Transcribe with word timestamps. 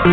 What 0.00 0.10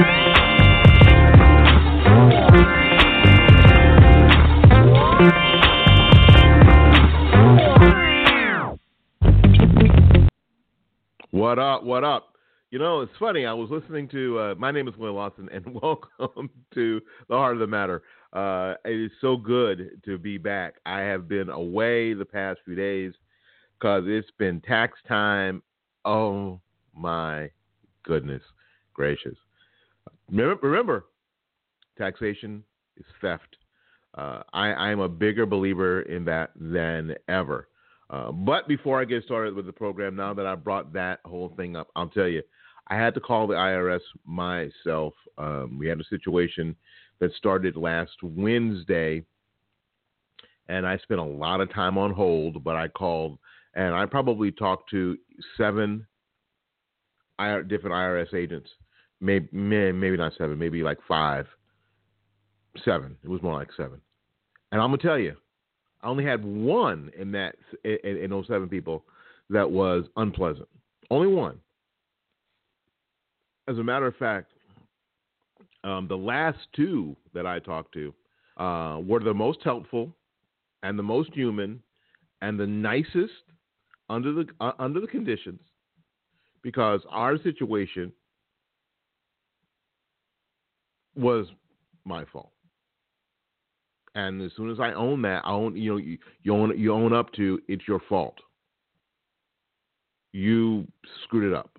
up? 11.57 11.83
What 11.83 12.03
up? 12.03 12.33
You 12.69 12.79
know, 12.79 12.99
it's 12.99 13.13
funny. 13.17 13.45
I 13.45 13.53
was 13.53 13.69
listening 13.71 14.09
to. 14.09 14.37
Uh, 14.37 14.55
my 14.57 14.71
name 14.71 14.89
is 14.89 14.97
Will 14.97 15.13
Lawson, 15.13 15.47
and 15.53 15.65
welcome 15.73 16.49
to 16.73 17.01
the 17.29 17.35
Heart 17.35 17.53
of 17.53 17.59
the 17.59 17.67
Matter. 17.67 18.03
Uh, 18.33 18.73
it 18.83 19.05
is 19.05 19.11
so 19.21 19.37
good 19.37 20.01
to 20.03 20.17
be 20.17 20.37
back. 20.37 20.81
I 20.85 20.99
have 20.99 21.29
been 21.29 21.49
away 21.49 22.13
the 22.13 22.25
past 22.25 22.59
few 22.65 22.75
days 22.75 23.13
because 23.79 24.03
it's 24.05 24.31
been 24.37 24.59
tax 24.59 24.99
time. 25.07 25.63
Oh 26.03 26.59
my 26.93 27.51
goodness 28.03 28.43
gracious! 28.97 29.37
Remember, 30.29 31.05
taxation 31.97 32.63
is 32.97 33.05
theft. 33.21 33.57
Uh, 34.17 34.41
I, 34.53 34.71
I 34.71 34.91
am 34.91 34.99
a 34.99 35.09
bigger 35.09 35.45
believer 35.45 36.01
in 36.01 36.25
that 36.25 36.51
than 36.55 37.15
ever. 37.27 37.67
Uh, 38.09 38.31
but 38.31 38.67
before 38.67 38.99
I 38.99 39.05
get 39.05 39.23
started 39.25 39.53
with 39.53 39.65
the 39.65 39.73
program, 39.73 40.15
now 40.15 40.33
that 40.33 40.45
I 40.45 40.55
brought 40.55 40.93
that 40.93 41.19
whole 41.25 41.53
thing 41.57 41.75
up, 41.75 41.89
I'll 41.95 42.09
tell 42.09 42.27
you, 42.27 42.41
I 42.87 42.95
had 42.95 43.13
to 43.15 43.19
call 43.19 43.47
the 43.47 43.55
IRS 43.55 43.99
myself. 44.25 45.13
Um, 45.37 45.77
we 45.77 45.87
had 45.87 45.99
a 45.99 46.05
situation 46.05 46.75
that 47.19 47.33
started 47.33 47.75
last 47.75 48.15
Wednesday, 48.23 49.23
and 50.69 50.87
I 50.87 50.97
spent 50.99 51.19
a 51.19 51.23
lot 51.23 51.59
of 51.59 51.73
time 51.73 51.97
on 51.97 52.13
hold, 52.13 52.63
but 52.63 52.75
I 52.75 52.87
called 52.87 53.39
and 53.77 53.93
I 53.93 54.07
probably 54.07 54.51
talked 54.51 54.89
to 54.89 55.17
seven 55.55 56.05
different 57.37 57.95
IRS 57.95 58.33
agents. 58.33 58.69
Maybe, 59.19 59.47
maybe 59.51 60.17
not 60.17 60.33
seven, 60.37 60.59
maybe 60.59 60.83
like 60.83 60.99
five, 61.07 61.47
seven. 62.85 63.17
It 63.23 63.29
was 63.29 63.41
more 63.41 63.53
like 63.53 63.69
seven. 63.75 63.99
And 64.71 64.81
I'm 64.81 64.89
gonna 64.89 65.01
tell 65.01 65.17
you, 65.17 65.35
I 66.01 66.07
only 66.07 66.23
had 66.23 66.43
one 66.45 67.11
in 67.17 67.31
that 67.31 67.55
in, 67.83 68.17
in 68.17 68.29
those 68.29 68.47
seven 68.47 68.69
people 68.69 69.03
that 69.49 69.69
was 69.69 70.05
unpleasant. 70.17 70.67
Only 71.09 71.27
one. 71.27 71.59
As 73.67 73.77
a 73.77 73.83
matter 73.83 74.07
of 74.07 74.15
fact, 74.17 74.51
um, 75.83 76.07
the 76.07 76.17
last 76.17 76.59
two 76.75 77.15
that 77.33 77.45
I 77.45 77.59
talked 77.59 77.93
to 77.93 78.13
uh, 78.57 78.99
were 79.05 79.19
the 79.19 79.33
most 79.33 79.59
helpful 79.63 80.13
and 80.83 80.97
the 80.97 81.03
most 81.03 81.33
human 81.33 81.81
and 82.41 82.59
the 82.59 82.67
nicest 82.67 83.33
under 84.09 84.33
the 84.33 84.45
uh, 84.59 84.71
under 84.79 84.99
the 84.99 85.07
conditions 85.07 85.59
because 86.61 87.01
our 87.09 87.37
situation 87.41 88.11
was 91.17 91.47
my 92.05 92.25
fault. 92.25 92.51
And 94.15 94.41
as 94.41 94.51
soon 94.57 94.71
as 94.71 94.79
I 94.79 94.93
own 94.93 95.21
that, 95.23 95.43
I 95.45 95.51
own 95.51 95.75
you 95.75 95.91
know 95.91 95.97
you, 95.97 96.17
you 96.41 96.53
own 96.53 96.77
you 96.77 96.93
own 96.93 97.13
up 97.13 97.31
to 97.33 97.59
it's 97.67 97.87
your 97.87 98.01
fault. 98.09 98.35
You 100.33 100.87
screwed 101.23 101.51
it 101.51 101.55
up. 101.55 101.71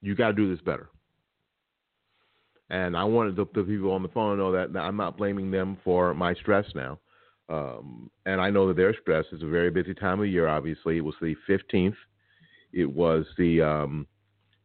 You 0.00 0.14
got 0.14 0.28
to 0.28 0.32
do 0.34 0.48
this 0.48 0.62
better. 0.64 0.88
And 2.70 2.96
I 2.96 3.04
wanted 3.04 3.36
the, 3.36 3.46
the, 3.54 3.62
people 3.62 3.92
on 3.92 4.02
the 4.02 4.08
phone 4.08 4.36
to 4.36 4.42
know 4.42 4.52
that, 4.52 4.72
that 4.74 4.80
I'm 4.80 4.96
not 4.96 5.16
blaming 5.16 5.50
them 5.50 5.78
for 5.82 6.12
my 6.12 6.34
stress 6.34 6.66
now. 6.74 6.98
Um, 7.48 8.10
and 8.26 8.40
I 8.40 8.50
know 8.50 8.68
that 8.68 8.76
their 8.76 8.94
stress 9.00 9.24
is 9.32 9.42
a 9.42 9.46
very 9.46 9.70
busy 9.70 9.94
time 9.94 10.20
of 10.20 10.26
year. 10.26 10.48
Obviously, 10.48 10.98
it 10.98 11.04
was 11.04 11.14
the 11.20 11.34
15th. 11.48 11.96
It 12.74 12.84
was 12.84 13.24
the 13.38 13.62
um, 13.62 14.06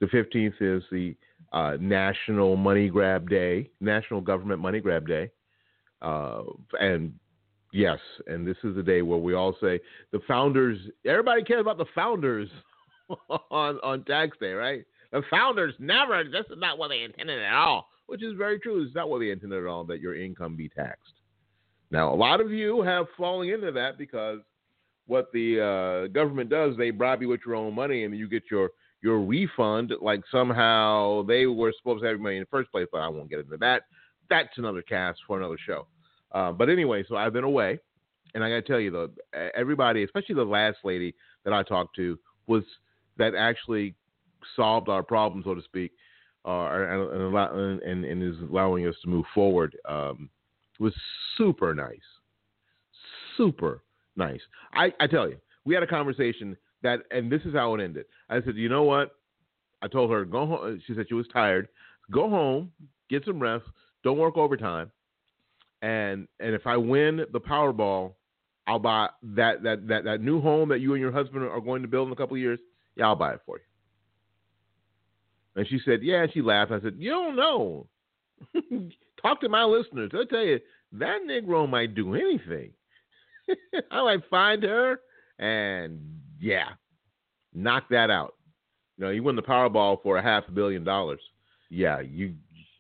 the 0.02 0.08
15th 0.08 0.56
is 0.60 0.84
the 0.92 1.16
uh, 1.54 1.78
National 1.80 2.56
Money 2.56 2.90
Grab 2.90 3.30
Day, 3.30 3.70
National 3.80 4.22
Government 4.22 4.60
Money 4.60 4.80
Grab 4.80 5.08
Day, 5.08 5.30
uh, 6.02 6.42
and 6.80 7.14
yes, 7.72 8.00
and 8.28 8.46
this 8.46 8.58
is 8.64 8.76
the 8.76 8.84
day 8.84 9.02
where 9.02 9.20
we 9.20 9.34
all 9.34 9.56
say 9.62 9.80
the 10.12 10.20
founders. 10.28 10.80
Everybody 11.06 11.44
cares 11.44 11.62
about 11.62 11.78
the 11.78 11.86
founders 11.96 12.50
on 13.52 13.80
on 13.84 14.04
tax 14.06 14.38
day, 14.40 14.54
right? 14.54 14.84
The 15.12 15.22
founders 15.30 15.76
never. 15.80 16.24
This 16.24 16.46
is 16.50 16.58
not 16.58 16.78
what 16.78 16.90
they 16.90 17.04
intended 17.04 17.40
at 17.42 17.54
all, 17.54 17.88
which 18.08 18.24
is 18.24 18.34
very 18.36 18.60
true. 18.60 18.84
It's 18.84 18.96
not 18.96 19.10
what 19.10 19.20
they 19.20 19.30
intended 19.30 19.64
at 19.64 19.70
all 19.70 19.84
that 19.86 20.02
your 20.02 20.16
income 20.16 20.56
be 20.56 20.70
taxed. 20.70 21.14
Now, 21.92 22.12
a 22.12 22.16
lot 22.16 22.42
of 22.42 22.52
you 22.52 22.82
have 22.82 23.06
fallen 23.16 23.50
into 23.50 23.72
that 23.72 24.00
because 24.00 24.40
what 25.06 25.32
the 25.32 25.60
uh, 25.62 26.08
government 26.08 26.50
does, 26.50 26.76
they 26.76 26.90
bribe 26.90 27.22
you 27.22 27.30
with 27.30 27.42
your 27.46 27.56
own 27.56 27.76
money, 27.76 28.06
and 28.06 28.18
you 28.18 28.28
get 28.28 28.44
your 28.50 28.72
your 29.04 29.20
refund 29.20 29.94
like 30.02 30.22
somehow 30.32 31.24
they 31.24 31.46
were 31.46 31.74
supposed 31.78 32.02
to 32.02 32.08
have 32.08 32.16
your 32.16 32.24
money 32.24 32.38
in 32.38 32.44
the 32.44 32.48
first 32.48 32.72
place, 32.72 32.88
but 32.92 33.00
I 33.02 33.10
won't 33.10 33.30
get 33.30 33.40
into 33.40 33.58
that. 33.58 33.84
That's 34.30 34.58
another 34.58 34.82
cast 34.82 35.20
for 35.28 35.38
another 35.38 35.58
show. 35.64 35.88
Uh, 36.32 36.54
but 36.54 36.70
anyway, 36.70 37.04
so 37.08 37.18
I've 37.18 37.34
been 37.34 37.44
away, 37.44 37.80
and 38.34 38.44
I 38.44 38.50
got 38.50 38.56
to 38.56 38.62
tell 38.62 38.80
you 38.80 38.92
though, 38.92 39.10
everybody, 39.56 40.04
especially 40.04 40.36
the 40.36 40.44
last 40.46 40.78
lady 40.86 41.14
that 41.44 41.54
I 41.54 41.64
talked 41.64 41.98
to, 41.98 42.18
was 42.48 42.64
that 43.18 43.36
actually 43.36 43.94
solved 44.56 44.88
our 44.88 45.04
problem, 45.04 45.44
so 45.46 45.54
to 45.54 45.62
speak, 45.62 45.92
uh, 46.46 46.68
and, 46.70 47.82
and, 47.84 48.06
and, 48.06 48.24
is 48.24 48.40
allowing 48.50 48.88
us 48.88 48.96
to 49.04 49.10
move 49.10 49.26
forward. 49.34 49.78
Um, 49.88 50.30
was 50.80 50.94
super 51.38 51.76
nice, 51.76 52.00
super 53.38 53.84
nice. 54.16 54.42
I, 54.74 54.94
I 55.00 55.08
tell 55.08 55.30
you, 55.30 55.38
we 55.66 55.74
had 55.74 55.84
a 55.84 55.88
conversation 55.88 56.58
that, 56.84 57.00
and 57.12 57.32
this 57.32 57.42
is 57.44 57.54
how 57.54 57.74
it 57.76 57.82
ended. 57.82 58.06
I 58.30 58.42
said, 58.42 58.56
you 58.56 58.70
know 58.70 58.84
what? 58.84 59.12
I 59.82 59.88
told 59.88 60.12
her 60.12 60.24
go 60.26 60.46
home. 60.46 60.82
She 60.88 60.96
said 60.96 61.08
she 61.10 61.14
was 61.14 61.28
tired. 61.34 61.68
Go 62.12 62.30
home, 62.30 62.72
get 63.10 63.26
some 63.26 63.40
rest. 63.40 63.66
Don't 64.04 64.18
work 64.18 64.38
overtime. 64.38 64.92
And 65.82 66.28
and 66.40 66.54
if 66.56 66.66
I 66.66 66.78
win 66.78 67.26
the 67.32 67.40
Powerball, 67.40 68.14
I'll 68.68 68.80
buy 68.80 69.10
that 69.36 69.64
that 69.64 69.88
that 69.88 70.04
that 70.06 70.22
new 70.22 70.40
home 70.40 70.70
that 70.70 70.80
you 70.80 70.94
and 70.94 71.02
your 71.02 71.12
husband 71.12 71.44
are 71.44 71.60
going 71.60 71.82
to 71.82 71.88
build 71.88 72.08
in 72.08 72.14
a 72.14 72.16
couple 72.16 72.36
of 72.36 72.42
years. 72.42 72.60
Yeah, 72.96 73.08
I'll 73.08 73.16
buy 73.16 73.34
it 73.34 73.42
for 73.46 73.58
you. 73.58 73.64
And 75.56 75.68
she 75.68 75.80
said, 75.86 76.02
yeah. 76.02 76.24
And 76.24 76.34
she 76.34 76.42
laughed. 76.42 76.72
I 76.72 76.82
said, 76.82 76.96
you 76.98 77.12
don't 77.12 77.36
know. 77.36 77.88
Talk 79.22 79.42
to 79.42 79.50
my 79.50 79.64
listeners. 79.64 80.12
I'll 80.14 80.26
tell 80.26 80.44
you, 80.44 80.60
that 80.94 81.20
Negro 81.28 81.70
might 81.70 81.96
do 81.96 82.16
anything. 82.16 82.72
I 83.92 84.04
might 84.04 84.30
find 84.30 84.64
her 84.64 85.00
and 85.40 86.00
yeah, 86.44 86.70
knock 87.54 87.86
that 87.90 88.10
out. 88.10 88.36
You 88.98 89.06
know, 89.06 89.12
you 89.12 89.24
win 89.24 89.38
the 89.38 89.42
Powerball 89.42 90.04
for 90.04 90.18
a 90.18 90.22
half 90.22 90.44
a 90.50 90.52
billion 90.52 90.84
dollars. 90.84 91.22
Yeah, 91.70 92.02
you, 92.02 92.34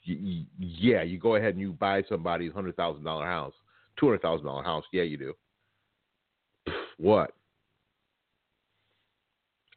you 0.03 0.44
yeah, 0.59 1.01
you 1.01 1.18
go 1.18 1.35
ahead 1.35 1.53
and 1.53 1.62
you 1.62 1.72
buy 1.72 2.03
somebody's 2.09 2.51
hundred 2.51 2.75
thousand 2.75 3.06
dollar 3.06 3.25
house, 3.25 3.53
two 3.97 4.07
hundred 4.07 4.22
thousand 4.22 4.46
dollar 4.46 4.63
house. 4.63 4.84
Yeah, 4.91 5.03
you 5.03 5.18
do. 5.18 5.34
What? 6.97 7.31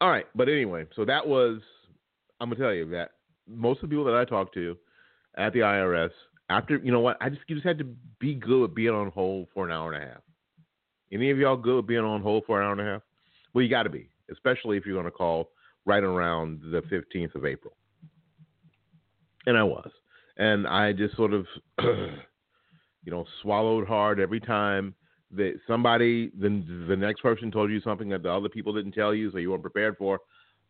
All 0.01 0.11
right, 0.11 0.27
but 0.35 0.49
anyway, 0.49 0.87
so 0.97 1.05
that 1.05 1.27
was. 1.27 1.61
I'm 2.41 2.51
gonna 2.51 2.61
tell 2.61 2.75
you 2.75 2.91
that 2.91 3.13
most 3.49 3.83
of 3.83 3.89
the 3.89 3.95
people 3.95 4.05
that 4.05 4.17
I 4.17 4.25
talked 4.25 4.53
to 4.55 4.77
at 5.39 5.53
the 5.53 5.61
IRS, 5.61 6.11
after 6.51 6.77
you 6.77 6.91
know 6.91 7.01
what, 7.01 7.19
I 7.21 7.29
just 7.29 7.43
you 7.47 7.55
just 7.55 7.67
had 7.67 7.79
to 7.79 7.87
be 8.19 8.35
good 8.35 8.63
with 8.63 8.75
being 8.75 8.91
on 8.91 9.13
hold 9.13 9.47
for 9.55 9.65
an 9.65 9.71
hour 9.71 9.93
and 9.93 10.03
a 10.03 10.07
half. 10.07 10.23
Any 11.13 11.31
of 11.31 11.39
y'all 11.39 11.57
good 11.57 11.77
with 11.77 11.87
being 11.87 12.01
on 12.01 12.21
hold 12.21 12.43
for 12.47 12.61
an 12.61 12.67
hour 12.67 12.73
and 12.73 12.81
a 12.81 12.85
half? 12.85 13.03
Well, 13.57 13.63
you 13.63 13.71
got 13.71 13.85
to 13.85 13.89
be, 13.89 14.11
especially 14.31 14.77
if 14.77 14.85
you're 14.85 14.97
going 14.97 15.07
to 15.07 15.11
call 15.11 15.49
right 15.87 16.05
around 16.05 16.61
the 16.61 16.83
15th 16.93 17.35
of 17.35 17.47
April. 17.47 17.75
And 19.47 19.57
I 19.57 19.63
was. 19.63 19.91
And 20.37 20.67
I 20.67 20.93
just 20.93 21.17
sort 21.17 21.33
of, 21.33 21.47
you 21.83 22.19
know, 23.07 23.25
swallowed 23.41 23.89
hard 23.89 24.21
every 24.21 24.41
time 24.41 24.95
that 25.31 25.55
somebody, 25.67 26.31
the, 26.39 26.63
the 26.87 26.97
next 26.97 27.23
person 27.23 27.51
told 27.51 27.71
you 27.71 27.81
something 27.81 28.11
that 28.11 28.23
the 28.23 28.31
other 28.31 28.51
people 28.51 28.75
didn't 28.75 28.93
tell 28.93 29.15
you, 29.15 29.31
so 29.31 29.39
you 29.39 29.51
weren't 29.51 29.63
prepared 29.63 29.97
for. 29.97 30.21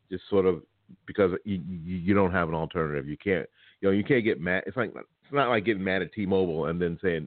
Just 0.08 0.22
sort 0.30 0.46
of 0.46 0.62
because 1.08 1.32
you, 1.44 1.60
you 1.84 2.14
don't 2.14 2.30
have 2.30 2.48
an 2.48 2.54
alternative. 2.54 3.08
You 3.08 3.16
can't, 3.16 3.48
you 3.80 3.88
know, 3.88 3.92
you 3.92 4.04
can't 4.04 4.22
get 4.22 4.40
mad. 4.40 4.62
It's 4.64 4.76
like 4.76 4.92
it's 4.94 5.32
not 5.32 5.48
like 5.48 5.64
getting 5.64 5.82
mad 5.82 6.02
at 6.02 6.12
T-Mobile 6.12 6.66
and 6.66 6.80
then 6.80 7.00
saying, 7.02 7.26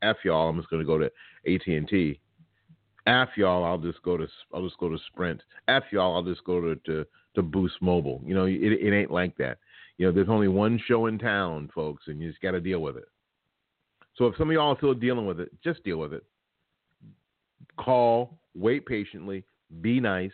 "F 0.00 0.16
y'all, 0.24 0.48
I'm 0.48 0.56
just 0.56 0.70
going 0.70 0.80
to 0.80 0.86
go 0.86 0.96
to 0.96 1.10
AT&T." 1.46 2.18
F 3.06 3.28
y'all, 3.36 3.64
I'll 3.64 3.78
just 3.78 4.02
go 4.02 4.16
to 4.16 4.26
I'll 4.52 4.64
just 4.64 4.78
go 4.78 4.88
to 4.88 4.98
Sprint. 5.06 5.40
F 5.68 5.84
y'all, 5.92 6.16
I'll 6.16 6.22
just 6.22 6.44
go 6.44 6.60
to 6.60 6.76
to, 6.86 7.06
to 7.34 7.42
Boost 7.42 7.76
Mobile. 7.80 8.20
You 8.24 8.34
know, 8.34 8.46
it, 8.46 8.60
it 8.60 8.94
ain't 8.94 9.10
like 9.10 9.36
that. 9.38 9.58
You 9.98 10.06
know, 10.06 10.12
there's 10.12 10.28
only 10.28 10.48
one 10.48 10.80
show 10.86 11.06
in 11.06 11.18
town, 11.18 11.70
folks, 11.74 12.04
and 12.06 12.20
you 12.20 12.28
just 12.28 12.42
got 12.42 12.50
to 12.52 12.60
deal 12.60 12.80
with 12.80 12.96
it. 12.96 13.08
So 14.16 14.26
if 14.26 14.36
some 14.36 14.48
of 14.48 14.54
y'all 14.54 14.72
are 14.72 14.76
still 14.76 14.94
dealing 14.94 15.26
with 15.26 15.40
it, 15.40 15.50
just 15.62 15.84
deal 15.84 15.98
with 15.98 16.12
it. 16.12 16.24
Call, 17.78 18.38
wait 18.54 18.86
patiently, 18.86 19.44
be 19.80 20.00
nice. 20.00 20.32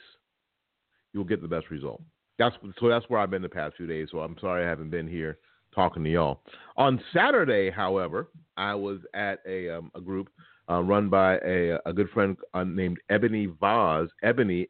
You'll 1.13 1.25
get 1.25 1.43
the 1.43 1.49
best 1.49 1.71
result. 1.71 2.03
That's 2.39 2.57
so. 2.81 2.89
That's 2.89 3.05
where 3.09 3.21
I've 3.21 3.31
been 3.31 3.43
the 3.43 3.49
past 3.49 3.77
few 3.77 3.87
days. 3.87 4.09
So 4.11 4.21
I'm 4.21 4.37
sorry 4.41 4.65
I 4.65 4.69
haven't 4.69 4.91
been 4.91 5.07
here 5.07 5.39
talking 5.75 6.03
to 6.05 6.11
y'all. 6.11 6.41
On 6.77 7.01
Saturday, 7.13 7.71
however, 7.71 8.29
I 8.57 8.75
was 8.75 9.01
at 9.15 9.41
a 9.47 9.69
um, 9.71 9.91
a 9.95 10.01
group 10.01 10.29
uh, 10.70 10.81
run 10.82 11.09
by 11.09 11.38
a, 11.38 11.79
a 11.87 11.93
good 11.93 12.09
friend 12.11 12.37
uh, 12.55 12.64
named 12.64 12.99
Ebony 13.11 13.47
Vaz. 13.61 14.09
Ebony 14.23 14.69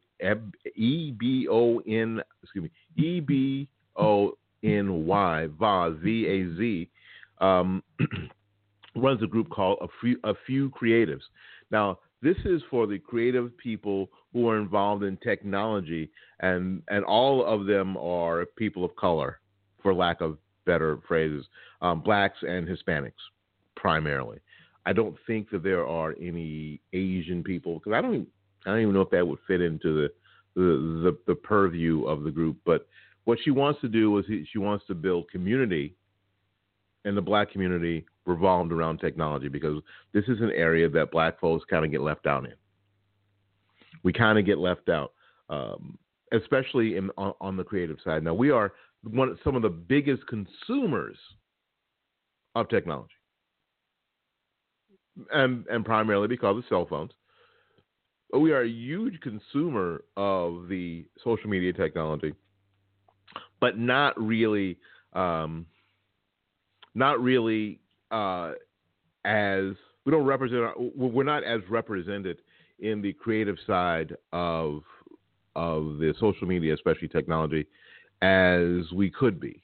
E 0.75 1.11
B 1.11 1.47
O 1.49 1.79
N 1.79 2.21
excuse 2.41 2.63
me 2.63 3.03
E 3.03 3.19
B 3.19 3.67
O 3.95 4.33
N 4.63 5.05
Y 5.05 5.47
Vaz 5.59 5.93
V 6.01 6.27
A 6.27 6.57
Z 6.57 6.89
um, 7.39 7.83
runs 8.95 9.21
a 9.21 9.27
group 9.27 9.49
called 9.49 9.79
a 9.81 9.87
few, 10.01 10.17
a 10.23 10.33
few 10.45 10.69
Creatives. 10.69 11.23
Now 11.71 11.99
this 12.21 12.37
is 12.45 12.61
for 12.71 12.87
the 12.87 12.99
creative 12.99 13.55
people 13.57 14.09
who 14.31 14.47
are 14.49 14.57
involved 14.57 15.03
in 15.03 15.17
technology, 15.17 16.09
and 16.39 16.81
and 16.87 17.03
all 17.03 17.45
of 17.45 17.65
them 17.65 17.97
are 17.97 18.45
people 18.55 18.85
of 18.85 18.95
color, 18.95 19.39
for 19.81 19.93
lack 19.93 20.21
of 20.21 20.37
better 20.65 20.99
phrases, 21.07 21.45
um, 21.81 22.01
blacks 22.01 22.37
and 22.41 22.67
Hispanics 22.67 23.11
primarily. 23.75 24.39
I 24.85 24.93
don't 24.93 25.15
think 25.25 25.49
that 25.51 25.63
there 25.63 25.87
are 25.87 26.13
any 26.19 26.81
Asian 26.91 27.43
people 27.43 27.75
because 27.75 27.93
I 27.93 28.01
don't 28.01 28.27
I 28.65 28.71
don't 28.71 28.81
even 28.81 28.93
know 28.93 29.01
if 29.01 29.09
that 29.11 29.27
would 29.27 29.39
fit 29.47 29.61
into 29.61 29.93
the 30.01 30.09
the, 30.55 30.61
the 31.03 31.17
the 31.27 31.35
purview 31.35 32.05
of 32.05 32.23
the 32.23 32.31
group. 32.31 32.57
But 32.65 32.87
what 33.25 33.39
she 33.43 33.51
wants 33.51 33.81
to 33.81 33.87
do 33.87 34.17
is 34.17 34.25
she 34.51 34.57
wants 34.57 34.85
to 34.87 34.95
build 34.95 35.29
community 35.31 35.95
and 37.05 37.17
the 37.17 37.21
black 37.21 37.51
community 37.51 38.05
revolved 38.25 38.71
around 38.71 38.99
technology 38.99 39.49
because 39.49 39.81
this 40.13 40.23
is 40.27 40.39
an 40.41 40.51
area 40.51 40.89
that 40.89 41.11
black 41.11 41.39
folks 41.39 41.65
kind 41.69 41.83
of 41.83 41.91
get 41.91 42.01
left 42.01 42.25
out 42.25 42.45
in. 42.45 42.53
We 44.03 44.13
kind 44.13 44.39
of 44.39 44.45
get 44.45 44.57
left 44.57 44.89
out, 44.89 45.13
um, 45.49 45.97
especially 46.31 46.97
in, 46.97 47.09
on, 47.17 47.33
on, 47.41 47.57
the 47.57 47.63
creative 47.63 47.97
side. 48.03 48.23
Now 48.23 48.33
we 48.33 48.51
are 48.51 48.73
one 49.03 49.37
some 49.43 49.55
of 49.55 49.61
the 49.61 49.69
biggest 49.69 50.23
consumers 50.27 51.17
of 52.55 52.69
technology, 52.69 53.13
and 55.31 55.65
and 55.67 55.85
primarily 55.85 56.27
because 56.27 56.57
of 56.57 56.63
cell 56.69 56.85
phones. 56.89 57.11
We 58.33 58.51
are 58.51 58.63
a 58.63 58.69
huge 58.69 59.19
consumer 59.21 60.03
of 60.17 60.67
the 60.67 61.05
social 61.23 61.49
media 61.49 61.71
technology, 61.73 62.33
but 63.59 63.77
not 63.77 64.19
really. 64.19 64.77
Um, 65.13 65.67
not 66.95 67.21
really 67.21 67.79
uh, 68.11 68.51
as 69.25 69.73
we 70.05 70.11
don't 70.11 70.25
represent. 70.25 70.71
We're 70.95 71.23
not 71.23 71.43
as 71.43 71.61
represented 71.69 72.39
in 72.79 73.01
the 73.01 73.13
creative 73.13 73.57
side 73.65 74.15
of 74.31 74.81
of 75.55 75.97
the 75.99 76.13
social 76.19 76.47
media, 76.47 76.73
especially 76.73 77.07
technology, 77.07 77.65
as 78.21 78.91
we 78.93 79.09
could 79.09 79.39
be. 79.39 79.61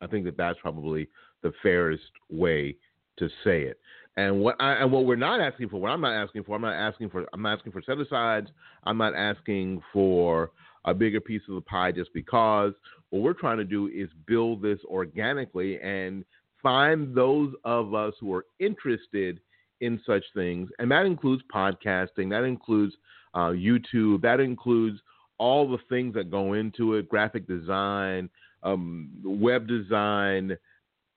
I 0.00 0.06
think 0.06 0.24
that 0.26 0.36
that's 0.36 0.58
probably 0.60 1.08
the 1.42 1.52
fairest 1.62 2.02
way 2.30 2.76
to 3.18 3.28
say 3.42 3.62
it. 3.62 3.80
And 4.16 4.40
what 4.40 4.56
I, 4.60 4.74
and 4.74 4.92
what 4.92 5.06
we're 5.06 5.16
not 5.16 5.40
asking 5.40 5.68
for, 5.68 5.80
what 5.80 5.90
I'm 5.90 6.00
not 6.00 6.14
asking 6.14 6.44
for, 6.44 6.54
I'm 6.54 6.62
not 6.62 6.74
asking 6.74 7.10
for, 7.10 7.26
I'm 7.32 7.42
not 7.42 7.58
asking 7.58 7.72
for 7.72 7.82
set 7.82 7.98
asides. 7.98 8.48
I'm 8.84 8.98
not 8.98 9.14
asking 9.14 9.82
for 9.92 10.52
a 10.84 10.94
bigger 10.94 11.20
piece 11.20 11.42
of 11.48 11.54
the 11.56 11.60
pie 11.62 11.92
just 11.92 12.12
because. 12.14 12.74
What 13.10 13.22
we're 13.22 13.32
trying 13.32 13.58
to 13.58 13.64
do 13.64 13.88
is 13.88 14.08
build 14.26 14.62
this 14.62 14.78
organically 14.86 15.80
and 15.80 16.24
find 16.62 17.14
those 17.14 17.52
of 17.64 17.94
us 17.94 18.14
who 18.20 18.32
are 18.34 18.46
interested 18.58 19.40
in 19.80 20.00
such 20.06 20.24
things, 20.34 20.70
and 20.78 20.90
that 20.90 21.04
includes 21.04 21.42
podcasting, 21.54 22.30
that 22.30 22.44
includes 22.44 22.94
uh, 23.34 23.50
YouTube, 23.50 24.22
that 24.22 24.40
includes 24.40 25.00
all 25.38 25.68
the 25.68 25.78
things 25.88 26.14
that 26.14 26.30
go 26.30 26.54
into 26.54 26.94
it, 26.94 27.08
graphic 27.08 27.46
design, 27.46 28.30
um, 28.62 29.10
web 29.24 29.66
design, 29.66 30.56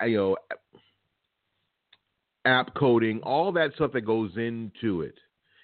you 0.04 0.18
know, 0.18 0.38
app 2.48 2.74
coding, 2.76 3.20
all 3.24 3.52
that 3.52 3.74
stuff 3.76 3.92
that 3.92 4.02
goes 4.02 4.32
into 4.38 5.02
it 5.02 5.16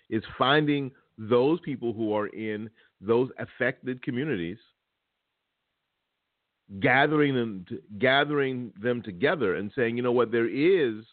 is 0.09 0.23
finding 0.37 0.91
those 1.17 1.59
people 1.61 1.93
who 1.93 2.13
are 2.13 2.27
in 2.27 2.69
those 3.01 3.29
affected 3.39 4.01
communities 4.03 4.57
gathering 6.79 7.35
them 7.35 7.65
to, 7.69 7.79
gathering 7.99 8.71
them 8.81 9.01
together 9.01 9.55
and 9.55 9.71
saying, 9.75 9.97
you 9.97 10.03
know 10.03 10.11
what, 10.11 10.31
there 10.31 10.47
is 10.47 11.03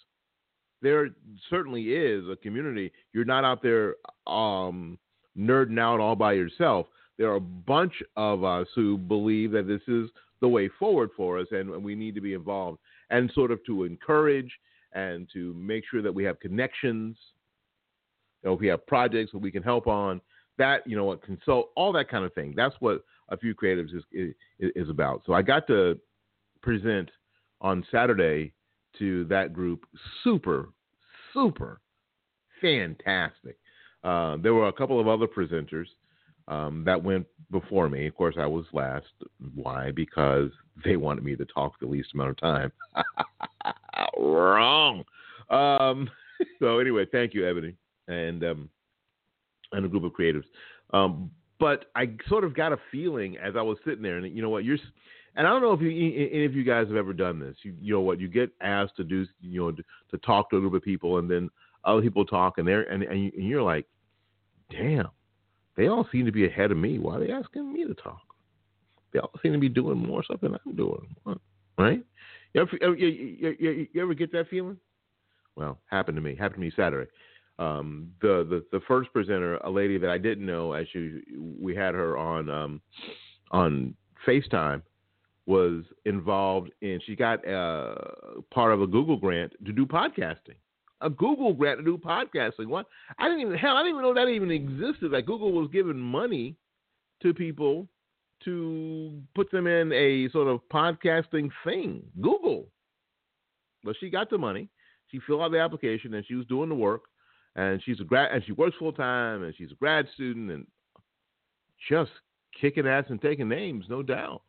there 0.83 1.11
certainly 1.51 1.93
is 1.93 2.25
a 2.29 2.37
community. 2.37 2.91
You're 3.13 3.27
not 3.27 3.45
out 3.45 3.63
there 3.63 3.97
um, 4.27 4.99
nerding 5.37 5.79
out 5.79 6.01
all 6.01 6.17
by 6.17 6.33
yourself. 6.33 6.87
There 7.19 7.31
are 7.31 7.37
a 7.37 7.41
bunch 7.41 7.93
of 8.17 8.45
us 8.45 8.67
who 8.75 8.97
believe 8.97 9.53
that 9.53 9.67
this 9.67 9.83
is 9.87 10.09
the 10.41 10.49
way 10.49 10.71
forward 10.79 11.11
for 11.15 11.39
us, 11.39 11.47
and, 11.51 11.69
and 11.71 11.85
we 11.85 11.95
need 11.95 12.15
to 12.15 12.23
be 12.23 12.33
involved 12.33 12.79
and 13.11 13.31
sort 13.35 13.51
of 13.51 13.63
to 13.67 13.85
encourage 13.85 14.51
and 14.93 15.29
to 15.33 15.55
make 15.55 15.85
sure 15.91 16.03
that 16.03 16.13
we 16.13 16.25
have 16.25 16.39
connections. 16.41 17.17
You 18.43 18.51
know, 18.51 18.55
if 18.55 18.61
we 18.61 18.69
have 18.69 18.87
projects 18.87 19.33
that 19.33 19.39
we 19.39 19.51
can 19.51 19.63
help 19.63 19.87
on, 19.87 20.21
that 20.59 20.87
you 20.87 20.97
know 20.97 21.05
what 21.05 21.23
consult 21.23 21.71
all 21.77 21.93
that 21.93 22.09
kind 22.09 22.25
of 22.25 22.35
thing. 22.35 22.55
That's 22.57 22.75
what 22.81 23.03
a 23.29 23.37
few 23.37 23.55
creatives 23.55 23.95
is, 23.95 24.03
is, 24.13 24.35
is 24.59 24.89
about. 24.89 25.23
So 25.27 25.33
I 25.33 25.43
got 25.43 25.67
to 25.69 25.99
present 26.63 27.11
on 27.61 27.85
Saturday 27.91 28.53
to 28.99 29.25
that 29.27 29.53
group. 29.53 29.87
Super, 30.25 30.71
super 31.33 31.81
fantastic. 32.61 33.57
Uh, 34.03 34.37
there 34.43 34.55
were 34.55 34.69
a 34.69 34.73
couple 34.73 35.01
of 35.01 35.09
other 35.09 35.27
presenters 35.27 35.87
um, 36.49 36.83
that 36.85 37.03
went 37.03 37.27
before 37.51 37.89
me. 37.89 38.07
Of 38.07 38.17
course, 38.17 38.37
I 38.39 38.47
was 38.47 38.65
last. 38.73 39.07
Why? 39.55 39.93
Because 39.93 40.51
they 40.85 40.97
wanted 40.97 41.25
me 41.25 41.37
to 41.37 41.45
talk 41.47 41.79
the 41.79 41.87
least 41.87 42.15
amount 42.15 42.31
of 42.31 42.37
time. 42.39 42.73
Wrong. 44.19 45.05
Um, 45.51 46.11
so 46.59 46.79
anyway, 46.79 47.07
thank 47.11 47.35
you, 47.35 47.49
Ebony, 47.49 47.75
and 48.09 48.45
um, 48.45 48.69
and 49.73 49.85
a 49.85 49.89
group 49.89 50.05
of 50.05 50.13
creatives. 50.13 50.45
Um, 50.93 51.31
but 51.59 51.87
I 51.95 52.11
sort 52.29 52.45
of 52.45 52.55
got 52.55 52.73
a 52.73 52.79
feeling 52.91 53.37
as 53.37 53.55
I 53.57 53.63
was 53.63 53.79
sitting 53.85 54.03
there, 54.03 54.17
and 54.17 54.35
you 54.35 54.43
know 54.43 54.49
what, 54.49 54.65
you're, 54.65 54.79
and 55.37 55.47
I 55.47 55.51
don't 55.51 55.63
know 55.63 55.73
if 55.73 55.81
you, 55.81 55.91
any 56.33 56.47
of 56.47 56.55
you 56.55 56.65
guys 56.65 56.89
have 56.89 56.97
ever 56.97 57.13
done 57.13 57.39
this. 57.39 57.55
You, 57.63 57.75
you 57.81 57.93
know 57.93 58.01
what, 58.01 58.19
you 58.19 58.29
get 58.29 58.51
asked 58.63 58.97
to 58.97 59.05
do, 59.05 59.27
you 59.43 59.61
know, 59.61 59.73
to, 59.73 60.19
talk 60.19 60.51
to 60.51 60.57
a 60.57 60.61
group 60.61 60.75
of 60.75 60.83
people, 60.83 61.19
and 61.19 61.31
then 61.31 61.51
other 61.85 62.01
people 62.01 62.25
talk, 62.25 62.59
and 62.59 62.67
they're, 62.67 62.83
and, 62.85 63.03
and 63.03 63.31
you're 63.35 63.63
like, 63.63 63.87
damn, 64.71 65.09
they 65.77 65.89
all 65.89 66.09
seem 66.11 66.25
to 66.25 66.33
be 66.33 66.47
ahead 66.47 66.71
of 66.71 66.79
me. 66.79 66.99
Why 66.99 67.17
are 67.17 67.21
they 67.21 67.33
asking 67.33 67.73
me 67.73 67.87
to 67.87 67.95
talk? 67.95 68.23
They 69.13 69.19
all 69.19 69.33
seem 69.43 69.53
to 69.53 69.59
be 69.59 69.69
doing 69.69 69.99
more 69.99 70.25
stuff 70.25 70.41
than 70.41 70.55
I'm 70.55 70.77
doing, 70.77 71.15
right? 71.77 72.03
You 72.55 72.63
ever, 72.63 72.97
you, 72.97 73.07
you, 73.07 73.87
you 73.93 74.03
ever 74.03 74.15
get 74.15 74.33
that 74.33 74.49
feeling? 74.49 74.77
Well, 75.57 75.79
happened 75.87 76.17
to 76.17 76.23
me. 76.23 76.35
Happened 76.35 76.57
to 76.57 76.61
me 76.61 76.73
Saturday 76.75 77.09
um, 77.61 78.11
the, 78.23 78.47
the 78.49 78.65
the 78.73 78.83
first 78.89 79.13
presenter, 79.13 79.57
a 79.59 79.71
lady 79.71 79.99
that 79.99 80.11
I 80.11 80.19
didn't 80.19 80.47
know, 80.47 80.73
as 80.73 80.87
she 80.93 81.21
we 81.39 81.77
had 81.77 81.95
her 81.95 82.17
on 82.17 82.51
um, 82.51 82.81
on 83.51 83.95
FaceTime, 84.27 84.83
was 85.47 85.85
involved 86.07 86.71
in. 86.81 86.99
She 87.05 87.15
got 87.15 87.47
uh, 87.47 87.95
part 88.51 88.73
of 88.73 88.81
a 88.81 88.87
Google 88.87 89.19
grant 89.19 89.53
to 89.65 89.73
do 89.73 89.85
podcasting. 89.85 90.57
A 91.03 91.11
Google 91.11 91.53
grant 91.53 91.79
to 91.79 91.85
do 91.85 91.99
podcasting. 91.99 92.67
What? 92.67 92.87
I 93.19 93.29
didn't 93.29 93.43
even 93.43 93.59
hell. 93.59 93.77
I 93.77 93.83
didn't 93.83 93.99
even 93.99 94.03
know 94.03 94.15
that 94.15 94.29
even 94.29 94.51
existed. 94.51 95.13
That 95.13 95.27
Google 95.27 95.53
was 95.53 95.69
giving 95.71 95.99
money 95.99 96.57
to 97.23 97.35
people 97.35 97.89
to 98.45 99.21
put 99.35 99.51
them 99.51 99.67
in 99.67 99.93
a 99.93 100.29
sort 100.31 100.49
of 100.49 100.61
podcasting 100.73 101.51
thing. 101.65 102.03
Google. 102.21 102.67
But 103.85 103.97
she 104.01 104.11
got 104.11 104.31
the 104.31 104.39
money. 104.39 104.69
She 105.11 105.21
filled 105.27 105.43
out 105.43 105.51
the 105.51 105.59
application 105.59 106.15
and 106.15 106.25
she 106.27 106.35
was 106.35 106.47
doing 106.47 106.69
the 106.69 106.75
work 106.75 107.03
and 107.57 107.83
she's 107.85 108.01
a 108.01 108.05
grad 108.05 108.33
and 108.33 108.45
she 108.45 108.53
works 108.53 108.77
full 108.79 108.93
time 108.93 109.43
and 109.43 109.55
she's 109.57 109.73
a 109.73 109.77
grad 109.77 110.07
student 110.15 110.51
and 110.51 110.67
just 111.89 112.11
kicking 112.61 112.87
ass 112.87 113.05
and 113.09 113.21
taking 113.21 113.49
names, 113.49 113.87
no 113.89 114.03
doubt, 114.03 114.43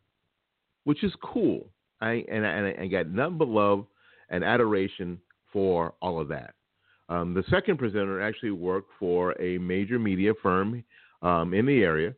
which 0.83 1.03
is 1.03 1.13
cool. 1.23 1.67
I 2.01 2.23
and 2.31 2.45
I, 2.45 2.75
I 2.81 2.87
got 2.87 3.07
nothing 3.07 3.37
but 3.37 3.47
love 3.47 3.85
and 4.29 4.43
adoration 4.43 5.19
for 5.51 5.93
all 6.01 6.19
of 6.19 6.27
that. 6.29 6.53
Um, 7.09 7.33
the 7.33 7.43
second 7.49 7.77
presenter 7.77 8.21
actually 8.21 8.51
worked 8.51 8.91
for 8.97 9.39
a 9.41 9.57
major 9.57 9.99
media 9.99 10.33
firm 10.41 10.83
um, 11.21 11.53
in 11.53 11.65
the 11.65 11.83
area, 11.83 12.13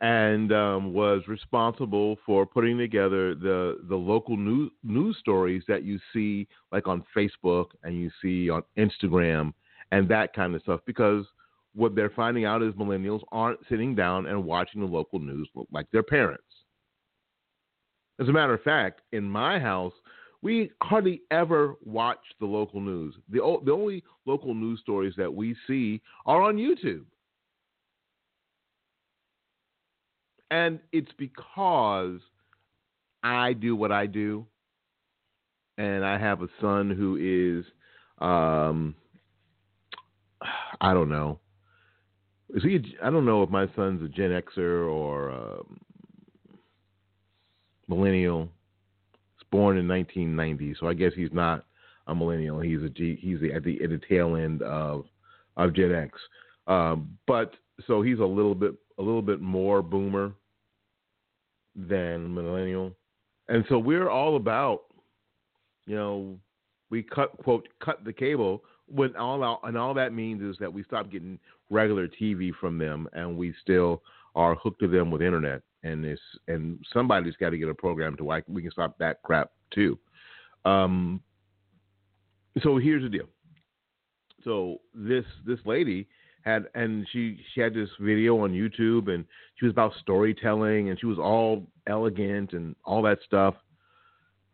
and 0.00 0.52
um, 0.52 0.92
was 0.92 1.22
responsible 1.26 2.18
for 2.26 2.44
putting 2.44 2.76
together 2.76 3.34
the 3.34 3.78
the 3.88 3.96
local 3.96 4.36
news 4.36 4.70
news 4.84 5.16
stories 5.20 5.62
that 5.68 5.84
you 5.84 5.98
see 6.12 6.46
like 6.70 6.86
on 6.86 7.02
Facebook 7.16 7.66
and 7.82 7.98
you 7.98 8.10
see 8.20 8.50
on 8.50 8.62
Instagram 8.76 9.52
and 9.92 10.08
that 10.08 10.34
kind 10.34 10.54
of 10.54 10.62
stuff 10.62 10.80
because 10.86 11.24
what 11.74 11.94
they're 11.94 12.10
finding 12.10 12.44
out 12.44 12.62
is 12.62 12.72
millennials 12.74 13.20
aren't 13.32 13.60
sitting 13.68 13.94
down 13.94 14.26
and 14.26 14.44
watching 14.44 14.80
the 14.80 14.86
local 14.86 15.18
news 15.18 15.48
like 15.70 15.86
their 15.92 16.02
parents. 16.02 16.42
As 18.18 18.28
a 18.28 18.32
matter 18.32 18.54
of 18.54 18.62
fact, 18.62 19.02
in 19.12 19.24
my 19.24 19.58
house, 19.58 19.92
we 20.40 20.70
hardly 20.82 21.20
ever 21.30 21.74
watch 21.84 22.20
the 22.40 22.46
local 22.46 22.80
news. 22.80 23.14
The, 23.30 23.38
the 23.64 23.72
only 23.72 24.02
local 24.24 24.54
news 24.54 24.80
stories 24.80 25.12
that 25.18 25.32
we 25.32 25.54
see 25.66 26.00
are 26.24 26.40
on 26.40 26.56
YouTube. 26.56 27.04
And 30.50 30.78
it's 30.92 31.10
because 31.18 32.20
I 33.22 33.52
do 33.52 33.74
what 33.74 33.90
I 33.90 34.06
do, 34.06 34.46
and 35.78 36.04
I 36.04 36.18
have 36.18 36.42
a 36.42 36.48
son 36.60 36.90
who 36.90 37.16
is, 37.16 37.64
um, 38.20 38.94
I 40.80 40.94
don't 40.94 41.08
know. 41.08 41.40
Is 42.54 42.62
he? 42.62 42.96
I 43.02 43.10
don't 43.10 43.26
know 43.26 43.42
if 43.42 43.50
my 43.50 43.66
son's 43.74 44.02
a 44.04 44.08
Gen 44.08 44.30
Xer 44.30 44.88
or 44.88 45.32
um, 45.32 45.80
millennial. 47.88 48.48
He's 49.36 49.46
born 49.50 49.78
in 49.78 49.88
1990, 49.88 50.76
so 50.78 50.86
I 50.86 50.94
guess 50.94 51.12
he's 51.16 51.32
not 51.32 51.64
a 52.06 52.14
millennial. 52.14 52.60
He's 52.60 52.82
a 52.82 52.88
G, 52.88 53.18
he's 53.20 53.38
at 53.52 53.64
the 53.64 53.82
at 53.82 53.90
the 53.90 54.00
tail 54.08 54.36
end 54.36 54.62
of 54.62 55.06
of 55.56 55.74
Gen 55.74 55.92
X. 55.92 56.18
Um, 56.68 57.18
but 57.26 57.54
so 57.86 58.02
he's 58.02 58.20
a 58.20 58.24
little 58.24 58.54
bit 58.54 58.74
a 58.98 59.02
little 59.02 59.22
bit 59.22 59.40
more 59.40 59.82
boomer 59.82 60.32
than 61.74 62.34
millennial. 62.34 62.92
And 63.48 63.64
so 63.68 63.78
we're 63.78 64.08
all 64.08 64.36
about, 64.36 64.84
you 65.86 65.94
know, 65.94 66.36
we 66.90 67.02
cut 67.02 67.36
quote 67.42 67.68
cut 67.84 68.04
the 68.04 68.12
cable 68.12 68.62
when 68.88 69.14
all 69.16 69.42
out, 69.42 69.60
and 69.64 69.76
all 69.76 69.94
that 69.94 70.12
means 70.12 70.42
is 70.42 70.56
that 70.60 70.72
we 70.72 70.82
stop 70.84 71.10
getting 71.10 71.38
regular 71.70 72.08
TV 72.08 72.52
from 72.60 72.78
them 72.78 73.08
and 73.12 73.36
we 73.36 73.54
still 73.60 74.02
are 74.34 74.54
hooked 74.54 74.80
to 74.80 74.88
them 74.88 75.10
with 75.10 75.22
internet 75.22 75.62
and 75.82 76.04
this 76.04 76.20
and 76.48 76.78
somebody's 76.92 77.36
got 77.36 77.50
to 77.50 77.58
get 77.58 77.68
a 77.68 77.74
program 77.74 78.16
to 78.16 78.24
why 78.24 78.42
we 78.48 78.62
can 78.62 78.70
stop 78.70 78.96
that 78.98 79.22
crap 79.22 79.50
too. 79.72 79.98
Um, 80.64 81.20
so 82.62 82.78
here's 82.78 83.02
the 83.02 83.08
deal. 83.08 83.26
So 84.44 84.78
this 84.94 85.24
this 85.44 85.58
lady 85.64 86.08
had 86.46 86.68
and 86.74 87.06
she 87.12 87.38
she 87.52 87.60
had 87.60 87.74
this 87.74 87.90
video 88.00 88.38
on 88.40 88.52
YouTube 88.52 89.12
and 89.12 89.24
she 89.56 89.66
was 89.66 89.72
about 89.72 89.92
storytelling 90.00 90.88
and 90.88 90.98
she 90.98 91.06
was 91.06 91.18
all 91.18 91.66
elegant 91.86 92.52
and 92.52 92.74
all 92.84 93.02
that 93.02 93.18
stuff. 93.26 93.54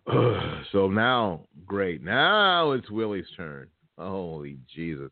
so 0.72 0.88
now, 0.88 1.42
great. 1.66 2.02
Now 2.02 2.72
it's 2.72 2.90
Willie's 2.90 3.26
turn. 3.36 3.68
Holy 3.98 4.58
Jesus. 4.74 5.10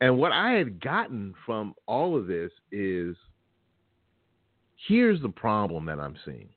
And 0.00 0.18
what 0.18 0.32
I 0.32 0.52
had 0.52 0.80
gotten 0.80 1.34
from 1.44 1.74
all 1.86 2.16
of 2.16 2.26
this 2.26 2.50
is 2.70 3.16
here's 4.88 5.20
the 5.20 5.28
problem 5.28 5.84
that 5.86 6.00
I'm 6.00 6.16
seeing. 6.24 6.48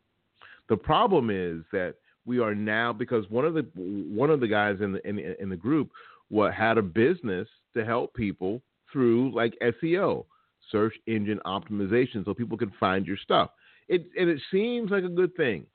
The 0.70 0.78
problem 0.78 1.30
is 1.30 1.64
that 1.72 1.96
we 2.26 2.40
are 2.40 2.56
now 2.56 2.94
because 2.94 3.30
one 3.30 3.46
of 3.46 3.56
the 3.56 3.66
one 3.76 4.30
of 4.30 4.40
the 4.40 4.48
guys 4.48 4.78
in 4.82 4.94
the 4.94 5.08
in, 5.08 5.20
in 5.40 5.50
the 5.50 5.56
group 5.56 5.90
what 6.30 6.54
had 6.54 6.78
a 6.78 6.82
business 6.82 7.48
to 7.76 7.86
help 7.86 8.14
people 8.14 8.62
through 8.96 9.36
like 9.36 9.58
SEO, 9.62 10.24
search 10.72 10.94
engine 11.06 11.42
optimization, 11.46 12.24
so 12.24 12.34
people 12.34 12.58
can 12.58 12.72
find 12.80 13.06
your 13.06 13.18
stuff. 13.18 13.50
It 13.90 14.06
and 14.18 14.30
it 14.30 14.40
seems 14.50 14.90
like 14.90 15.04
a 15.04 15.10
good 15.10 15.36
thing. 15.36 15.66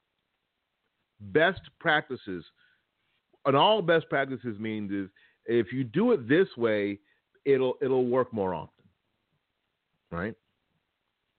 Best 1.20 1.60
practices, 1.78 2.42
and 3.44 3.54
all 3.54 3.82
best 3.82 4.08
practices 4.08 4.58
means 4.58 4.90
is 4.90 5.10
if 5.44 5.70
you 5.70 5.84
do 5.84 6.12
it 6.12 6.26
this 6.30 6.48
way, 6.56 6.98
it'll 7.44 7.74
it'll 7.82 8.06
work 8.06 8.32
more 8.32 8.54
often, 8.54 8.84
right? 10.10 10.34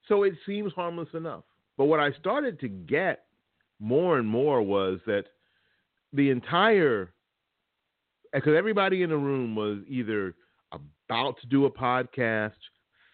So 0.08 0.22
it 0.22 0.34
seems 0.46 0.72
harmless 0.74 1.10
enough. 1.16 1.44
But 1.80 1.86
what 1.86 2.00
I 2.00 2.12
started 2.20 2.60
to 2.60 2.68
get 2.68 3.24
more 3.80 4.20
and 4.20 4.28
more 4.28 4.62
was 4.62 5.00
that 5.08 5.24
the 6.14 6.30
entire 6.30 7.12
because 8.32 8.54
everybody 8.56 9.02
in 9.02 9.10
the 9.10 9.18
room 9.18 9.56
was 9.56 9.80
either 9.90 10.36
about 11.12 11.38
to 11.42 11.48
do 11.48 11.66
a 11.66 11.70
podcast, 11.70 12.54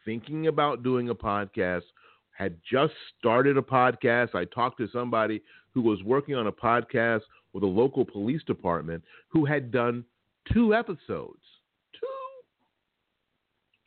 thinking 0.06 0.46
about 0.46 0.84
doing 0.84 1.10
a 1.10 1.16
podcast, 1.16 1.82
had 2.30 2.56
just 2.70 2.94
started 3.18 3.58
a 3.58 3.62
podcast. 3.62 4.36
I 4.36 4.46
talked 4.46 4.78
to 4.78 4.88
somebody 4.94 5.42
who 5.74 5.82
was 5.82 6.04
working 6.04 6.36
on 6.36 6.46
a 6.46 6.52
podcast 6.52 7.22
with 7.54 7.64
a 7.64 7.68
local 7.68 8.06
police 8.06 8.44
department 8.44 9.04
who 9.30 9.46
had 9.46 9.72
done 9.72 10.06
two 10.54 10.76
episodes. 10.76 11.42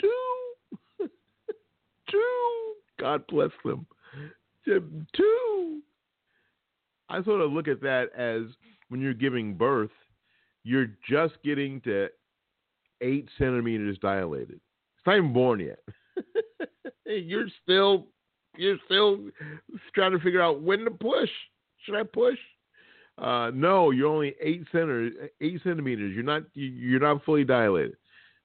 Two. 0.00 0.09
Two. 0.99 1.07
two. 2.11 2.75
God 2.99 3.25
bless 3.29 3.50
them. 3.64 3.87
Two. 4.67 5.83
I 7.09 7.23
sort 7.23 7.43
of 7.43 7.52
look 7.52 7.69
at 7.69 7.81
that 7.83 8.07
as 8.19 8.52
when 8.88 9.00
you're 9.00 9.14
giving 9.14 9.55
birth, 9.55 9.90
you're 10.64 10.90
just 11.09 11.35
getting 11.45 11.81
to 11.83 12.09
eight 13.00 13.28
centimeters 13.38 13.99
dilated. 13.99 14.61
It's 14.97 15.07
not 15.07 15.16
even 15.16 15.33
born 15.33 15.61
yet. 15.61 15.78
you're 17.07 17.49
still 17.62 18.07
you're 18.57 18.78
still 18.85 19.21
trying 19.95 20.12
to 20.12 20.19
figure 20.19 20.42
out 20.42 20.62
when 20.62 20.80
to 20.80 20.90
push. 20.90 21.30
Should 21.85 21.97
I 21.97 22.02
push? 22.02 22.38
Uh, 23.16 23.50
no, 23.54 23.90
you're 23.90 24.09
only 24.09 24.35
eight 24.40 24.64
centimeters. 24.73 25.30
Eight 25.40 25.61
centimeters. 25.62 26.14
You're 26.14 26.25
not 26.25 26.42
you're 26.54 27.00
not 27.00 27.25
fully 27.25 27.45
dilated. 27.45 27.97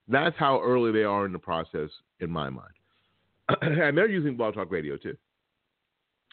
That's 0.07 0.35
how 0.37 0.61
early 0.61 0.91
they 0.91 1.03
are 1.03 1.25
in 1.25 1.33
the 1.33 1.39
process, 1.39 1.89
in 2.19 2.29
my 2.29 2.49
mind. 2.49 2.73
and 3.61 3.97
they're 3.97 4.09
using 4.09 4.37
Blog 4.37 4.53
Talk 4.53 4.71
Radio 4.71 4.97
too, 4.97 5.17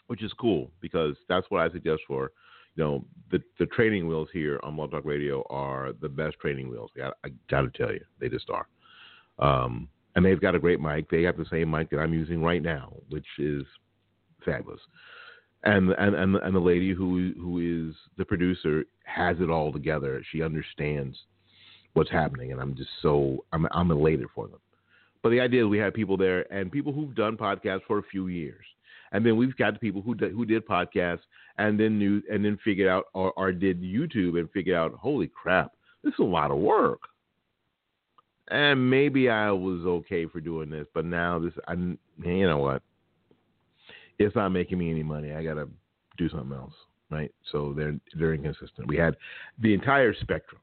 which 0.07 0.23
is 0.23 0.31
cool 0.33 0.71
because 0.79 1.15
that's 1.27 1.45
what 1.49 1.61
I 1.61 1.71
suggest 1.71 2.01
for 2.07 2.31
you 2.75 2.83
know, 2.83 3.05
the 3.31 3.41
the 3.59 3.65
training 3.67 4.07
wheels 4.07 4.29
here 4.33 4.59
on 4.63 4.75
Blog 4.75 4.91
Talk 4.91 5.05
Radio 5.05 5.45
are 5.49 5.91
the 6.01 6.09
best 6.09 6.37
training 6.39 6.69
wheels. 6.69 6.91
I, 7.01 7.11
I 7.25 7.29
got 7.49 7.61
to 7.61 7.69
tell 7.69 7.91
you, 7.91 8.03
they 8.19 8.29
just 8.29 8.49
are. 8.49 8.67
Um, 9.39 9.87
and 10.15 10.23
they've 10.23 10.39
got 10.41 10.55
a 10.55 10.59
great 10.59 10.79
mic. 10.79 11.09
They 11.09 11.23
have 11.23 11.37
the 11.37 11.45
same 11.49 11.71
mic 11.71 11.89
that 11.89 11.99
I'm 11.99 12.13
using 12.13 12.43
right 12.43 12.61
now, 12.61 12.93
which 13.09 13.25
is 13.39 13.63
fabulous. 14.45 14.79
And 15.63 15.91
and 15.91 16.15
and, 16.15 16.35
and 16.35 16.55
the 16.55 16.59
lady 16.59 16.93
who 16.93 17.33
who 17.39 17.89
is 17.89 17.95
the 18.17 18.25
producer 18.25 18.85
has 19.05 19.37
it 19.39 19.49
all 19.49 19.71
together. 19.71 20.23
She 20.31 20.43
understands 20.43 21.17
what's 21.93 22.11
happening, 22.11 22.51
and 22.51 22.61
I'm 22.61 22.75
just 22.75 22.89
so 23.01 23.45
I'm 23.51 23.67
I'm 23.71 23.91
elated 23.91 24.27
for 24.35 24.47
them. 24.47 24.59
But 25.21 25.29
the 25.29 25.39
idea 25.39 25.63
is 25.63 25.69
we 25.69 25.77
have 25.77 25.93
people 25.93 26.17
there 26.17 26.51
and 26.53 26.71
people 26.71 26.91
who've 26.91 27.15
done 27.15 27.37
podcasts 27.37 27.83
for 27.87 27.97
a 27.99 28.03
few 28.03 28.27
years 28.27 28.65
and 29.13 29.23
then 29.25 29.37
we've 29.37 29.55
got 29.55 29.73
the 29.73 29.79
people 29.79 30.01
who 30.01 30.15
did, 30.15 30.31
who 30.31 30.45
did 30.45 30.67
podcasts 30.67 31.21
and 31.57 31.79
then 31.79 31.99
knew 31.99 32.21
and 32.31 32.43
then 32.43 32.57
figured 32.63 32.87
out 32.87 33.05
or, 33.13 33.31
or 33.33 33.51
did 33.51 33.81
YouTube 33.81 34.39
and 34.39 34.49
figured 34.51 34.75
out, 34.75 34.93
holy 34.93 35.27
crap, 35.27 35.73
this 36.03 36.13
is 36.13 36.19
a 36.19 36.23
lot 36.23 36.51
of 36.51 36.57
work. 36.57 37.01
And 38.49 38.89
maybe 38.89 39.29
I 39.29 39.51
was 39.51 39.81
okay 39.85 40.25
for 40.25 40.41
doing 40.41 40.69
this, 40.69 40.85
but 40.93 41.05
now 41.05 41.39
this, 41.39 41.53
I, 41.67 41.73
you 41.73 42.47
know 42.47 42.57
what? 42.57 42.81
It's 44.19 44.35
not 44.35 44.49
making 44.49 44.77
me 44.77 44.91
any 44.91 45.03
money. 45.03 45.31
I 45.31 45.43
gotta 45.43 45.67
do 46.17 46.29
something 46.29 46.55
else, 46.55 46.73
right? 47.09 47.31
So 47.51 47.73
they're 47.75 47.97
they're 48.15 48.33
inconsistent. 48.33 48.87
We 48.87 48.97
had 48.97 49.15
the 49.59 49.73
entire 49.73 50.13
spectrum, 50.13 50.61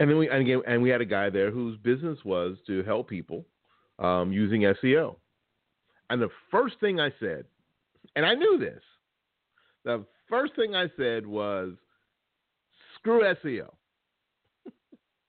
and 0.00 0.10
then 0.10 0.18
we 0.18 0.28
and 0.28 0.40
again 0.40 0.62
and 0.66 0.82
we 0.82 0.88
had 0.88 1.00
a 1.00 1.06
guy 1.06 1.30
there 1.30 1.50
whose 1.50 1.78
business 1.78 2.18
was 2.24 2.56
to 2.66 2.82
help 2.82 3.08
people 3.08 3.44
um, 4.00 4.32
using 4.32 4.62
SEO. 4.62 5.16
And 6.10 6.20
the 6.20 6.30
first 6.50 6.80
thing 6.80 6.98
I 6.98 7.12
said, 7.20 7.44
and 8.16 8.26
I 8.26 8.34
knew 8.34 8.58
this, 8.58 8.82
the 9.84 10.04
first 10.28 10.54
thing 10.56 10.74
I 10.74 10.86
said 10.96 11.26
was, 11.26 11.72
screw 12.98 13.22
SEO. 13.44 13.70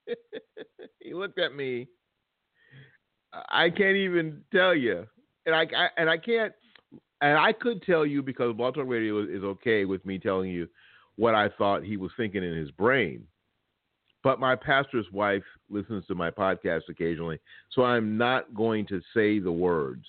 he 1.00 1.14
looked 1.14 1.40
at 1.40 1.56
me. 1.56 1.88
I 3.50 3.70
can't 3.70 3.96
even 3.96 4.42
tell 4.54 4.76
you, 4.76 5.08
and 5.46 5.56
I, 5.56 5.62
I, 5.62 5.88
and 5.98 6.10
I 6.10 6.18
can't, 6.18 6.54
and 7.22 7.38
I 7.38 7.52
could 7.52 7.82
tell 7.82 8.06
you 8.06 8.22
because 8.22 8.56
Blog 8.56 8.76
Talk 8.76 8.88
Radio 8.88 9.24
is, 9.24 9.30
is 9.30 9.44
okay 9.44 9.86
with 9.86 10.06
me 10.06 10.20
telling 10.20 10.52
you 10.52 10.68
what 11.16 11.34
I 11.34 11.50
thought 11.50 11.84
he 11.84 11.98
was 11.98 12.12
thinking 12.16 12.44
in 12.44 12.56
his 12.56 12.70
brain. 12.72 13.26
But 14.24 14.40
my 14.40 14.56
pastor's 14.56 15.12
wife 15.12 15.44
listens 15.70 16.06
to 16.08 16.16
my 16.16 16.30
podcast 16.30 16.84
occasionally, 16.90 17.40
so 17.72 17.84
I'm 17.84 18.18
not 18.18 18.54
going 18.54 18.86
to 18.88 19.02
say 19.14 19.40
the 19.40 19.52
words 19.52 20.06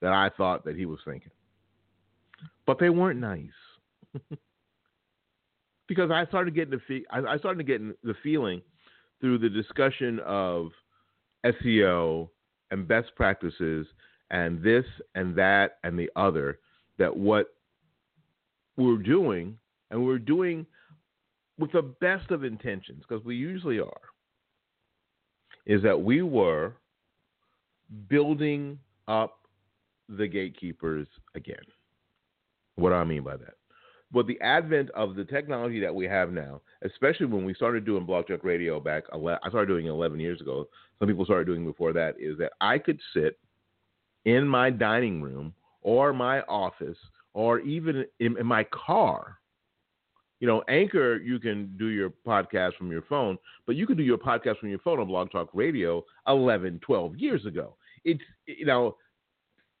that 0.00 0.12
I 0.12 0.30
thought 0.36 0.64
that 0.64 0.76
he 0.76 0.86
was 0.86 0.98
thinking. 1.04 1.30
But 2.66 2.78
they 2.78 2.90
weren't 2.90 3.20
nice. 3.20 3.48
because 5.88 6.10
I 6.10 6.26
started 6.26 6.54
getting 6.54 6.70
the 6.70 6.80
fe- 6.86 7.06
I 7.10 7.38
started 7.38 7.66
getting 7.66 7.94
the 8.02 8.14
feeling 8.22 8.62
through 9.20 9.38
the 9.38 9.48
discussion 9.48 10.20
of 10.20 10.70
SEO 11.44 12.28
and 12.70 12.88
best 12.88 13.14
practices 13.16 13.86
and 14.30 14.62
this 14.62 14.84
and 15.14 15.36
that 15.36 15.78
and 15.84 15.98
the 15.98 16.10
other 16.16 16.58
that 16.98 17.14
what 17.14 17.54
we're 18.76 18.96
doing 18.96 19.58
and 19.90 20.04
we're 20.04 20.18
doing 20.18 20.66
with 21.58 21.72
the 21.72 21.82
best 21.82 22.30
of 22.30 22.44
intentions, 22.44 23.04
because 23.06 23.24
we 23.24 23.36
usually 23.36 23.78
are, 23.78 24.00
is 25.66 25.82
that 25.82 26.00
we 26.00 26.22
were 26.22 26.72
building 28.08 28.78
up 29.06 29.40
the 30.08 30.26
gatekeepers 30.26 31.06
again. 31.34 31.62
What 32.76 32.90
do 32.90 32.94
I 32.94 33.04
mean 33.04 33.22
by 33.22 33.36
that? 33.36 33.54
Well, 34.12 34.24
the 34.24 34.40
advent 34.42 34.90
of 34.90 35.14
the 35.14 35.24
technology 35.24 35.80
that 35.80 35.94
we 35.94 36.04
have 36.06 36.32
now, 36.32 36.60
especially 36.82 37.26
when 37.26 37.44
we 37.44 37.54
started 37.54 37.86
doing 37.86 38.04
Blog 38.04 38.26
Talk 38.26 38.44
Radio 38.44 38.78
back, 38.78 39.04
I 39.12 39.48
started 39.48 39.68
doing 39.68 39.86
it 39.86 39.90
11 39.90 40.20
years 40.20 40.40
ago. 40.40 40.68
Some 40.98 41.08
people 41.08 41.24
started 41.24 41.46
doing 41.46 41.64
before 41.64 41.94
that. 41.94 42.16
Is 42.18 42.36
that 42.38 42.52
I 42.60 42.78
could 42.78 43.00
sit 43.14 43.38
in 44.24 44.46
my 44.46 44.70
dining 44.70 45.22
room 45.22 45.54
or 45.80 46.12
my 46.12 46.42
office 46.42 46.98
or 47.34 47.60
even 47.60 48.04
in, 48.20 48.38
in 48.38 48.46
my 48.46 48.64
car. 48.64 49.38
You 50.40 50.48
know, 50.48 50.62
Anchor, 50.68 51.16
you 51.18 51.38
can 51.38 51.74
do 51.78 51.86
your 51.86 52.12
podcast 52.26 52.74
from 52.76 52.90
your 52.90 53.02
phone, 53.02 53.38
but 53.64 53.76
you 53.76 53.86
can 53.86 53.96
do 53.96 54.02
your 54.02 54.18
podcast 54.18 54.58
from 54.58 54.70
your 54.70 54.80
phone 54.80 54.98
on 54.98 55.06
Blog 55.06 55.30
Talk 55.30 55.48
Radio 55.54 56.04
11, 56.26 56.80
12 56.84 57.16
years 57.16 57.46
ago. 57.46 57.76
It's, 58.04 58.22
you 58.46 58.66
know, 58.66 58.96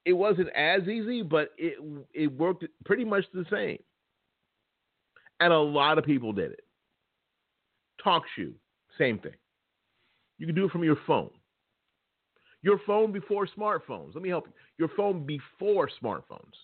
it 0.04 0.12
wasn't 0.12 0.48
as 0.50 0.82
easy, 0.82 1.22
but 1.22 1.50
it 1.56 1.78
it 2.12 2.26
worked 2.38 2.64
pretty 2.84 3.04
much 3.04 3.24
the 3.32 3.44
same. 3.50 3.78
And 5.40 5.52
a 5.52 5.58
lot 5.58 5.98
of 5.98 6.04
people 6.04 6.32
did 6.32 6.52
it. 6.52 6.64
TalkShoe, 8.04 8.52
same 8.98 9.18
thing. 9.18 9.34
You 10.38 10.46
can 10.46 10.54
do 10.54 10.66
it 10.66 10.72
from 10.72 10.84
your 10.84 10.98
phone. 11.06 11.30
Your 12.62 12.80
phone 12.86 13.12
before 13.12 13.48
smartphones. 13.56 14.14
Let 14.14 14.22
me 14.22 14.28
help 14.28 14.46
you. 14.46 14.52
Your 14.78 14.88
phone 14.96 15.26
before 15.26 15.90
smartphones. 16.02 16.54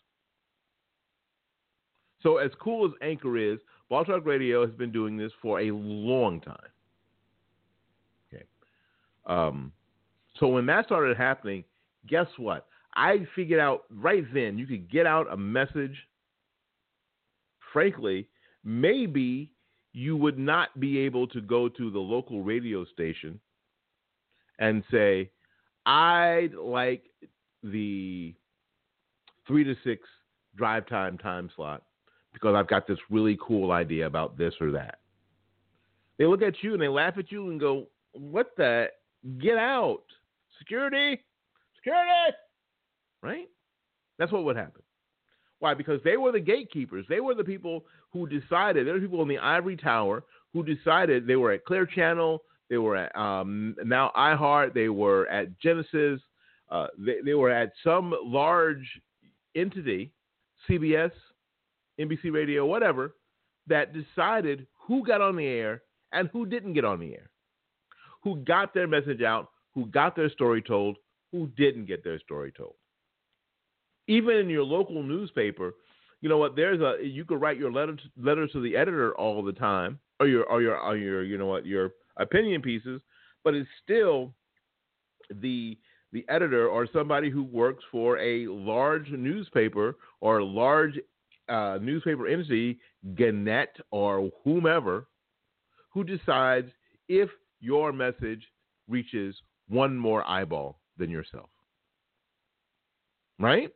So 2.23 2.39
as 2.39 2.51
cool 2.61 2.87
as 2.87 2.93
Anchor 3.03 3.37
is, 3.37 3.59
Blog 3.89 4.07
Talk 4.07 4.25
Radio 4.27 4.65
has 4.65 4.75
been 4.75 4.93
doing 4.93 5.17
this 5.17 5.33
for 5.41 5.61
a 5.61 5.71
long 5.71 6.41
time. 6.41 6.57
Okay. 8.33 8.45
Um, 9.27 9.73
so 10.39 10.47
when 10.49 10.67
that 10.67 10.87
started 10.87 11.17
happening, 11.17 11.65
guess 12.07 12.27
what? 12.37 12.68
I 12.99 13.29
figured 13.37 13.61
out 13.61 13.85
right 13.91 14.25
then 14.35 14.59
you 14.59 14.67
could 14.67 14.91
get 14.91 15.07
out 15.07 15.33
a 15.33 15.37
message. 15.37 15.97
Frankly, 17.73 18.29
maybe 18.65 19.53
you 19.93 20.17
would 20.17 20.37
not 20.37 20.81
be 20.81 20.99
able 20.99 21.29
to 21.29 21.41
go 21.41 21.69
to 21.69 21.91
the 21.93 21.99
local 21.99 22.43
radio 22.43 22.85
station 22.87 23.39
and 24.59 24.83
say, 24.91 25.31
I'd 25.87 26.55
like 26.61 27.05
the 27.63 28.35
three 29.47 29.63
to 29.63 29.77
six 29.85 30.03
drive 30.57 30.89
time 30.89 31.19
time 31.19 31.51
slot 31.55 31.85
because 32.33 32.57
I've 32.57 32.67
got 32.67 32.89
this 32.89 32.99
really 33.11 33.39
cool 33.41 33.71
idea 33.71 34.07
about 34.07 34.37
this 34.37 34.55
or 34.61 34.73
that. 34.73 34.99
They 36.19 36.27
look 36.27 36.43
at 36.43 36.65
you 36.65 36.73
and 36.73 36.83
they 36.83 36.89
laugh 36.89 37.15
at 37.17 37.31
you 37.31 37.49
and 37.49 37.61
go, 37.61 37.87
What 38.13 38.57
the? 38.57 38.89
Get 39.41 39.57
out. 39.57 40.03
Security. 40.59 41.21
Security 41.77 42.35
right? 43.23 43.49
That's 44.19 44.33
what 44.33 44.45
would 44.45 44.57
happen. 44.57 44.83
Why? 45.61 45.75
Because 45.75 46.01
they 46.05 46.17
were 46.17 46.33
the 46.33 46.41
gatekeepers. 46.41 47.07
They 47.09 47.21
were 47.21 47.35
the 47.35 47.45
people 47.45 47.85
who 48.13 48.29
decided. 48.29 48.87
There 48.87 48.95
were 48.95 49.01
people 49.01 49.23
in 49.23 49.29
the 49.29 49.39
ivory 49.39 49.77
tower 49.77 50.25
who 50.53 50.63
decided 50.63 51.27
they 51.27 51.37
were 51.37 51.53
at 51.53 51.65
Clear 51.65 51.85
Channel, 51.87 52.43
they 52.71 52.79
were 52.79 52.97
at 52.97 53.17
um, 53.17 53.75
now 53.85 54.11
iHeart, 54.17 54.75
they 54.75 54.89
were 54.89 55.27
at 55.29 55.59
Genesis, 55.59 56.21
uh, 56.71 56.87
they, 56.99 57.17
they 57.25 57.35
were 57.35 57.51
at 57.51 57.73
some 57.83 58.15
large 58.23 58.87
entity, 59.55 60.13
CBS, 60.69 61.11
NBC 62.01 62.33
Radio, 62.33 62.67
whatever, 62.67 63.15
that 63.67 63.93
decided 63.93 64.67
who 64.87 65.05
got 65.05 65.21
on 65.21 65.37
the 65.37 65.47
air 65.47 65.83
and 66.13 66.29
who 66.33 66.47
didn't 66.47 66.75
get 66.75 66.85
on 66.85 67.01
the 67.01 67.13
air, 67.13 67.31
who 68.23 68.37
got 68.37 68.73
their 68.75 68.87
message 68.87 69.23
out, 69.23 69.49
who 69.75 69.87
got 69.87 70.15
their 70.15 70.31
story 70.31 70.63
told, 70.63 70.97
who 71.33 71.49
didn't 71.57 71.87
get 71.87 72.05
their 72.05 72.19
story 72.21 72.53
told 72.57 72.75
even 74.09 74.37
in 74.37 74.49
your 74.49 74.65
local 74.65 75.03
newspaper, 75.03 75.75
you 76.21 76.29
know 76.29 76.39
what? 76.39 76.57
There's 76.57 76.81
a 76.81 77.07
you 77.07 77.25
could 77.25 77.41
write 77.41 77.59
your 77.59 77.71
letter 77.71 77.95
to, 77.95 78.03
letters 78.21 78.51
to 78.53 78.61
the 78.61 78.77
editor 78.77 79.15
all 79.15 79.43
the 79.45 79.53
time, 79.53 80.01
or 80.19 80.27
your 80.27 80.45
or 80.45 80.61
your 80.61 80.77
or 80.77 80.97
your 80.97 81.23
you 81.23 81.39
know 81.39 81.47
what 81.47 81.65
your 81.65 81.93
opinion 82.17 82.61
pieces, 82.61 83.01
but 83.45 83.55
it's 83.55 83.69
still 83.85 84.35
the 85.41 85.79
the 86.13 86.25
editor 86.29 86.69
or 86.69 86.89
somebody 86.93 87.31
who 87.31 87.45
works 87.45 87.85
for 87.93 88.19
a 88.19 88.47
large 88.47 89.11
newspaper 89.11 89.97
or 90.21 90.43
large 90.43 90.99
uh, 91.49 91.79
newspaper 91.81 92.27
entity, 92.27 92.79
Gannett 93.15 93.77
or 93.91 94.31
whomever, 94.43 95.07
who 95.91 96.03
decides 96.05 96.71
if 97.09 97.29
your 97.61 97.93
message 97.93 98.43
reaches 98.89 99.37
one 99.69 99.97
more 99.97 100.27
eyeball 100.27 100.81
than 100.97 101.11
yourself. 101.11 101.51
Right? 103.39 103.71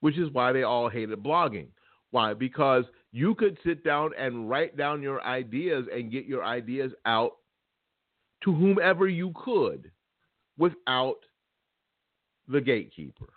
Which 0.00 0.18
is 0.18 0.30
why 0.32 0.52
they 0.52 0.62
all 0.62 0.88
hated 0.88 1.22
blogging. 1.22 1.68
Why? 2.10 2.34
Because 2.34 2.84
you 3.12 3.34
could 3.34 3.58
sit 3.64 3.84
down 3.84 4.10
and 4.18 4.48
write 4.48 4.76
down 4.76 5.02
your 5.02 5.22
ideas 5.22 5.86
and 5.92 6.10
get 6.10 6.26
your 6.26 6.44
ideas 6.44 6.92
out 7.06 7.32
to 8.44 8.54
whomever 8.54 9.06
you 9.08 9.32
could 9.34 9.90
without 10.58 11.18
the 12.48 12.60
gatekeeper. 12.60 13.28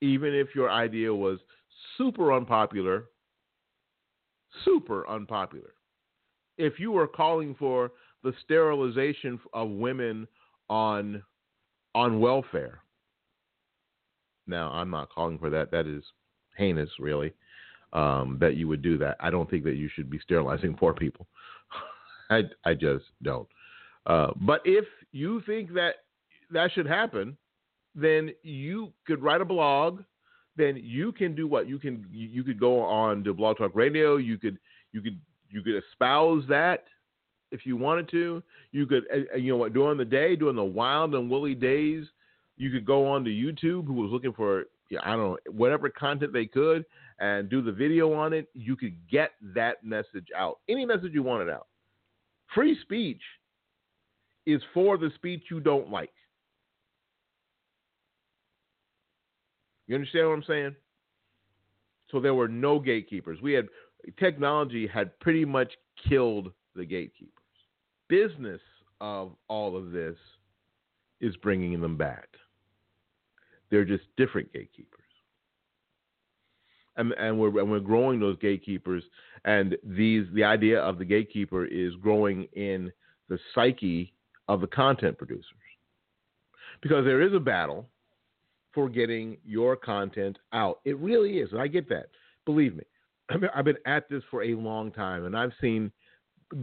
Even 0.00 0.34
if 0.34 0.54
your 0.54 0.70
idea 0.70 1.12
was 1.14 1.38
super 1.96 2.32
unpopular, 2.32 3.06
super 4.64 5.08
unpopular. 5.08 5.74
If 6.58 6.78
you 6.78 6.92
were 6.92 7.08
calling 7.08 7.54
for 7.58 7.92
the 8.22 8.32
sterilization 8.44 9.40
of 9.52 9.70
women 9.70 10.28
on 10.68 11.22
on 11.94 12.20
welfare, 12.20 12.80
now, 14.46 14.70
I'm 14.70 14.90
not 14.90 15.10
calling 15.10 15.38
for 15.38 15.50
that. 15.50 15.70
That 15.70 15.86
is 15.86 16.02
heinous, 16.56 16.90
really, 16.98 17.32
um, 17.92 18.38
that 18.40 18.56
you 18.56 18.68
would 18.68 18.82
do 18.82 18.98
that. 18.98 19.16
I 19.20 19.30
don't 19.30 19.48
think 19.48 19.64
that 19.64 19.76
you 19.76 19.88
should 19.94 20.10
be 20.10 20.18
sterilizing 20.18 20.74
poor 20.78 20.94
people. 20.94 21.26
I, 22.30 22.42
I 22.64 22.74
just 22.74 23.04
don't. 23.22 23.48
Uh, 24.06 24.28
but 24.36 24.60
if 24.64 24.84
you 25.12 25.42
think 25.46 25.72
that 25.74 25.94
that 26.50 26.70
should 26.72 26.86
happen, 26.86 27.36
then 27.94 28.30
you 28.42 28.92
could 29.06 29.22
write 29.22 29.40
a 29.40 29.46
blog. 29.46 30.02
Then 30.56 30.78
you 30.82 31.10
can 31.12 31.34
do 31.34 31.46
what 31.46 31.68
you 31.68 31.78
can. 31.78 32.06
You 32.12 32.44
could 32.44 32.60
go 32.60 32.80
on 32.80 33.24
to 33.24 33.34
Blog 33.34 33.58
Talk 33.58 33.74
Radio. 33.74 34.16
You 34.16 34.38
could 34.38 34.58
you 34.92 35.00
could 35.00 35.18
you 35.50 35.62
could 35.62 35.82
espouse 35.82 36.44
that 36.48 36.84
if 37.50 37.66
you 37.66 37.76
wanted 37.76 38.08
to. 38.10 38.42
You 38.70 38.86
could 38.86 39.04
uh, 39.12 39.36
you 39.36 39.52
know 39.52 39.56
what 39.56 39.72
during 39.72 39.98
the 39.98 40.04
day, 40.04 40.36
during 40.36 40.56
the 40.56 40.62
wild 40.62 41.14
and 41.14 41.28
woolly 41.28 41.54
days 41.54 42.06
you 42.56 42.70
could 42.70 42.86
go 42.86 43.06
on 43.06 43.24
to 43.24 43.30
YouTube, 43.30 43.86
who 43.86 43.94
was 43.94 44.10
looking 44.10 44.32
for 44.32 44.64
I 45.02 45.16
don't 45.16 45.18
know 45.18 45.38
whatever 45.50 45.88
content 45.88 46.32
they 46.32 46.46
could, 46.46 46.84
and 47.18 47.48
do 47.48 47.62
the 47.62 47.72
video 47.72 48.12
on 48.12 48.32
it. 48.32 48.48
You 48.54 48.76
could 48.76 48.94
get 49.10 49.32
that 49.54 49.82
message 49.84 50.28
out, 50.36 50.58
any 50.68 50.84
message 50.84 51.12
you 51.12 51.22
wanted 51.22 51.50
out. 51.50 51.66
Free 52.54 52.78
speech 52.82 53.22
is 54.46 54.62
for 54.72 54.98
the 54.98 55.10
speech 55.16 55.44
you 55.50 55.60
don't 55.60 55.90
like. 55.90 56.12
You 59.86 59.94
understand 59.94 60.28
what 60.28 60.34
I'm 60.34 60.44
saying? 60.46 60.74
So 62.10 62.20
there 62.20 62.34
were 62.34 62.48
no 62.48 62.78
gatekeepers. 62.78 63.40
We 63.42 63.52
had 63.52 63.68
technology 64.18 64.86
had 64.86 65.18
pretty 65.20 65.44
much 65.44 65.72
killed 66.08 66.52
the 66.74 66.84
gatekeepers. 66.84 67.32
Business 68.08 68.60
of 69.00 69.32
all 69.48 69.76
of 69.76 69.90
this 69.90 70.16
is 71.20 71.36
bringing 71.36 71.80
them 71.80 71.96
back. 71.96 72.28
They're 73.74 73.84
just 73.84 74.04
different 74.16 74.52
gatekeepers. 74.52 75.00
And, 76.96 77.12
and 77.18 77.36
we're 77.36 77.58
and 77.58 77.68
we're 77.68 77.80
growing 77.80 78.20
those 78.20 78.38
gatekeepers, 78.38 79.02
and 79.44 79.76
these 79.82 80.26
the 80.32 80.44
idea 80.44 80.80
of 80.80 80.96
the 80.96 81.04
gatekeeper 81.04 81.64
is 81.64 81.92
growing 81.96 82.44
in 82.52 82.92
the 83.28 83.36
psyche 83.52 84.12
of 84.46 84.60
the 84.60 84.68
content 84.68 85.18
producers, 85.18 85.48
because 86.82 87.04
there 87.04 87.20
is 87.20 87.34
a 87.34 87.40
battle 87.40 87.88
for 88.72 88.88
getting 88.88 89.38
your 89.44 89.74
content 89.74 90.38
out. 90.52 90.78
It 90.84 90.96
really 90.98 91.38
is, 91.38 91.50
and 91.50 91.60
I 91.60 91.66
get 91.66 91.88
that. 91.88 92.10
Believe 92.46 92.76
me, 92.76 92.84
I've 93.28 93.64
been 93.64 93.78
at 93.86 94.08
this 94.08 94.22
for 94.30 94.44
a 94.44 94.54
long 94.54 94.92
time, 94.92 95.24
and 95.24 95.36
I've 95.36 95.52
seen 95.60 95.90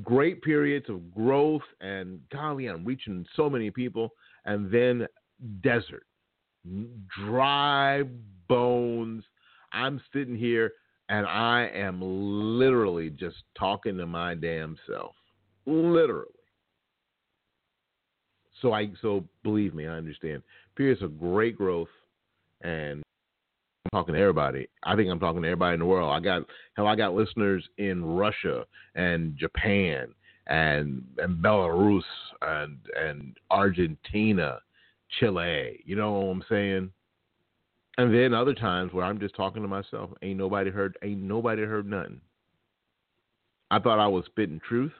great 0.01 0.41
periods 0.41 0.87
of 0.87 1.13
growth 1.13 1.67
and 1.81 2.21
golly, 2.31 2.67
I'm 2.67 2.85
reaching 2.85 3.25
so 3.35 3.49
many 3.49 3.69
people, 3.69 4.13
and 4.45 4.71
then 4.71 5.07
desert 5.61 6.05
dry 7.17 8.03
bones. 8.47 9.23
I'm 9.73 10.01
sitting 10.13 10.35
here 10.35 10.73
and 11.09 11.25
I 11.25 11.69
am 11.73 11.99
literally 12.01 13.09
just 13.09 13.37
talking 13.57 13.97
to 13.97 14.05
my 14.05 14.35
damn 14.35 14.77
self. 14.87 15.15
Literally. 15.65 16.27
So 18.61 18.73
I 18.73 18.91
so 19.01 19.23
believe 19.43 19.73
me, 19.73 19.87
I 19.87 19.95
understand. 19.95 20.43
Periods 20.75 21.01
of 21.01 21.19
great 21.19 21.57
growth 21.57 21.89
and 22.61 23.03
I'm 23.85 23.99
talking 23.99 24.13
to 24.13 24.21
everybody. 24.21 24.67
I 24.83 24.95
think 24.95 25.09
I'm 25.09 25.19
talking 25.19 25.41
to 25.41 25.47
everybody 25.47 25.73
in 25.73 25.79
the 25.79 25.85
world. 25.85 26.11
I 26.11 26.19
got 26.19 26.43
hell, 26.75 26.87
I 26.87 26.95
got 26.95 27.15
listeners 27.15 27.67
in 27.77 28.05
Russia 28.05 28.65
and 28.95 29.35
Japan 29.37 30.13
and 30.47 31.03
and 31.17 31.43
Belarus 31.43 32.03
and 32.41 32.77
and 32.97 33.35
Argentina, 33.49 34.59
Chile. 35.19 35.81
You 35.85 35.95
know 35.95 36.13
what 36.13 36.31
I'm 36.31 36.43
saying? 36.49 36.91
And 37.97 38.13
then 38.13 38.33
other 38.33 38.53
times 38.53 38.93
where 38.93 39.05
I'm 39.05 39.19
just 39.19 39.35
talking 39.35 39.61
to 39.61 39.67
myself. 39.67 40.11
Ain't 40.21 40.37
nobody 40.37 40.69
heard. 40.71 40.97
Ain't 41.03 41.21
nobody 41.21 41.63
heard 41.63 41.85
nothing. 41.85 42.21
I 43.69 43.79
thought 43.79 43.99
I 43.99 44.07
was 44.07 44.25
spitting 44.25 44.61
truth. 44.67 44.93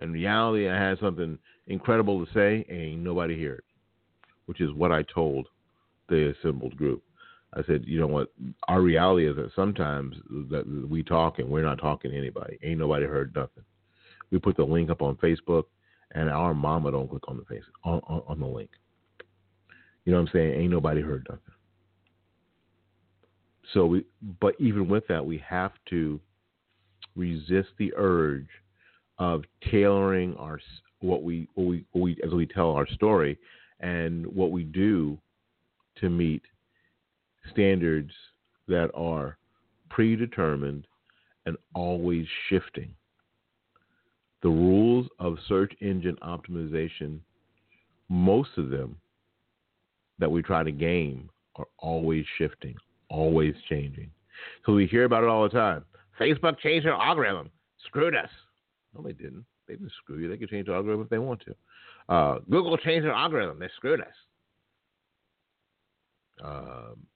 In 0.00 0.12
reality, 0.12 0.68
I 0.68 0.76
had 0.76 0.98
something 0.98 1.38
incredible 1.66 2.24
to 2.24 2.32
say, 2.32 2.64
and 2.68 2.80
ain't 2.80 3.02
nobody 3.02 3.36
hear 3.36 3.54
it, 3.54 3.64
which 4.46 4.60
is 4.60 4.72
what 4.72 4.90
I 4.90 5.02
told 5.02 5.46
the 6.08 6.34
assembled 6.38 6.76
group. 6.76 7.02
I 7.54 7.62
said, 7.64 7.84
you 7.86 8.00
know 8.00 8.06
what? 8.06 8.32
Our 8.68 8.80
reality 8.80 9.28
is 9.28 9.36
that 9.36 9.50
sometimes 9.54 10.16
that 10.50 10.64
we 10.88 11.02
talk 11.02 11.38
and 11.38 11.48
we're 11.48 11.62
not 11.62 11.78
talking 11.78 12.10
to 12.10 12.16
anybody. 12.16 12.58
Ain't 12.62 12.80
nobody 12.80 13.04
heard 13.04 13.34
nothing. 13.36 13.62
We 14.30 14.38
put 14.38 14.56
the 14.56 14.64
link 14.64 14.88
up 14.90 15.02
on 15.02 15.16
Facebook, 15.16 15.64
and 16.12 16.30
our 16.30 16.54
mama 16.54 16.90
don't 16.90 17.08
click 17.08 17.28
on 17.28 17.36
the 17.36 17.44
face 17.44 17.64
on, 17.84 18.00
on, 18.08 18.22
on 18.26 18.40
the 18.40 18.46
link. 18.46 18.70
You 20.04 20.12
know 20.12 20.20
what 20.20 20.28
I'm 20.28 20.32
saying? 20.32 20.60
Ain't 20.60 20.70
nobody 20.70 21.00
heard 21.00 21.26
nothing. 21.28 21.54
So 23.72 23.86
we, 23.86 24.04
but 24.40 24.54
even 24.58 24.88
with 24.88 25.06
that, 25.08 25.24
we 25.24 25.38
have 25.46 25.72
to 25.90 26.20
resist 27.16 27.68
the 27.78 27.92
urge 27.96 28.48
of 29.18 29.42
tailoring 29.70 30.34
our 30.36 30.58
what 31.00 31.22
we 31.22 31.48
what 31.54 31.66
we, 31.66 31.84
what 31.92 32.02
we 32.02 32.16
as 32.24 32.32
we 32.32 32.46
tell 32.46 32.72
our 32.72 32.86
story 32.88 33.38
and 33.80 34.26
what 34.26 34.50
we 34.50 34.64
do 34.64 35.18
to 36.00 36.08
meet 36.08 36.42
standards 37.50 38.12
that 38.68 38.90
are 38.94 39.36
predetermined 39.90 40.86
and 41.46 41.56
always 41.74 42.26
shifting. 42.48 42.94
The 44.42 44.48
rules 44.48 45.06
of 45.18 45.36
search 45.48 45.72
engine 45.80 46.16
optimization, 46.22 47.18
most 48.08 48.50
of 48.56 48.70
them 48.70 48.96
that 50.22 50.30
we 50.30 50.40
try 50.40 50.62
to 50.62 50.70
game, 50.70 51.28
are 51.56 51.66
always 51.78 52.24
shifting, 52.38 52.76
always 53.08 53.54
changing. 53.68 54.08
So 54.64 54.72
we 54.72 54.86
hear 54.86 55.04
about 55.04 55.24
it 55.24 55.28
all 55.28 55.42
the 55.42 55.48
time. 55.48 55.84
Facebook 56.20 56.60
changed 56.60 56.86
their 56.86 56.94
algorithm, 56.94 57.50
screwed 57.86 58.14
us. 58.14 58.28
No, 58.94 59.02
they 59.02 59.12
didn't. 59.12 59.44
They 59.66 59.74
didn't 59.74 59.90
screw 60.02 60.18
you. 60.18 60.28
They 60.28 60.36
can 60.36 60.46
change 60.46 60.66
the 60.66 60.74
algorithm 60.74 61.02
if 61.02 61.10
they 61.10 61.18
want 61.18 61.42
to. 61.46 61.54
Uh, 62.08 62.38
Google 62.48 62.76
changed 62.76 63.04
their 63.04 63.12
algorithm. 63.12 63.58
They 63.58 63.68
screwed 63.76 64.00
us. 64.00 64.06
Um, 66.44 67.06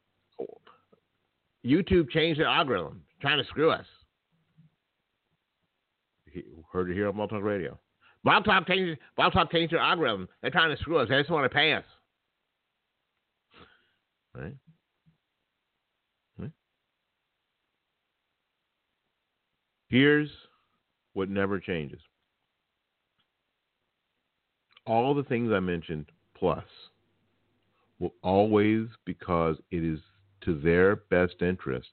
YouTube 1.65 2.11
changed 2.11 2.41
their 2.41 2.49
algorithm, 2.49 3.03
trying 3.21 3.39
to 3.39 3.49
screw 3.49 3.71
us. 3.71 3.87
He, 6.33 6.43
heard 6.73 6.91
it 6.91 6.95
here 6.95 7.09
on 7.09 7.17
Blog 7.17 7.33
Radio. 7.33 7.79
Blog 8.25 8.45
Talk 8.45 8.67
changed, 8.67 9.01
changed 9.53 9.73
their 9.73 9.81
algorithm. 9.81 10.29
They're 10.43 10.51
trying 10.51 10.75
to 10.75 10.83
screw 10.83 10.99
us. 10.99 11.09
They 11.09 11.19
just 11.19 11.31
want 11.31 11.45
to 11.45 11.55
pay 11.55 11.73
us. 11.73 11.85
Right? 14.37 14.55
right? 16.39 16.51
Here's 19.89 20.31
what 21.15 21.31
never 21.31 21.59
changes. 21.59 22.01
All 24.87 25.15
the 25.15 25.25
things 25.25 25.51
I 25.53 25.61
mentioned 25.61 26.07
plus 26.35 26.65
will 27.99 28.15
always, 28.23 28.89
because 29.05 29.57
it 29.71 29.83
is 29.83 30.01
to 30.43 30.61
their 30.61 30.97
best 30.97 31.37
interest, 31.41 31.89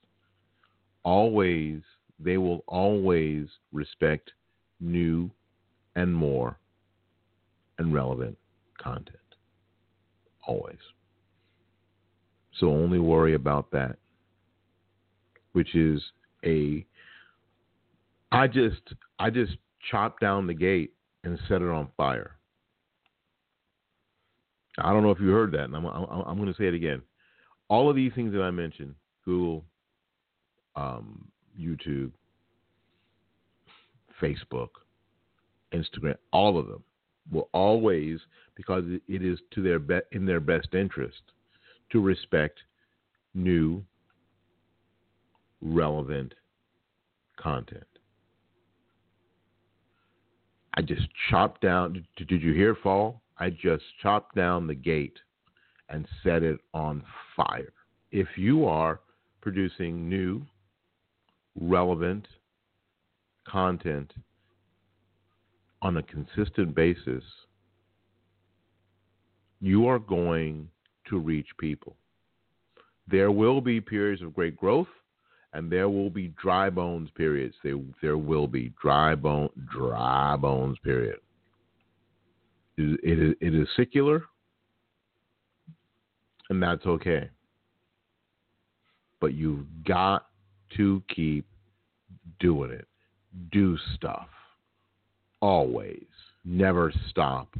always, 1.03 1.82
they 2.19 2.38
will 2.38 2.63
always 2.67 3.47
respect 3.71 4.32
new 4.79 5.32
and 5.95 6.13
more 6.13 6.60
and 7.77 7.93
relevant 7.93 8.38
content. 8.77 9.17
Always. 10.45 10.77
So 12.60 12.68
only 12.68 13.00
worry 13.00 13.34
about 13.34 13.72
that, 13.72 13.98
which 15.54 15.76
is 15.76 16.02
a. 16.46 16.86
I 18.32 18.48
just 18.48 18.82
I 19.20 19.30
just 19.30 19.54
chopped 19.92 20.22
down 20.22 20.48
the 20.48 20.54
gate 20.54 20.94
and 21.24 21.39
set 21.48 21.62
it 21.62 21.70
on 21.70 21.88
fire. 21.98 22.38
I 24.80 24.92
don't 24.92 25.04
know 25.04 25.12
if 25.12 25.20
you 25.20 25.30
heard 25.30 25.52
that, 25.52 25.66
and 25.66 25.76
I'm, 25.76 25.86
I'm, 25.86 26.24
I'm 26.26 26.38
going 26.38 26.52
to 26.52 26.58
say 26.58 26.68
it 26.68 26.74
again. 26.74 27.02
All 27.70 27.89
of 27.89 27.96
these 27.96 28.12
things 28.16 28.34
that 28.34 28.42
I 28.42 28.52
mentioned 28.52 28.96
Google, 29.24 29.63
um, 30.76 31.28
YouTube, 31.60 32.12
Facebook, 34.22 34.70
Instagram, 35.74 36.16
all 36.32 36.58
of 36.58 36.68
them 36.68 36.84
will 37.32 37.50
always, 37.54 38.20
because 38.56 38.84
it 39.08 39.24
is 39.24 39.39
to 39.52 39.62
their 39.62 39.80
be- 39.80 40.02
in 40.12 40.26
their 40.26 40.39
best 40.39 40.74
interest, 40.74 41.22
to 41.93 42.01
respect 42.01 42.60
new, 43.34 43.84
relevant 45.62 46.34
content. 47.38 47.86
I 50.73 50.82
just 50.82 51.08
chopped 51.29 51.62
down. 51.62 52.06
Did, 52.17 52.41
you 52.41 52.51
hear 52.53 52.75
fall? 52.75 53.21
I 53.38 53.51
just 53.51 53.84
chopped 54.01 54.36
down 54.36 54.65
the 54.65 54.73
gate 54.73 55.17
and 55.89 56.08
set 56.23 56.41
it 56.41 56.60
on 56.73 57.03
fire. 57.36 57.71
If 58.12 58.27
you 58.38 58.65
are 58.65 58.99
producing 59.41 60.10
new, 60.10 60.43
relevant 61.60 62.27
content 63.47 64.12
on 65.84 65.97
a 65.97 66.03
consistent 66.03 66.73
basis, 66.73 67.23
you 69.62 69.88
are 69.88 69.99
going 69.99 70.69
to 71.10 71.20
reach 71.20 71.48
people. 71.60 71.96
There 73.10 73.32
will 73.32 73.62
be 73.62 73.82
periods 73.82 74.22
of 74.22 74.34
great 74.34 74.56
growth, 74.56 74.88
and 75.54 75.72
there 75.72 75.89
will 75.89 76.10
be 76.10 76.30
dry 76.42 76.70
bones 76.70 77.10
periods. 77.16 77.56
There, 77.63 77.80
there 78.02 78.18
will 78.18 78.48
be 78.48 78.74
dry 78.82 79.16
bone, 79.16 79.50
dry 79.72 80.36
bones 80.36 80.78
period. 80.84 81.18
It, 82.78 83.00
it, 83.04 83.38
it 83.39 83.54
is 83.54 83.68
secular, 83.76 84.24
and 86.50 86.62
that's 86.62 86.86
okay. 86.86 87.30
But 89.20 89.34
you've 89.34 89.66
got 89.86 90.28
to 90.78 91.04
keep 91.13 91.46
doing 92.39 92.72
it. 92.72 92.88
Do 93.52 93.78
stuff. 93.96 94.28
Always. 95.39 96.06
Never 96.46 96.92
stop. 97.10 97.56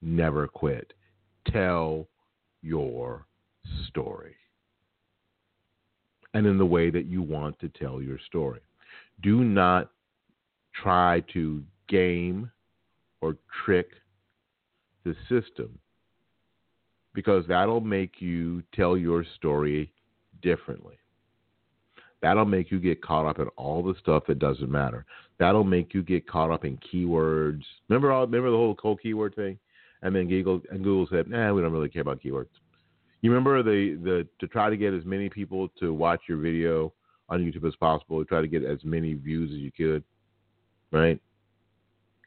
Never 0.00 0.46
quit. 0.46 0.92
Tell 1.50 2.06
your 2.62 3.26
story. 3.88 4.34
And 6.34 6.46
in 6.46 6.56
the 6.56 6.66
way 6.66 6.90
that 6.90 7.06
you 7.06 7.22
want 7.22 7.58
to 7.60 7.68
tell 7.68 8.00
your 8.00 8.18
story. 8.26 8.60
Do 9.22 9.44
not 9.44 9.90
try 10.74 11.22
to 11.32 11.62
game 11.88 12.50
or 13.20 13.36
trick 13.64 13.90
the 15.04 15.14
system 15.28 15.78
because 17.14 17.44
that'll 17.46 17.80
make 17.80 18.20
you 18.20 18.62
tell 18.74 18.96
your 18.96 19.24
story 19.36 19.92
differently. 20.42 20.96
That'll 22.22 22.44
make 22.44 22.70
you 22.70 22.78
get 22.78 23.02
caught 23.02 23.26
up 23.26 23.40
in 23.40 23.48
all 23.56 23.82
the 23.82 23.94
stuff 24.00 24.24
that 24.28 24.38
doesn't 24.38 24.70
matter. 24.70 25.04
That'll 25.38 25.64
make 25.64 25.92
you 25.92 26.02
get 26.02 26.28
caught 26.28 26.52
up 26.52 26.64
in 26.64 26.78
keywords. 26.78 27.62
Remember 27.88 28.12
all 28.12 28.24
remember 28.24 28.50
the 28.50 28.56
whole 28.56 28.76
whole 28.80 28.96
keyword 28.96 29.34
thing? 29.34 29.58
And 30.02 30.14
then 30.14 30.28
Google 30.28 30.60
and 30.70 30.82
Google 30.82 31.06
said, 31.10 31.28
"Nah, 31.28 31.52
we 31.52 31.62
don't 31.62 31.72
really 31.72 31.88
care 31.88 32.02
about 32.02 32.20
keywords." 32.22 32.48
You 33.20 33.30
remember 33.30 33.62
the 33.62 33.94
the 34.02 34.28
to 34.40 34.46
try 34.48 34.68
to 34.68 34.76
get 34.76 34.92
as 34.92 35.04
many 35.04 35.28
people 35.28 35.68
to 35.80 35.94
watch 35.94 36.22
your 36.28 36.38
video 36.38 36.92
on 37.28 37.40
YouTube 37.40 37.66
as 37.66 37.76
possible, 37.76 38.18
to 38.18 38.24
try 38.24 38.40
to 38.40 38.48
get 38.48 38.64
as 38.64 38.84
many 38.84 39.14
views 39.14 39.50
as 39.52 39.58
you 39.58 39.70
could, 39.70 40.02
right? 40.90 41.20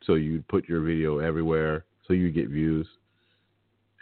So 0.04 0.14
you'd 0.14 0.48
put 0.48 0.70
your 0.70 0.82
video 0.82 1.20
everywhere 1.20 1.86
so 2.08 2.14
you 2.14 2.32
get 2.32 2.50
views. 2.50 2.88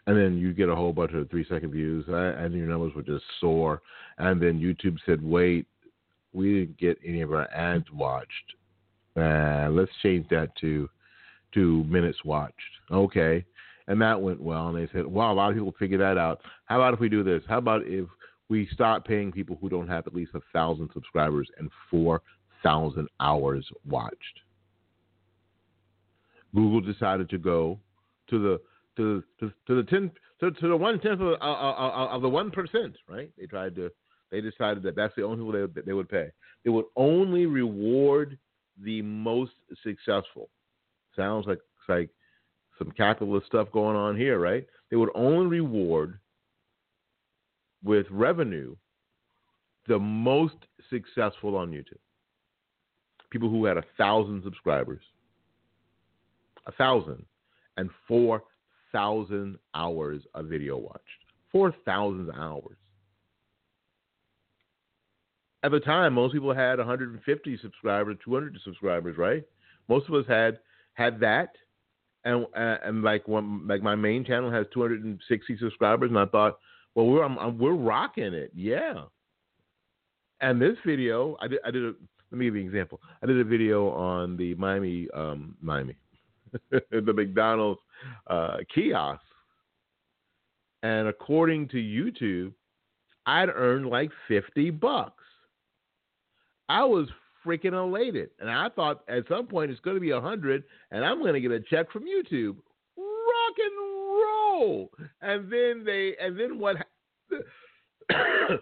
And 0.06 0.18
then 0.18 0.38
you 0.38 0.54
get 0.54 0.68
a 0.68 0.76
whole 0.76 0.92
bunch 0.92 1.14
of 1.14 1.30
three 1.30 1.46
second 1.48 1.72
views, 1.72 2.06
and 2.08 2.54
your 2.54 2.68
numbers 2.68 2.94
would 2.94 3.06
just 3.06 3.24
soar. 3.40 3.82
And 4.18 4.42
then 4.42 4.60
YouTube 4.60 4.98
said, 5.06 5.24
"Wait, 5.24 5.66
we 6.34 6.60
didn't 6.60 6.78
get 6.78 7.00
any 7.06 7.22
of 7.22 7.32
our 7.32 7.50
ads 7.54 7.90
watched. 7.92 8.56
Uh, 9.16 9.70
let's 9.72 9.92
change 10.02 10.28
that 10.30 10.54
to 10.58 10.90
to 11.54 11.86
minutes 11.86 12.24
watched." 12.26 12.60
Okay, 12.92 13.46
and 13.88 14.02
that 14.02 14.22
went 14.22 14.42
well. 14.42 14.70
And 14.70 14.78
they 14.78 14.92
said, 14.94 15.06
"Well, 15.06 15.32
a 15.32 15.34
lot 15.34 15.50
of 15.52 15.56
people 15.56 15.74
figured 15.78 16.02
that 16.02 16.18
out. 16.18 16.42
How 16.66 16.78
about 16.78 16.94
if 16.94 17.00
we 17.00 17.10
do 17.10 17.24
this? 17.24 17.44
How 17.48 17.58
about 17.58 17.82
if 17.86 18.08
we 18.50 18.68
start 18.74 19.06
paying 19.06 19.32
people 19.32 19.58
who 19.60 19.70
don't 19.70 19.88
have 19.88 20.08
at 20.08 20.14
least 20.14 20.32
a 20.36 20.42
thousand 20.52 20.90
subscribers 20.94 21.50
and 21.58 21.70
four 21.90 22.22
thousand 22.62 23.08
hours 23.20 23.68
watched?" 23.88 24.40
Google 26.56 26.82
decided 26.82 27.30
to 27.30 27.38
go 27.38 27.80
to 28.30 28.40
the 28.40 28.62
to 28.98 29.24
to, 29.40 29.52
to 29.68 29.76
the 29.76 29.84
ten 29.84 30.12
to, 30.40 30.52
to 30.52 30.68
the 30.68 30.78
one 30.78 31.00
tenth 31.00 31.22
of, 31.22 31.34
of, 31.34 31.38
of 31.42 32.22
the 32.22 32.30
one 32.30 32.52
percent. 32.52 32.96
Right? 33.10 33.32
They 33.38 33.46
tried 33.48 33.76
to 33.76 33.92
They 34.32 34.42
decided 34.42 34.84
that 34.84 34.96
that's 34.96 35.16
the 35.16 35.24
only 35.24 35.38
people 35.38 35.68
they, 35.74 35.82
they 35.82 35.94
would 35.94 36.10
pay. 36.10 36.30
They 36.64 36.70
would 36.70 36.86
only 36.96 37.46
reward 37.46 38.38
the 38.84 39.02
most 39.02 39.52
successful. 39.84 40.50
Sounds 41.16 41.46
like 41.46 41.60
like 41.88 42.10
some 42.78 42.92
capitalist 42.92 43.48
stuff 43.48 43.72
going 43.72 43.96
on 43.96 44.18
here, 44.18 44.40
right? 44.40 44.66
They 44.90 44.98
would 44.98 45.10
only 45.16 45.46
reward 45.46 46.20
with 47.84 48.06
revenue 48.10 48.76
the 49.88 50.00
most 50.00 50.56
successful 50.90 51.58
on 51.58 51.72
YouTube. 51.72 51.98
People 53.30 53.50
who 53.50 53.66
had 53.66 53.78
a 53.78 53.84
thousand 53.98 54.44
subscribers, 54.44 55.02
a 56.68 56.72
thousand, 56.72 57.26
and 57.78 57.90
four 58.08 58.44
thousand 58.92 59.58
hours 59.74 60.22
of 60.36 60.46
video 60.46 60.78
watched. 60.78 61.02
Four 61.52 61.74
thousand 61.86 62.32
hours. 62.32 62.78
At 65.64 65.72
the 65.72 65.80
time, 65.80 66.14
most 66.14 66.34
people 66.34 66.54
had 66.54 66.78
150 66.78 67.58
subscribers, 67.62 68.18
200 68.26 68.60
subscribers, 68.66 69.18
right? 69.18 69.44
Most 69.88 70.10
of 70.10 70.14
us 70.14 70.26
had 70.28 70.60
had 70.94 71.22
that, 71.22 71.56
and 72.26 72.46
and 72.56 73.04
like 73.04 73.28
one 73.28 73.68
like 73.68 73.82
my 73.82 73.96
main 73.96 74.24
channel 74.26 74.52
has 74.52 74.66
260 74.74 75.58
subscribers, 75.58 76.10
and 76.10 76.20
I 76.20 76.26
thought, 76.26 76.58
well, 76.96 77.08
we're 77.08 77.24
I'm, 77.24 77.38
I'm, 77.38 77.58
we're 77.58 77.74
rocking 77.74 78.34
it, 78.34 78.52
yeah. 78.56 79.04
And 80.42 80.62
this 80.62 80.78
video, 80.86 81.38
I 81.42 81.48
did 81.48 81.60
I 81.66 81.72
did 81.72 81.84
a 81.84 81.94
let 82.32 82.40
me 82.40 82.46
give 82.46 82.56
you 82.56 82.62
an 82.62 82.68
example. 82.68 83.00
I 83.22 83.28
did 83.28 83.40
a 83.40 83.44
video 83.44 83.90
on 83.90 84.38
the 84.38 84.56
Miami 84.56 85.08
um, 85.14 85.56
Miami, 85.62 85.96
the 86.72 87.14
McDonald's 87.14 87.82
uh, 88.28 88.58
kiosk, 88.74 89.22
and 90.82 91.08
according 91.08 91.68
to 91.70 91.78
YouTube, 91.78 92.54
I'd 93.26 93.50
earned 93.50 93.88
like 93.88 94.12
50 94.28 94.72
bucks. 94.72 95.24
I 96.70 96.84
was 96.84 97.08
freaking 97.46 97.74
elated. 97.74 98.30
And 98.40 98.50
I 98.50 98.70
thought 98.70 99.04
at 99.08 99.28
some 99.28 99.48
point 99.48 99.72
it's 99.72 99.80
going 99.82 99.96
to 99.96 100.02
be 100.02 100.12
a 100.12 100.22
hundred, 100.22 100.64
and 100.92 101.04
I'm 101.06 101.20
going 101.20 101.34
to 101.34 101.42
get 101.42 101.52
a 101.52 101.60
check 101.60 101.92
from 101.92 102.04
YouTube. 102.04 102.56
Rock 102.98 103.56
and 103.58 103.78
roll. 103.80 104.92
And 105.22 105.52
then 105.52 105.84
they, 105.86 106.16
and 106.22 106.40
then 106.40 106.60
what? 106.60 106.78
and 108.10 108.60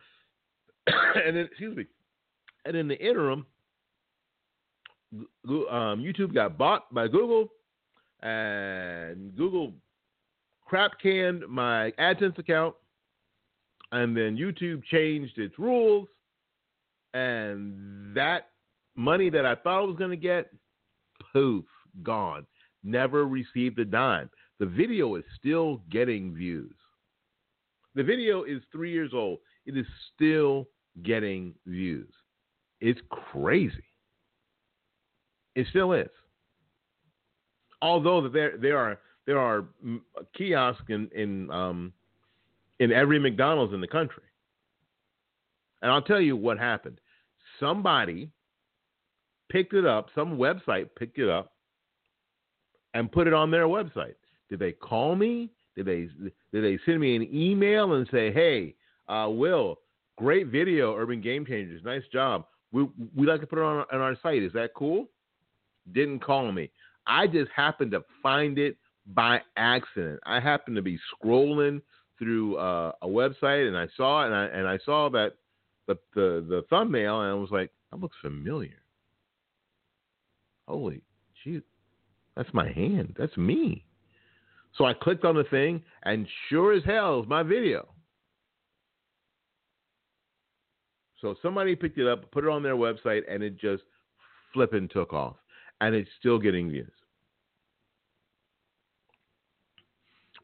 then 1.26 1.38
excuse 1.38 1.76
me. 1.76 1.86
And 2.65 2.76
in 2.76 2.88
the 2.88 2.98
interim, 2.98 3.46
um, 5.13 6.00
YouTube 6.00 6.34
got 6.34 6.58
bought 6.58 6.94
by 6.94 7.08
Google, 7.08 7.50
and 8.22 9.36
Google 9.36 9.74
crap 10.65 10.91
canned 11.02 11.44
my 11.50 11.91
AdSense 12.00 12.38
account, 12.38 12.76
and 13.91 14.15
then 14.15 14.38
YouTube 14.38 14.84
changed 14.86 15.38
its 15.38 15.58
rules, 15.58 16.08
and 17.13 18.15
that 18.15 18.51
money 18.95 19.30
that 19.30 19.45
I 19.45 19.56
thought 19.56 19.80
I 19.80 19.86
was 19.86 19.97
going 19.97 20.12
to 20.12 20.17
get, 20.17 20.51
poof, 21.34 21.65
gone. 22.04 22.45
Never 22.84 23.25
received 23.25 23.80
a 23.80 23.86
dime. 23.86 24.30
The 24.60 24.65
video 24.65 25.15
is 25.15 25.23
still 25.38 25.82
getting 25.89 26.34
views. 26.34 26.75
The 27.95 28.04
video 28.04 28.43
is 28.43 28.62
three 28.71 28.91
years 28.91 29.12
old. 29.13 29.39
It 29.65 29.77
is 29.77 29.86
still 30.13 30.67
getting 31.04 31.54
views. 31.65 32.12
It's 32.80 32.99
crazy. 33.10 33.84
It 35.56 35.67
still 35.69 35.93
is. 35.93 36.10
Although 37.82 38.30
there 38.30 38.58
there 38.58 38.77
are 38.77 38.99
there 39.25 39.39
are 39.39 39.65
kiosks 40.38 40.86
in 40.89 41.10
in 41.13 41.51
um, 41.51 41.93
in 42.80 42.91
every 42.91 43.19
McDonald's 43.19 43.73
in 43.73 43.82
the 43.82 43.88
country. 43.88 44.23
And 45.82 45.91
I'll 45.91 46.01
tell 46.01 46.21
you 46.21 46.36
what 46.36 46.58
happened. 46.58 46.99
Somebody 47.60 48.30
picked 49.52 49.74
it 49.74 49.86
up, 49.86 50.08
some 50.16 50.38
website 50.38 50.90
picked 50.98 51.20
it 51.20 51.30
up 51.30 51.54
and 52.94 53.12
put 53.12 53.28
it 53.28 53.34
on 53.34 53.52
their 53.52 53.66
website. 53.66 54.16
Did 54.50 54.60
they 54.60 54.72
call 54.72 55.16
me? 55.16 55.50
Did 55.76 55.86
they 55.86 56.10
did 56.52 56.64
they 56.64 56.80
send 56.86 57.00
me 57.00 57.16
an 57.16 57.28
email 57.34 57.94
and 57.94 58.08
say, 58.12 58.32
"Hey, 58.32 58.76
uh, 59.08 59.30
Will, 59.30 59.80
great 60.18 60.48
video, 60.48 60.96
Urban 60.96 61.22
Game 61.22 61.46
Changers, 61.46 61.84
nice 61.84 62.04
job. 62.12 62.46
We 62.72 62.88
we 63.16 63.28
like 63.28 63.42
to 63.42 63.48
put 63.48 63.60
it 63.60 63.64
on, 63.64 63.86
on 63.92 64.00
our 64.00 64.18
site. 64.22 64.44
Is 64.44 64.54
that 64.54 64.74
cool?" 64.76 65.08
Didn't 65.94 66.20
call 66.20 66.52
me. 66.52 66.70
I 67.08 67.28
just 67.28 67.50
happened 67.56 67.92
to 67.92 68.04
find 68.22 68.58
it 68.60 68.78
by 69.08 69.42
accident. 69.58 70.20
I 70.26 70.40
happened 70.40 70.76
to 70.76 70.82
be 70.82 71.00
scrolling 71.14 71.82
through 72.20 72.58
uh, 72.58 72.92
a 73.02 73.08
website 73.08 73.68
and 73.68 73.76
I 73.76 73.88
saw 73.98 74.24
it 74.24 74.28
and 74.28 74.36
I 74.36 74.46
and 74.46 74.68
I 74.68 74.78
saw 74.86 75.10
that 75.10 75.34
the 75.88 75.98
the, 76.14 76.46
the 76.48 76.66
thumbnail 76.70 77.22
and 77.22 77.32
I 77.32 77.34
was 77.34 77.50
like, 77.52 77.72
that 77.92 78.00
looks 78.00 78.18
familiar. 78.22 78.81
Holy 80.71 81.01
gee, 81.43 81.62
that's 82.38 82.53
my 82.53 82.71
hand. 82.71 83.15
That's 83.19 83.36
me. 83.36 83.84
So 84.77 84.86
I 84.86 84.93
clicked 84.93 85.25
on 85.25 85.36
the 85.36 85.43
thing, 85.43 85.84
and 86.03 86.25
sure 86.47 86.71
as 86.73 86.84
hell 86.86 87.21
is 87.21 87.27
my 87.27 87.43
video. 87.43 87.89
So 91.19 91.36
somebody 91.41 91.75
picked 91.75 91.97
it 91.97 92.07
up, 92.07 92.31
put 92.31 92.45
it 92.45 92.49
on 92.49 92.63
their 92.63 92.77
website, 92.77 93.23
and 93.29 93.43
it 93.43 93.60
just 93.60 93.84
flipping 94.53 94.88
took 94.88 95.12
off. 95.12 95.36
And 95.81 95.93
it's 95.93 96.10
still 96.19 96.39
getting 96.39 96.69
views. 96.69 96.89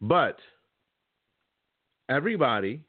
But 0.01 0.39
everybody 2.09 2.81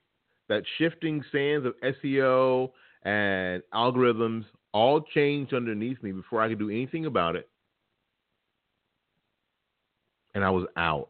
that 0.48 0.64
shifting 0.76 1.22
sands 1.30 1.66
of 1.66 1.74
SEO 1.82 2.72
and 3.04 3.62
algorithms 3.72 4.44
all 4.78 5.00
changed 5.00 5.52
underneath 5.52 6.00
me 6.04 6.12
before 6.12 6.40
I 6.40 6.48
could 6.48 6.60
do 6.60 6.70
anything 6.70 7.06
about 7.06 7.34
it. 7.34 7.48
And 10.34 10.44
I 10.44 10.50
was 10.50 10.66
out. 10.76 11.08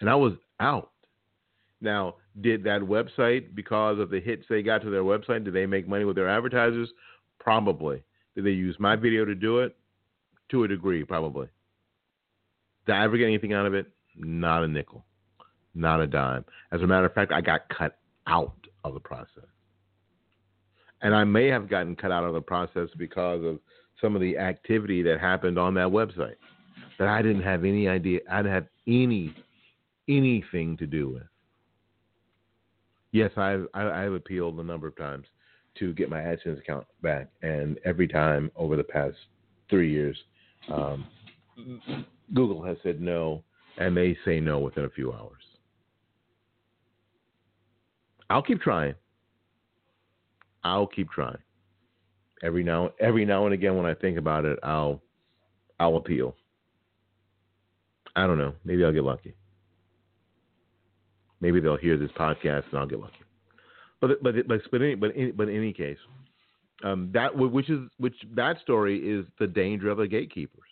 And 0.00 0.10
I 0.10 0.16
was 0.16 0.32
out. 0.58 0.90
Now, 1.80 2.16
did 2.40 2.64
that 2.64 2.80
website, 2.80 3.54
because 3.54 4.00
of 4.00 4.10
the 4.10 4.18
hits 4.18 4.44
they 4.50 4.62
got 4.62 4.82
to 4.82 4.90
their 4.90 5.04
website, 5.04 5.44
did 5.44 5.54
they 5.54 5.66
make 5.66 5.86
money 5.86 6.04
with 6.04 6.16
their 6.16 6.28
advertisers? 6.28 6.88
Probably. 7.38 8.02
Did 8.34 8.44
they 8.44 8.50
use 8.50 8.74
my 8.80 8.96
video 8.96 9.24
to 9.24 9.36
do 9.36 9.60
it? 9.60 9.76
To 10.50 10.64
a 10.64 10.68
degree, 10.68 11.04
probably. 11.04 11.46
Did 12.86 12.96
I 12.96 13.04
ever 13.04 13.16
get 13.16 13.26
anything 13.26 13.52
out 13.52 13.66
of 13.66 13.74
it? 13.74 13.86
Not 14.16 14.64
a 14.64 14.68
nickel. 14.68 15.04
Not 15.76 16.00
a 16.00 16.08
dime. 16.08 16.44
As 16.72 16.80
a 16.80 16.86
matter 16.88 17.06
of 17.06 17.14
fact, 17.14 17.30
I 17.30 17.40
got 17.40 17.68
cut 17.68 17.98
out 18.26 18.66
of 18.82 18.94
the 18.94 19.00
process 19.00 19.46
and 21.02 21.14
I 21.14 21.24
may 21.24 21.46
have 21.48 21.68
gotten 21.68 21.96
cut 21.96 22.10
out 22.10 22.24
of 22.24 22.34
the 22.34 22.40
process 22.40 22.88
because 22.96 23.44
of 23.44 23.58
some 24.00 24.14
of 24.14 24.20
the 24.20 24.38
activity 24.38 25.02
that 25.02 25.20
happened 25.20 25.58
on 25.58 25.74
that 25.74 25.88
website 25.88 26.36
that 26.98 27.08
I 27.08 27.22
didn't 27.22 27.42
have 27.42 27.64
any 27.64 27.88
idea, 27.88 28.20
I 28.30 28.38
didn't 28.38 28.54
have 28.54 28.66
any 28.86 29.34
anything 30.08 30.76
to 30.78 30.86
do 30.86 31.10
with. 31.10 31.22
Yes, 33.12 33.30
I've 33.36 33.66
I've 33.74 34.12
appealed 34.12 34.58
a 34.58 34.62
number 34.62 34.86
of 34.86 34.96
times 34.96 35.26
to 35.78 35.92
get 35.94 36.10
my 36.10 36.18
AdSense 36.18 36.58
account 36.58 36.86
back, 37.02 37.28
and 37.42 37.78
every 37.84 38.08
time 38.08 38.50
over 38.56 38.76
the 38.76 38.84
past 38.84 39.16
three 39.70 39.90
years, 39.92 40.16
um, 40.72 41.06
Google 42.34 42.62
has 42.64 42.76
said 42.82 43.00
no, 43.00 43.42
and 43.78 43.96
they 43.96 44.16
say 44.24 44.40
no 44.40 44.58
within 44.58 44.84
a 44.84 44.90
few 44.90 45.12
hours. 45.12 45.42
I'll 48.28 48.42
keep 48.42 48.60
trying. 48.60 48.94
I'll 50.64 50.86
keep 50.86 51.10
trying. 51.10 51.38
Every 52.42 52.62
now 52.62 52.90
every 53.00 53.24
now 53.24 53.44
and 53.44 53.54
again 53.54 53.76
when 53.76 53.86
I 53.86 53.94
think 53.94 54.18
about 54.18 54.44
it, 54.44 54.58
I'll 54.62 55.00
I'll 55.80 55.96
appeal. 55.96 56.36
I 58.16 58.26
don't 58.26 58.38
know. 58.38 58.54
Maybe 58.64 58.84
I'll 58.84 58.92
get 58.92 59.04
lucky. 59.04 59.34
Maybe 61.40 61.60
they'll 61.60 61.76
hear 61.76 61.96
this 61.96 62.10
podcast 62.12 62.64
and 62.70 62.78
I'll 62.78 62.86
get 62.86 63.00
lucky. 63.00 63.14
But 64.00 64.22
but 64.22 64.34
but 64.34 64.48
but 64.48 64.60
but 65.00 65.16
in, 65.16 65.32
but 65.36 65.48
in 65.48 65.56
any 65.56 65.72
case, 65.72 65.98
um, 66.84 67.10
that 67.12 67.36
which 67.36 67.70
is 67.70 67.80
which 67.98 68.14
that 68.34 68.60
story 68.60 68.98
is 68.98 69.26
the 69.38 69.46
danger 69.46 69.90
of 69.90 69.98
the 69.98 70.06
gatekeepers. 70.06 70.62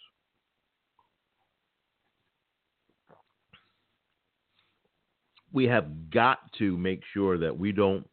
We 5.52 5.64
have 5.64 6.10
got 6.10 6.38
to 6.58 6.76
make 6.76 7.00
sure 7.14 7.38
that 7.38 7.56
we 7.56 7.72
don't 7.72 8.06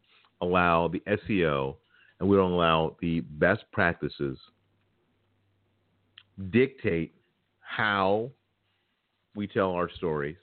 allow 0.43 0.87
the 0.87 1.01
SEO 1.07 1.75
and 2.19 2.29
we 2.29 2.37
don't 2.37 2.51
allow 2.51 2.95
the 3.01 3.21
best 3.21 3.63
practices 3.71 4.37
dictate 6.51 7.13
how 7.59 8.31
we 9.35 9.47
tell 9.47 9.71
our 9.71 9.89
stories 9.89 10.37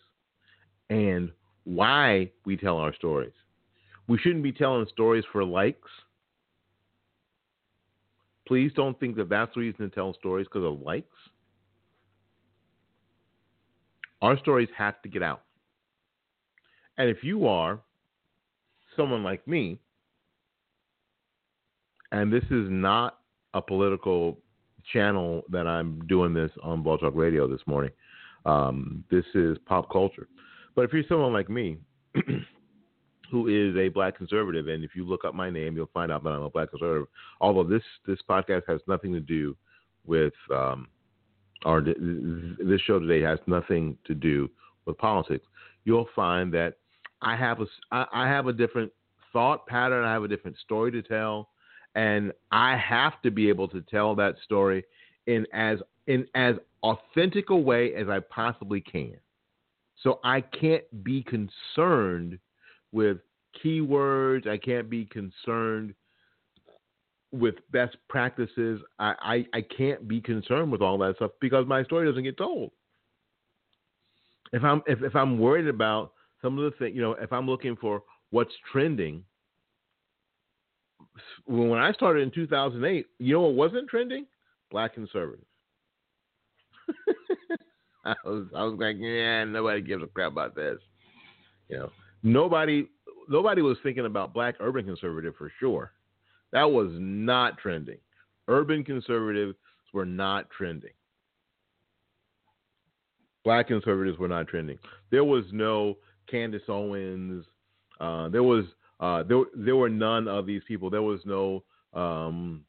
and 0.88 1.30
why 1.64 2.30
we 2.44 2.56
tell 2.56 2.76
our 2.76 2.94
stories. 2.94 3.32
We 4.08 4.18
shouldn't 4.18 4.42
be 4.42 4.52
telling 4.52 4.86
stories 4.92 5.24
for 5.32 5.44
likes. 5.44 5.88
Please 8.46 8.72
don't 8.74 8.98
think 8.98 9.16
that 9.16 9.28
that's 9.28 9.54
the 9.54 9.60
reason 9.60 9.88
to 9.88 9.94
tell 9.94 10.12
stories 10.14 10.46
because 10.46 10.64
of 10.64 10.80
likes. 10.80 11.06
Our 14.22 14.36
stories 14.38 14.68
have 14.76 15.00
to 15.02 15.08
get 15.08 15.22
out. 15.22 15.42
And 16.98 17.08
if 17.08 17.22
you 17.22 17.46
are 17.46 17.80
someone 18.96 19.22
like 19.22 19.46
me 19.46 19.78
and 22.12 22.32
this 22.32 22.44
is 22.44 22.66
not 22.68 23.18
a 23.54 23.62
political 23.62 24.38
channel 24.92 25.42
that 25.50 25.66
I'm 25.66 26.00
doing 26.06 26.34
this 26.34 26.50
on 26.62 26.82
Blog 26.82 27.00
Talk 27.00 27.14
Radio 27.14 27.46
this 27.46 27.60
morning. 27.66 27.90
Um, 28.46 29.04
this 29.10 29.24
is 29.34 29.58
pop 29.66 29.90
culture. 29.90 30.28
But 30.74 30.82
if 30.82 30.92
you're 30.92 31.04
someone 31.08 31.32
like 31.32 31.50
me, 31.50 31.78
who 33.30 33.48
is 33.48 33.76
a 33.76 33.88
black 33.88 34.16
conservative, 34.16 34.68
and 34.68 34.82
if 34.82 34.92
you 34.94 35.04
look 35.04 35.24
up 35.24 35.34
my 35.34 35.50
name, 35.50 35.76
you'll 35.76 35.90
find 35.92 36.10
out 36.10 36.24
that 36.24 36.30
I'm 36.30 36.42
a 36.42 36.50
black 36.50 36.70
conservative. 36.70 37.08
Although 37.40 37.64
this 37.64 37.82
this 38.06 38.18
podcast 38.28 38.62
has 38.66 38.80
nothing 38.88 39.12
to 39.12 39.20
do 39.20 39.56
with, 40.06 40.32
um, 40.54 40.88
or 41.64 41.80
this 41.80 42.80
show 42.82 42.98
today 42.98 43.20
has 43.22 43.38
nothing 43.46 43.96
to 44.06 44.14
do 44.14 44.48
with 44.86 44.98
politics. 44.98 45.46
You'll 45.84 46.08
find 46.16 46.52
that 46.54 46.74
I 47.22 47.36
have 47.36 47.60
a 47.60 47.66
I 47.90 48.26
have 48.26 48.46
a 48.46 48.52
different 48.52 48.90
thought 49.32 49.66
pattern. 49.66 50.04
I 50.04 50.12
have 50.12 50.24
a 50.24 50.28
different 50.28 50.56
story 50.58 50.90
to 50.92 51.02
tell, 51.02 51.50
and 51.94 52.32
I 52.52 52.76
have 52.76 53.20
to 53.22 53.30
be 53.30 53.48
able 53.48 53.68
to 53.68 53.82
tell 53.82 54.14
that 54.16 54.36
story 54.44 54.84
in 55.26 55.46
as 55.52 55.78
in 56.06 56.26
as 56.34 56.56
authentic 56.82 57.50
a 57.50 57.56
way 57.56 57.94
as 57.94 58.08
I 58.08 58.20
possibly 58.20 58.80
can. 58.80 59.16
So 60.02 60.18
I 60.24 60.40
can't 60.40 60.84
be 61.04 61.22
concerned 61.22 62.38
with 62.92 63.18
keywords. 63.62 64.48
I 64.48 64.56
can't 64.56 64.88
be 64.88 65.04
concerned 65.04 65.94
with 67.32 67.56
best 67.70 67.96
practices. 68.08 68.80
I, 68.98 69.14
I, 69.20 69.58
I 69.58 69.62
can't 69.62 70.08
be 70.08 70.20
concerned 70.20 70.72
with 70.72 70.80
all 70.80 70.98
that 70.98 71.16
stuff 71.16 71.32
because 71.40 71.66
my 71.66 71.84
story 71.84 72.08
doesn't 72.08 72.24
get 72.24 72.38
told. 72.38 72.72
If 74.52 74.64
I'm 74.64 74.82
if, 74.86 75.02
if 75.02 75.14
I'm 75.14 75.38
worried 75.38 75.68
about 75.68 76.12
some 76.42 76.58
of 76.58 76.64
the 76.64 76.76
things, 76.78 76.96
you 76.96 77.02
know, 77.02 77.12
if 77.12 77.32
I'm 77.32 77.46
looking 77.46 77.76
for 77.76 78.02
what's 78.30 78.52
trending, 78.72 79.22
when 81.46 81.78
I 81.78 81.92
started 81.92 82.22
in 82.22 82.30
2008, 82.30 83.06
you 83.18 83.34
know 83.34 83.42
what 83.42 83.54
wasn't 83.54 83.88
trending? 83.88 84.26
Black 84.70 84.94
conservatives. 84.94 85.46
I 88.04 88.14
was 88.24 88.46
I 88.56 88.64
was 88.64 88.78
like, 88.78 88.96
yeah, 88.98 89.44
nobody 89.44 89.80
gives 89.80 90.02
a 90.02 90.06
crap 90.06 90.32
about 90.32 90.54
this. 90.54 90.78
You 91.68 91.78
know, 91.78 91.90
nobody 92.22 92.86
nobody 93.28 93.62
was 93.62 93.76
thinking 93.82 94.06
about 94.06 94.32
black 94.32 94.56
urban 94.60 94.84
conservative 94.84 95.34
for 95.36 95.52
sure. 95.58 95.92
That 96.52 96.70
was 96.70 96.90
not 96.92 97.58
trending. 97.58 97.98
Urban 98.48 98.84
conservatives 98.84 99.54
were 99.92 100.06
not 100.06 100.50
trending. 100.50 100.90
Black 103.44 103.68
conservatives 103.68 104.18
were 104.18 104.28
not 104.28 104.48
trending. 104.48 104.78
There 105.10 105.24
was 105.24 105.44
no 105.52 105.96
Candace 106.28 106.62
Owens. 106.68 107.44
Uh, 108.00 108.28
there 108.28 108.42
was 108.42 108.64
uh, 109.00 109.22
there 109.22 109.42
there 109.54 109.76
were 109.76 109.88
none 109.88 110.28
of 110.28 110.46
these 110.46 110.62
people. 110.68 110.90
There 110.90 111.02
was 111.02 111.20
no 111.24 111.64
um, 111.94 112.64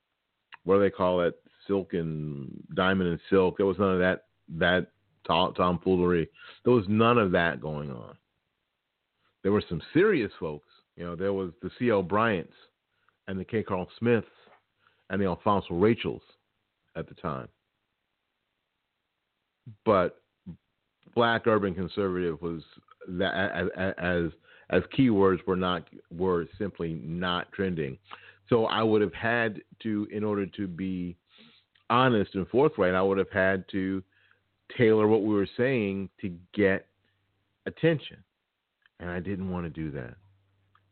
what 0.64 0.76
do 0.76 0.82
they 0.82 0.90
call 0.90 1.22
it? 1.22 1.36
Silk 1.68 1.94
and 1.94 2.52
diamond 2.76 3.10
and 3.10 3.20
silk. 3.30 3.58
There 3.58 3.66
was 3.66 3.78
none 3.78 3.94
of 3.94 4.00
that 4.00 4.24
that 4.58 4.88
tom, 5.28 5.54
tomfoolery. 5.54 6.30
There 6.64 6.74
was 6.74 6.86
none 6.88 7.18
of 7.18 7.32
that 7.32 7.62
going 7.62 7.92
on. 7.92 8.16
There 9.44 9.52
were 9.52 9.64
some 9.68 9.82
serious 9.94 10.32
folks. 10.40 10.68
You 10.96 11.06
know, 11.06 11.16
there 11.16 11.34
was 11.34 11.52
the 11.62 11.72
C.L. 11.80 12.04
Bryants 12.04 12.54
and 13.28 13.40
the 13.40 13.46
K. 13.46 13.64
Carl 13.64 13.88
Smiths 13.98 14.28
and 15.10 15.22
the 15.22 15.26
Alfonzo 15.26 15.74
Rachels 15.76 16.22
at 16.96 17.08
the 17.08 17.16
time. 17.16 17.48
But 19.86 20.22
black 21.16 21.48
urban 21.48 21.74
conservative 21.74 22.42
was 22.42 22.62
that 23.08 23.52
as 23.54 23.94
as, 23.98 24.32
as 24.72 24.84
keywords 24.98 25.46
were 25.46 25.56
not 25.56 25.88
were 26.16 26.48
simply 26.58 27.00
not 27.04 27.52
trending. 27.52 27.98
So 28.50 28.66
I 28.66 28.84
would 28.84 29.02
have 29.02 29.14
had 29.14 29.62
to, 29.84 30.08
in 30.12 30.24
order 30.24 30.46
to 30.46 30.68
be 30.68 31.16
honest 31.90 32.36
and 32.36 32.48
forthright, 32.48 32.96
I 32.96 33.02
would 33.02 33.18
have 33.18 33.32
had 33.32 33.66
to 33.72 34.04
tailor 34.78 35.08
what 35.08 35.24
we 35.24 35.34
were 35.34 35.48
saying 35.58 36.10
to 36.22 36.34
get 36.54 36.88
attention. 37.66 38.18
And 39.00 39.10
I 39.10 39.20
didn't 39.20 39.50
want 39.50 39.66
to 39.66 39.70
do 39.70 39.92
that. 39.92 40.16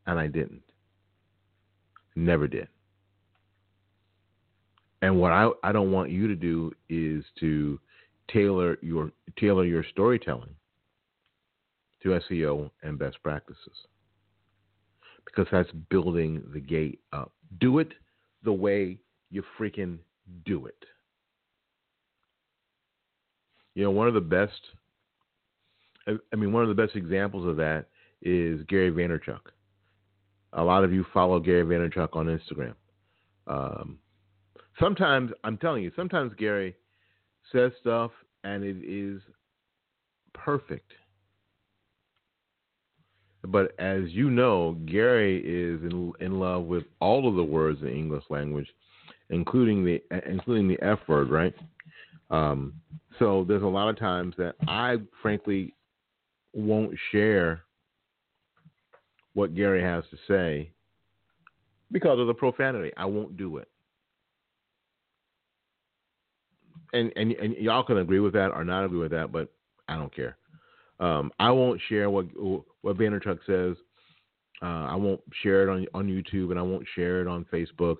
And 0.08 0.20
I 0.20 0.28
didn't. 0.28 0.63
Never 2.15 2.48
did. 2.48 2.68
And 5.02 5.20
what 5.20 5.32
I, 5.32 5.50
I 5.63 5.72
don't 5.72 5.92
want 5.92 6.10
you 6.10 6.28
to 6.28 6.36
do 6.36 6.74
is 6.89 7.24
to 7.39 7.80
tailor 8.32 8.78
your 8.82 9.12
tailor 9.39 9.65
your 9.65 9.84
storytelling 9.92 10.54
to 12.03 12.19
SEO 12.29 12.69
and 12.83 12.97
best 12.97 13.21
practices. 13.23 13.85
Because 15.25 15.47
that's 15.51 15.69
building 15.89 16.41
the 16.53 16.59
gate 16.59 16.99
up. 17.13 17.31
Do 17.59 17.79
it 17.79 17.93
the 18.43 18.53
way 18.53 18.99
you 19.29 19.43
freaking 19.59 19.99
do 20.45 20.65
it. 20.65 20.85
You 23.75 23.83
know, 23.83 23.91
one 23.91 24.07
of 24.07 24.13
the 24.13 24.21
best, 24.21 24.59
I 26.07 26.35
mean, 26.35 26.51
one 26.51 26.63
of 26.63 26.69
the 26.69 26.81
best 26.81 26.95
examples 26.95 27.47
of 27.47 27.57
that 27.57 27.85
is 28.21 28.62
Gary 28.67 28.91
Vaynerchuk. 28.91 29.39
A 30.53 30.63
lot 30.63 30.83
of 30.83 30.91
you 30.91 31.05
follow 31.13 31.39
Gary 31.39 31.63
Vaynerchuk 31.63 32.15
on 32.15 32.25
Instagram. 32.25 32.73
Um, 33.47 33.99
sometimes, 34.79 35.31
I'm 35.43 35.57
telling 35.57 35.83
you, 35.83 35.91
sometimes 35.95 36.33
Gary 36.38 36.75
says 37.51 37.71
stuff 37.79 38.12
and 38.43 38.63
it 38.63 38.77
is 38.83 39.21
perfect. 40.33 40.91
But 43.47 43.73
as 43.80 44.04
you 44.10 44.30
know, 44.30 44.78
Gary 44.86 45.38
is 45.38 45.82
in, 45.84 46.12
in 46.19 46.39
love 46.39 46.65
with 46.65 46.84
all 46.99 47.28
of 47.28 47.36
the 47.36 47.43
words 47.43 47.80
in 47.82 47.88
the 47.88 47.93
English 47.93 48.25
language, 48.30 48.67
including 49.30 49.86
the 49.86 50.02
including 50.28 50.67
the 50.67 50.80
F 50.82 50.99
word, 51.08 51.30
right? 51.30 51.54
Um, 52.30 52.73
so 53.17 53.45
there's 53.47 53.63
a 53.63 53.67
lot 53.67 53.89
of 53.89 53.97
times 53.97 54.36
that 54.38 54.56
I 54.67 54.97
frankly 55.21 55.73
won't 56.54 56.95
share 57.12 57.62
what 59.34 59.56
Gary 59.56 59.82
has 59.82 60.04
to 60.12 60.17
say 60.28 60.71
because 61.91 62.19
of 62.19 62.28
the 62.28 62.34
profanity. 62.34 62.91
I 62.97 63.06
won't 63.06 63.38
do 63.38 63.58
it. 63.58 63.67
And, 66.91 67.13
and 67.15 67.32
and 67.34 67.56
y'all 67.56 67.84
can 67.84 67.99
agree 67.99 68.19
with 68.19 68.34
that 68.34 68.52
or 68.52 68.65
not 68.65 68.84
agree 68.84 68.99
with 68.99 69.12
that, 69.12 69.32
but 69.32 69.52
I 69.88 69.95
don't 69.95 70.13
care. 70.13 70.38
Um, 70.99 71.31
I 71.39 71.51
won't 71.51 71.79
share 71.88 72.09
what 72.09 72.25
what 72.81 72.97
Vaynerchuk 72.97 73.39
says. 73.45 73.77
Uh, 74.62 74.88
I 74.88 74.95
won't 74.95 75.21
share 75.41 75.63
it 75.63 75.71
on 75.71 75.88
on 75.93 76.07
YouTube, 76.07 76.51
and 76.51 76.59
I 76.59 76.63
won't 76.63 76.85
share 76.95 77.21
it 77.21 77.27
on 77.27 77.45
Facebook, 77.51 77.97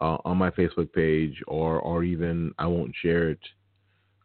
uh, 0.00 0.18
on 0.24 0.36
my 0.36 0.50
Facebook 0.50 0.92
page, 0.92 1.42
or 1.46 1.80
or 1.80 2.04
even 2.04 2.52
I 2.58 2.66
won't 2.66 2.94
share 3.02 3.30
it 3.30 3.40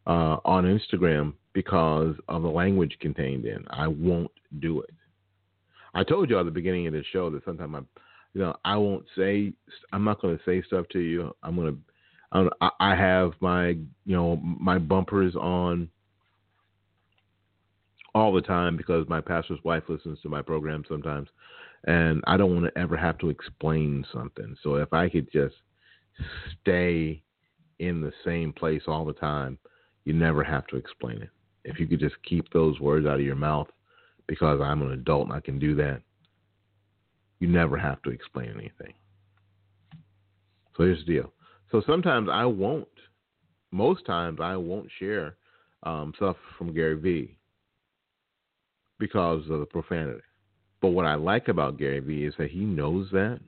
uh, 0.06 0.38
on 0.46 0.66
Instagram 0.66 1.34
because 1.54 2.16
of 2.28 2.44
the 2.44 2.50
language 2.50 2.96
contained 3.02 3.46
in. 3.46 3.66
I 3.70 3.88
won't 3.88 4.32
do 4.60 4.82
it. 4.82 4.94
I 5.94 6.04
told 6.04 6.30
you 6.30 6.40
at 6.40 6.46
the 6.46 6.52
beginning 6.52 6.88
of 6.88 6.94
the 6.94 7.04
show 7.12 7.30
that 7.32 7.44
sometimes 7.44 7.76
I, 7.76 7.80
you 8.34 8.42
know, 8.42 8.56
I 8.64 8.78
won't 8.78 9.06
say. 9.18 9.54
I'm 9.92 10.04
not 10.04 10.22
going 10.22 10.38
to 10.38 10.44
say 10.46 10.62
stuff 10.68 10.86
to 10.94 11.00
you. 11.00 11.36
I'm 11.44 11.56
going 11.56 11.74
to. 11.74 12.50
I 12.80 12.96
have 12.96 13.34
my, 13.42 13.70
you 14.06 14.16
know, 14.16 14.38
my 14.42 14.78
bumpers 14.78 15.36
on 15.36 15.90
all 18.14 18.34
the 18.34 18.42
time 18.42 18.76
because 18.76 19.08
my 19.08 19.22
pastor's 19.22 19.64
wife 19.64 19.84
listens 19.88 20.20
to 20.22 20.30
my 20.30 20.42
program 20.42 20.84
sometimes, 20.88 21.30
and 21.86 22.22
I 22.28 22.38
don't 22.38 22.54
want 22.54 22.74
to 22.74 22.80
ever 22.80 22.98
have 22.98 23.18
to 23.20 23.30
explain 23.30 24.06
something. 24.14 24.56
So 24.64 24.76
if 24.76 24.92
I 24.94 25.10
could 25.10 25.32
just 25.32 25.56
stay 26.62 27.22
in 27.80 28.02
the 28.02 28.12
same 28.26 28.54
place 28.54 28.84
all 28.88 29.06
the 29.06 29.14
time, 29.14 29.58
you 30.06 30.14
never 30.14 30.44
have 30.44 30.68
to 30.68 30.76
explain 30.76 31.22
it. 31.22 31.30
If 31.64 31.80
you 31.80 31.88
could 31.88 32.00
just 32.00 32.16
keep 32.24 32.52
those 32.52 32.80
words 32.80 33.06
out 33.06 33.16
of 33.16 33.26
your 33.26 33.36
mouth, 33.36 33.68
because 34.28 34.62
I'm 34.62 34.82
an 34.82 34.92
adult 34.92 35.28
and 35.28 35.34
I 35.34 35.40
can 35.40 35.60
do 35.60 35.76
that, 35.76 36.02
you 37.40 37.48
never 37.48 37.78
have 37.78 38.02
to 38.04 38.12
explain 38.12 38.50
anything. 38.50 38.94
So 40.76 40.84
here's 40.84 41.00
the 41.00 41.14
deal. 41.14 41.34
So 41.72 41.82
sometimes 41.86 42.30
I 42.32 42.46
won't. 42.46 42.88
Most 43.72 44.06
times 44.06 44.40
I 44.42 44.56
won't 44.58 44.90
share 45.00 45.38
um, 45.84 46.14
stuff 46.16 46.36
from 46.58 46.74
Gary 46.74 46.96
Vee 46.96 47.38
because 49.02 49.50
of 49.50 49.60
the 49.60 49.66
profanity. 49.66 50.22
But 50.80 50.90
what 50.90 51.08
I 51.08 51.16
like 51.16 51.48
about 51.48 51.80
Gary 51.80 52.00
Vee 52.00 52.26
is 52.26 52.36
that 52.38 52.52
he 52.52 52.60
knows 52.60 53.10
that. 53.12 53.40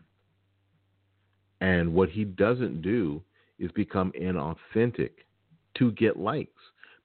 And 1.62 1.94
what 1.94 2.10
he 2.10 2.26
doesn't 2.26 2.82
do 2.82 3.22
is 3.60 3.72
become 3.72 4.12
inauthentic 4.20 5.12
to 5.78 5.92
get 5.92 6.18
likes. 6.18 6.50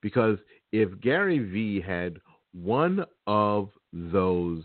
Because 0.01 0.39
if 0.73 0.99
Gary 1.03 1.39
Vee 1.39 1.81
had 1.81 2.19
one 2.53 3.05
of 3.27 3.69
those, 3.93 4.63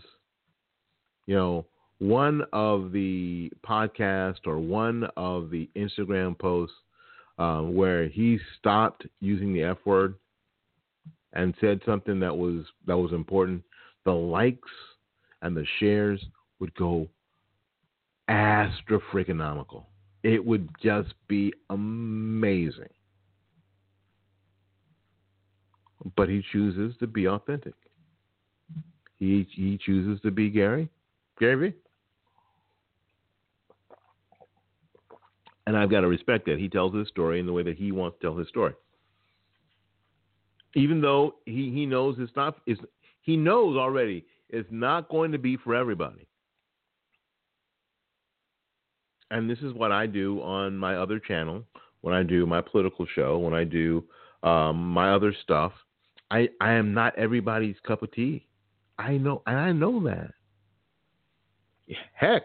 you 1.26 1.36
know, 1.36 1.66
one 1.98 2.42
of 2.54 2.90
the 2.90 3.52
podcast 3.66 4.46
or 4.46 4.58
one 4.58 5.04
of 5.18 5.50
the 5.50 5.68
Instagram 5.76 6.38
posts 6.38 6.74
um, 7.38 7.74
where 7.74 8.08
he 8.08 8.38
stopped 8.58 9.06
using 9.20 9.52
the 9.52 9.62
F 9.62 9.76
word 9.84 10.14
and 11.34 11.54
said 11.60 11.80
something 11.84 12.18
that 12.20 12.34
was 12.36 12.64
that 12.86 12.96
was 12.96 13.12
important, 13.12 13.62
the 14.04 14.12
likes 14.12 14.70
and 15.42 15.56
the 15.56 15.66
shares 15.78 16.24
would 16.60 16.74
go 16.74 17.08
astronomical. 18.28 19.86
It 20.22 20.44
would 20.44 20.68
just 20.82 21.14
be 21.28 21.52
amazing. 21.70 22.88
But 26.16 26.28
he 26.28 26.42
chooses 26.52 26.94
to 26.98 27.06
be 27.06 27.28
authentic. 27.28 27.74
He 29.18 29.46
he 29.52 29.78
chooses 29.78 30.20
to 30.22 30.30
be 30.30 30.50
Gary, 30.50 30.88
Gary 31.38 31.70
Vee. 31.70 31.76
And 35.66 35.76
I've 35.76 35.90
got 35.90 36.02
to 36.02 36.08
respect 36.08 36.44
that. 36.46 36.58
He 36.58 36.68
tells 36.68 36.94
his 36.94 37.08
story 37.08 37.40
in 37.40 37.46
the 37.46 37.52
way 37.52 37.62
that 37.62 37.78
he 37.78 37.90
wants 37.90 38.18
to 38.18 38.26
tell 38.26 38.36
his 38.36 38.48
story. 38.48 38.74
Even 40.74 41.00
though 41.00 41.36
he, 41.46 41.70
he 41.70 41.86
knows 41.86 42.16
it's 42.18 42.34
not 42.36 42.58
is 42.66 42.78
he 43.24 43.36
knows 43.36 43.76
already 43.76 44.24
it's 44.50 44.68
not 44.70 45.08
going 45.08 45.32
to 45.32 45.38
be 45.38 45.56
for 45.56 45.74
everybody. 45.74 46.28
And 49.30 49.50
this 49.50 49.58
is 49.60 49.72
what 49.72 49.90
I 49.90 50.06
do 50.06 50.40
on 50.42 50.76
my 50.76 50.96
other 50.96 51.18
channel, 51.18 51.64
when 52.02 52.14
I 52.14 52.22
do 52.22 52.46
my 52.46 52.60
political 52.60 53.06
show, 53.14 53.38
when 53.38 53.54
I 53.54 53.64
do 53.64 54.04
um, 54.42 54.92
my 54.92 55.12
other 55.12 55.34
stuff. 55.42 55.72
I, 56.30 56.48
I 56.60 56.72
am 56.72 56.92
not 56.92 57.18
everybody's 57.18 57.76
cup 57.86 58.02
of 58.02 58.12
tea. 58.12 58.46
I 58.98 59.16
know, 59.16 59.42
and 59.46 59.56
I 59.56 59.72
know 59.72 60.04
that. 60.04 60.30
Heck, 62.12 62.42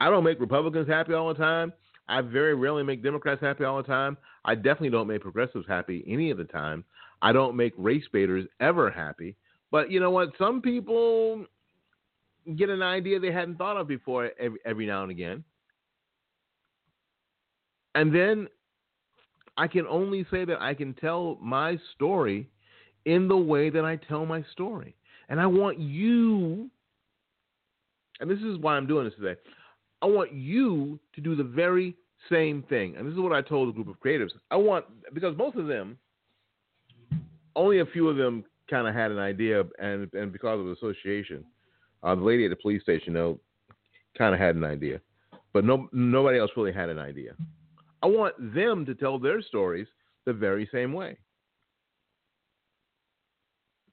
I 0.00 0.10
don't 0.10 0.24
make 0.24 0.40
Republicans 0.40 0.88
happy 0.88 1.14
all 1.14 1.28
the 1.28 1.34
time. 1.34 1.72
I 2.08 2.20
very 2.20 2.54
rarely 2.54 2.82
make 2.82 3.02
Democrats 3.02 3.40
happy 3.40 3.64
all 3.64 3.78
the 3.78 3.82
time. 3.82 4.16
I 4.44 4.54
definitely 4.54 4.90
don't 4.90 5.08
make 5.08 5.22
progressives 5.22 5.66
happy 5.66 6.04
any 6.06 6.30
of 6.30 6.38
the 6.38 6.44
time. 6.44 6.84
I 7.22 7.32
don't 7.32 7.56
make 7.56 7.72
race 7.76 8.04
baiters 8.12 8.46
ever 8.60 8.90
happy. 8.90 9.36
But 9.70 9.90
you 9.90 10.00
know 10.00 10.10
what? 10.10 10.30
Some 10.38 10.62
people 10.62 11.44
get 12.56 12.70
an 12.70 12.82
idea 12.82 13.18
they 13.18 13.32
hadn't 13.32 13.56
thought 13.56 13.76
of 13.76 13.88
before 13.88 14.30
every, 14.40 14.58
every 14.64 14.86
now 14.86 15.02
and 15.02 15.10
again. 15.10 15.44
And 17.94 18.14
then 18.14 18.48
I 19.56 19.66
can 19.66 19.86
only 19.86 20.24
say 20.30 20.44
that 20.44 20.60
I 20.60 20.72
can 20.72 20.94
tell 20.94 21.36
my 21.42 21.78
story 21.94 22.48
in 23.04 23.26
the 23.28 23.36
way 23.36 23.70
that 23.70 23.84
I 23.84 23.96
tell 23.96 24.24
my 24.24 24.44
story. 24.52 24.94
And 25.28 25.40
I 25.40 25.46
want 25.46 25.78
you, 25.78 26.70
and 28.20 28.30
this 28.30 28.38
is 28.38 28.56
why 28.58 28.76
I'm 28.76 28.86
doing 28.86 29.04
this 29.04 29.14
today, 29.16 29.38
I 30.00 30.06
want 30.06 30.32
you 30.32 31.00
to 31.14 31.20
do 31.20 31.34
the 31.34 31.44
very 31.44 31.96
same 32.30 32.62
thing. 32.68 32.96
And 32.96 33.06
this 33.06 33.14
is 33.14 33.20
what 33.20 33.32
I 33.32 33.42
told 33.42 33.68
a 33.68 33.72
group 33.72 33.88
of 33.88 34.00
creatives. 34.00 34.30
I 34.50 34.56
want, 34.56 34.84
because 35.12 35.36
most 35.36 35.56
of 35.56 35.66
them, 35.66 35.98
only 37.58 37.80
a 37.80 37.86
few 37.86 38.08
of 38.08 38.16
them 38.16 38.44
kind 38.70 38.86
of 38.86 38.94
had 38.94 39.10
an 39.10 39.18
idea, 39.18 39.64
and, 39.78 40.08
and 40.14 40.32
because 40.32 40.60
of 40.60 40.66
the 40.66 40.72
association, 40.72 41.44
uh, 42.02 42.14
the 42.14 42.22
lady 42.22 42.44
at 42.44 42.50
the 42.50 42.56
police 42.56 42.82
station, 42.82 43.12
though, 43.12 43.38
kind 44.16 44.32
of 44.34 44.40
had 44.40 44.56
an 44.56 44.64
idea. 44.64 45.00
But 45.52 45.64
no, 45.64 45.88
nobody 45.92 46.38
else 46.38 46.50
really 46.56 46.72
had 46.72 46.88
an 46.88 46.98
idea. 46.98 47.32
I 48.02 48.06
want 48.06 48.34
them 48.54 48.86
to 48.86 48.94
tell 48.94 49.18
their 49.18 49.42
stories 49.42 49.88
the 50.24 50.32
very 50.32 50.68
same 50.72 50.92
way. 50.92 51.18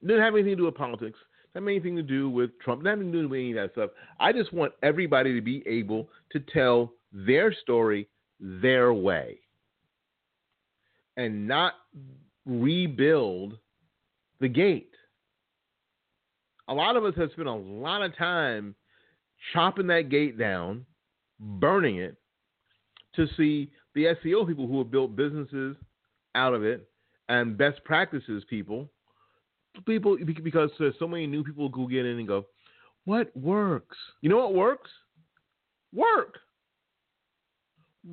It 0.01 0.07
didn't 0.07 0.22
have 0.22 0.36
anything 0.36 0.51
to 0.51 0.57
do 0.57 0.66
with 0.66 0.76
politics. 0.76 1.18
Didn't 1.53 1.68
have 1.68 1.72
anything 1.72 1.95
to 1.95 2.03
do 2.03 2.30
with 2.30 2.51
Trump. 2.59 2.84
Nothing 2.84 3.11
to 3.11 3.22
do 3.24 3.28
with 3.28 3.39
any 3.39 3.51
of 3.51 3.55
that 3.55 3.72
stuff. 3.72 3.89
I 4.20 4.32
just 4.32 4.53
want 4.53 4.74
everybody 4.84 5.34
to 5.34 5.41
be 5.41 5.63
able 5.66 6.09
to 6.34 6.39
tell 6.39 6.93
their 7.11 7.53
story 7.53 8.07
their 8.39 8.93
way 8.93 9.39
and 11.18 11.47
not 11.47 11.74
rebuild 12.45 13.57
the 14.39 14.47
gate. 14.47 14.91
A 16.67 16.73
lot 16.73 16.95
of 16.95 17.05
us 17.05 17.13
have 17.17 17.31
spent 17.31 17.47
a 17.47 17.53
lot 17.53 18.01
of 18.01 18.15
time 18.17 18.75
chopping 19.53 19.87
that 19.87 20.09
gate 20.09 20.37
down, 20.37 20.85
burning 21.39 21.97
it, 21.97 22.15
to 23.15 23.27
see 23.37 23.71
the 23.93 24.15
SEO 24.23 24.47
people 24.47 24.67
who 24.67 24.79
have 24.79 24.91
built 24.91 25.15
businesses 25.15 25.75
out 26.33 26.53
of 26.53 26.63
it 26.63 26.87
and 27.29 27.57
best 27.57 27.83
practices 27.83 28.43
people 28.49 28.89
people 29.85 30.17
because 30.43 30.69
there's 30.79 30.95
so 30.99 31.07
many 31.07 31.27
new 31.27 31.43
people 31.43 31.69
who 31.73 31.89
get 31.89 32.05
in 32.05 32.17
and 32.17 32.27
go, 32.27 32.45
what 33.03 33.35
works? 33.35 33.97
You 34.21 34.29
know 34.29 34.37
what 34.37 34.53
works? 34.53 34.89
Work. 35.93 36.39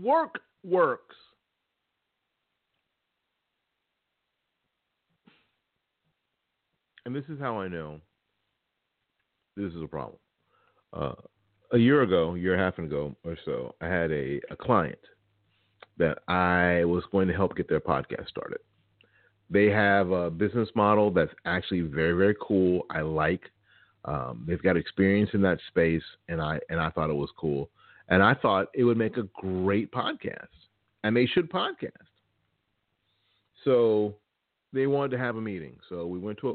Work 0.03 0.41
works. 0.65 1.15
And 7.05 7.15
this 7.15 7.25
is 7.29 7.39
how 7.41 7.59
I 7.59 7.69
know 7.69 8.01
this 9.57 9.73
is 9.73 9.83
a 9.83 9.89
problem. 9.89 10.19
Uh, 10.93 11.15
a 11.73 11.79
year 11.79 12.03
ago, 12.03 12.35
a 12.35 12.39
year 12.39 12.53
and 12.53 12.63
a 12.63 12.65
half 12.65 12.79
ago 12.79 13.17
or 13.25 13.37
so, 13.45 13.75
I 13.81 13.87
had 13.87 14.11
a, 14.13 14.41
a 14.51 14.57
client 14.57 14.99
that 15.99 16.19
I 16.29 16.85
was 16.85 17.05
going 17.11 17.29
to 17.29 17.35
help 17.35 17.57
get 17.57 17.69
their 17.69 17.81
podcast 17.81 18.29
started. 18.29 18.59
They 19.51 19.67
have 19.67 20.11
a 20.11 20.31
business 20.31 20.69
model 20.75 21.11
that's 21.11 21.33
actually 21.45 21.83
very, 21.83 22.15
very 22.15 22.37
cool. 22.41 22.87
I 22.91 23.01
like. 23.03 23.43
Um, 24.05 24.45
they've 24.49 24.63
got 24.63 24.77
experience 24.77 25.31
in 25.35 25.43
that 25.43 25.59
space, 25.69 26.03
and 26.29 26.41
I 26.41 26.59
and 26.71 26.81
I 26.81 26.91
thought 26.91 27.11
it 27.11 27.15
was 27.15 27.31
cool, 27.39 27.71
and 28.09 28.23
I 28.23 28.35
thought 28.35 28.69
it 28.75 28.85
would 28.85 28.97
make 28.97 29.17
a 29.17 29.29
great 29.35 29.93
podcast, 29.93 30.49
and 31.05 31.17
they 31.17 31.27
should 31.27 31.51
podcast. 31.51 31.91
So 33.65 34.15
they 34.73 34.87
wanted 34.87 35.11
to 35.13 35.19
have 35.19 35.37
a 35.37 35.41
meeting. 35.41 35.77
So 35.89 36.07
we 36.07 36.19
went 36.19 36.39
to 36.39 36.51
a 36.51 36.55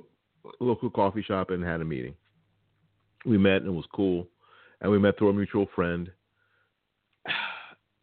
local 0.59 0.89
coffee 0.89 1.23
shop 1.23 1.49
and 1.49 1.63
had 1.63 1.81
a 1.81 1.85
meeting. 1.85 2.15
We 3.25 3.37
met 3.37 3.61
and 3.61 3.67
it 3.67 3.71
was 3.71 3.85
cool, 3.93 4.27
and 4.81 4.91
we 4.91 4.99
met 4.99 5.17
through 5.17 5.29
a 5.29 5.33
mutual 5.33 5.67
friend. 5.75 6.09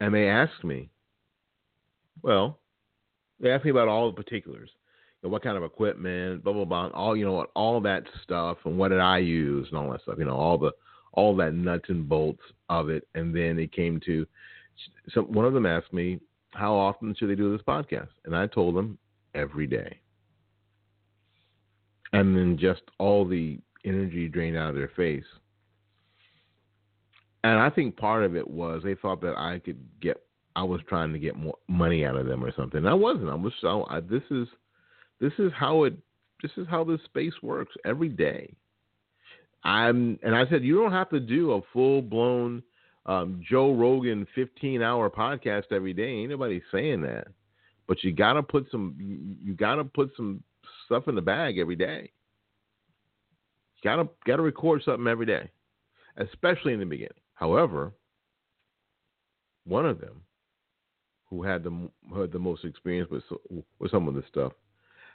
And 0.01 0.12
they 0.12 0.28
asked 0.28 0.64
me, 0.64 0.90
well, 2.22 2.59
they 3.40 3.51
asked 3.51 3.64
me 3.64 3.70
about 3.70 3.88
all 3.88 4.11
the 4.11 4.22
particulars 4.22 4.70
what 5.28 5.42
kind 5.42 5.57
of 5.57 5.62
equipment, 5.62 6.45
blah 6.45 6.53
blah 6.53 6.64
blah, 6.64 6.88
all 6.88 7.16
you 7.16 7.24
know, 7.24 7.47
all 7.55 7.80
that 7.80 8.05
stuff, 8.22 8.59
and 8.64 8.76
what 8.76 8.88
did 8.88 9.01
I 9.01 9.18
use, 9.18 9.66
and 9.70 9.78
all 9.78 9.90
that 9.90 10.03
stuff. 10.03 10.16
You 10.18 10.26
know, 10.26 10.36
all 10.36 10.59
the 10.59 10.72
all 11.12 11.34
that 11.36 11.55
nuts 11.55 11.88
and 11.88 12.09
bolts 12.09 12.42
of 12.68 12.88
it, 12.90 13.07
and 13.14 13.34
then 13.34 13.59
it 13.59 13.72
came 13.72 14.01
to. 14.05 14.26
So 15.11 15.22
one 15.22 15.47
of 15.47 15.55
them 15.55 15.66
asked 15.66 15.92
me, 15.92 16.20
"How 16.51 16.74
often 16.74 17.14
should 17.14 17.30
they 17.30 17.34
do 17.34 17.53
this 17.53 17.64
podcast?" 17.66 18.11
And 18.24 18.36
I 18.36 18.47
told 18.47 18.76
them 18.76 18.99
every 19.34 19.66
day. 19.66 20.01
And 22.14 22.36
then 22.36 22.56
just 22.58 22.82
all 22.98 23.26
the 23.26 23.58
energy 23.84 24.28
drained 24.28 24.56
out 24.56 24.70
of 24.70 24.76
their 24.76 24.92
face. 24.96 25.24
And 27.42 27.58
I 27.58 27.68
think 27.68 27.96
part 27.96 28.24
of 28.24 28.36
it 28.36 28.48
was 28.48 28.82
they 28.82 28.94
thought 28.94 29.20
that 29.22 29.36
I 29.36 29.58
could 29.58 29.84
get 30.00 30.22
I 30.56 30.62
was 30.62 30.80
trying 30.88 31.12
to 31.12 31.18
get 31.18 31.36
more 31.36 31.58
money 31.68 32.04
out 32.04 32.16
of 32.16 32.26
them 32.26 32.44
or 32.44 32.52
something. 32.54 32.78
And 32.78 32.88
I 32.88 32.94
wasn't. 32.94 33.28
I 33.28 33.34
was 33.34 33.52
so 33.60 33.86
I, 33.90 34.00
this 34.00 34.22
is 34.30 34.48
this 35.20 35.32
is 35.38 35.52
how 35.54 35.84
it. 35.84 35.94
This 36.42 36.52
is 36.56 36.66
how 36.68 36.84
this 36.84 37.00
space 37.04 37.32
works 37.42 37.74
every 37.84 38.08
day. 38.08 38.54
I'm, 39.64 40.18
and 40.22 40.34
I 40.34 40.46
said 40.50 40.62
you 40.62 40.76
don't 40.76 40.92
have 40.92 41.08
to 41.10 41.20
do 41.20 41.52
a 41.52 41.60
full 41.72 42.02
blown 42.02 42.62
um, 43.06 43.42
Joe 43.48 43.74
Rogan 43.74 44.26
15 44.34 44.82
hour 44.82 45.08
podcast 45.08 45.64
every 45.72 45.94
day. 45.94 46.08
Ain't 46.08 46.30
nobody 46.30 46.60
saying 46.70 47.00
that, 47.02 47.28
but 47.88 48.02
you 48.04 48.12
gotta 48.12 48.42
put 48.42 48.66
some. 48.70 48.96
You 49.42 49.54
gotta 49.54 49.84
put 49.84 50.10
some 50.16 50.42
stuff 50.87 51.09
in 51.09 51.14
the 51.14 51.22
bag 51.22 51.59
every 51.59 51.76
day. 51.76 52.11
Gotta 53.82 54.09
gotta 54.26 54.43
record 54.43 54.82
something 54.85 55.07
every 55.07 55.26
day, 55.26 55.51
especially 56.16 56.72
in 56.72 56.80
the 56.80 56.87
beginning. 56.87 57.12
However, 57.35 57.93
one 59.66 59.85
of 59.85 60.01
them 60.01 60.22
who 61.28 61.43
had 61.43 61.62
the 61.64 61.91
who 62.11 62.20
had 62.20 62.32
the 62.32 62.39
most 62.39 62.64
experience 62.64 63.11
with 63.11 63.24
with 63.78 63.91
some 63.91 64.09
of 64.09 64.14
this 64.14 64.24
stuff 64.28 64.53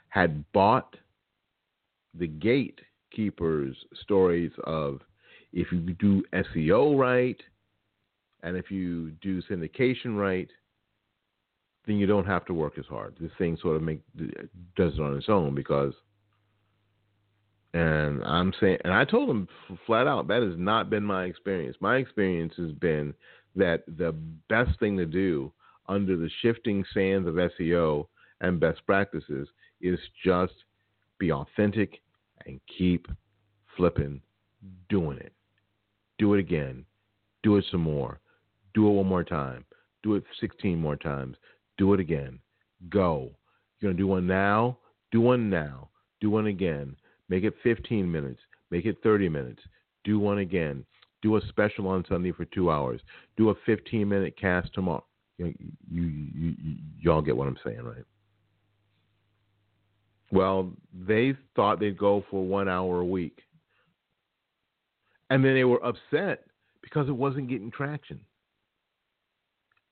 had 0.08 0.44
bought 0.52 0.96
the 2.14 2.26
gatekeepers 2.26 3.76
stories 4.02 4.52
of 4.64 5.00
if 5.52 5.72
you 5.72 5.80
do 5.98 6.22
SEO 6.32 6.98
right 6.98 7.40
and 8.42 8.56
if 8.56 8.70
you 8.70 9.10
do 9.22 9.42
syndication 9.42 10.18
right, 10.18 10.48
then 11.86 11.96
you 11.96 12.06
don't 12.06 12.26
have 12.26 12.44
to 12.46 12.54
work 12.54 12.78
as 12.78 12.86
hard. 12.86 13.14
This 13.20 13.30
thing 13.38 13.56
sort 13.60 13.76
of 13.76 13.82
make 13.82 14.00
does 14.76 14.94
it 14.94 15.00
on 15.00 15.16
its 15.16 15.28
own 15.28 15.54
because 15.54 15.94
and 17.72 18.22
I'm 18.24 18.52
saying 18.60 18.78
and 18.84 18.92
I 18.92 19.04
told 19.04 19.30
him 19.30 19.48
flat 19.86 20.06
out 20.06 20.28
that 20.28 20.42
has 20.42 20.54
not 20.56 20.90
been 20.90 21.04
my 21.04 21.24
experience. 21.24 21.76
My 21.80 21.96
experience 21.96 22.54
has 22.56 22.72
been 22.72 23.14
that 23.56 23.84
the 23.86 24.12
best 24.48 24.78
thing 24.78 24.96
to 24.96 25.06
do 25.06 25.52
under 25.88 26.16
the 26.16 26.30
shifting 26.40 26.84
sands 26.94 27.26
of 27.26 27.34
SEO 27.34 28.06
and 28.40 28.60
best 28.60 28.80
practices 28.86 29.48
is 29.80 29.98
just 30.24 30.54
be 31.18 31.32
authentic 31.32 32.00
and 32.46 32.60
keep 32.78 33.06
flipping 33.76 34.20
doing 34.88 35.18
it. 35.18 35.32
Do 36.18 36.34
it 36.34 36.40
again. 36.40 36.84
Do 37.42 37.56
it 37.56 37.64
some 37.70 37.80
more. 37.80 38.20
Do 38.74 38.86
it 38.88 38.92
one 38.92 39.06
more 39.06 39.24
time. 39.24 39.64
Do 40.02 40.14
it 40.14 40.24
16 40.40 40.78
more 40.78 40.96
times. 40.96 41.36
Do 41.80 41.94
it 41.94 42.00
again. 42.00 42.38
Go. 42.90 43.30
You're 43.80 43.88
going 43.88 43.96
to 43.96 44.02
do 44.02 44.06
one 44.06 44.26
now? 44.26 44.76
Do 45.12 45.22
one 45.22 45.48
now. 45.48 45.88
Do 46.20 46.28
one 46.28 46.48
again. 46.48 46.94
Make 47.30 47.42
it 47.42 47.54
15 47.62 48.12
minutes. 48.12 48.40
Make 48.70 48.84
it 48.84 48.98
30 49.02 49.30
minutes. 49.30 49.62
Do 50.04 50.18
one 50.18 50.40
again. 50.40 50.84
Do 51.22 51.38
a 51.38 51.40
special 51.48 51.88
on 51.88 52.04
Sunday 52.06 52.32
for 52.32 52.44
two 52.44 52.70
hours. 52.70 53.00
Do 53.38 53.48
a 53.48 53.54
15 53.64 54.06
minute 54.06 54.38
cast 54.38 54.74
tomorrow. 54.74 55.06
You, 55.38 55.54
you, 55.90 56.02
you, 56.02 56.54
you, 56.62 56.74
y'all 57.00 57.22
get 57.22 57.34
what 57.34 57.48
I'm 57.48 57.56
saying, 57.64 57.82
right? 57.82 58.04
Well, 60.30 60.72
they 60.92 61.32
thought 61.56 61.80
they'd 61.80 61.96
go 61.96 62.26
for 62.30 62.44
one 62.44 62.68
hour 62.68 63.00
a 63.00 63.06
week. 63.06 63.38
And 65.30 65.42
then 65.42 65.54
they 65.54 65.64
were 65.64 65.82
upset 65.82 66.44
because 66.82 67.08
it 67.08 67.16
wasn't 67.16 67.48
getting 67.48 67.70
traction. 67.70 68.20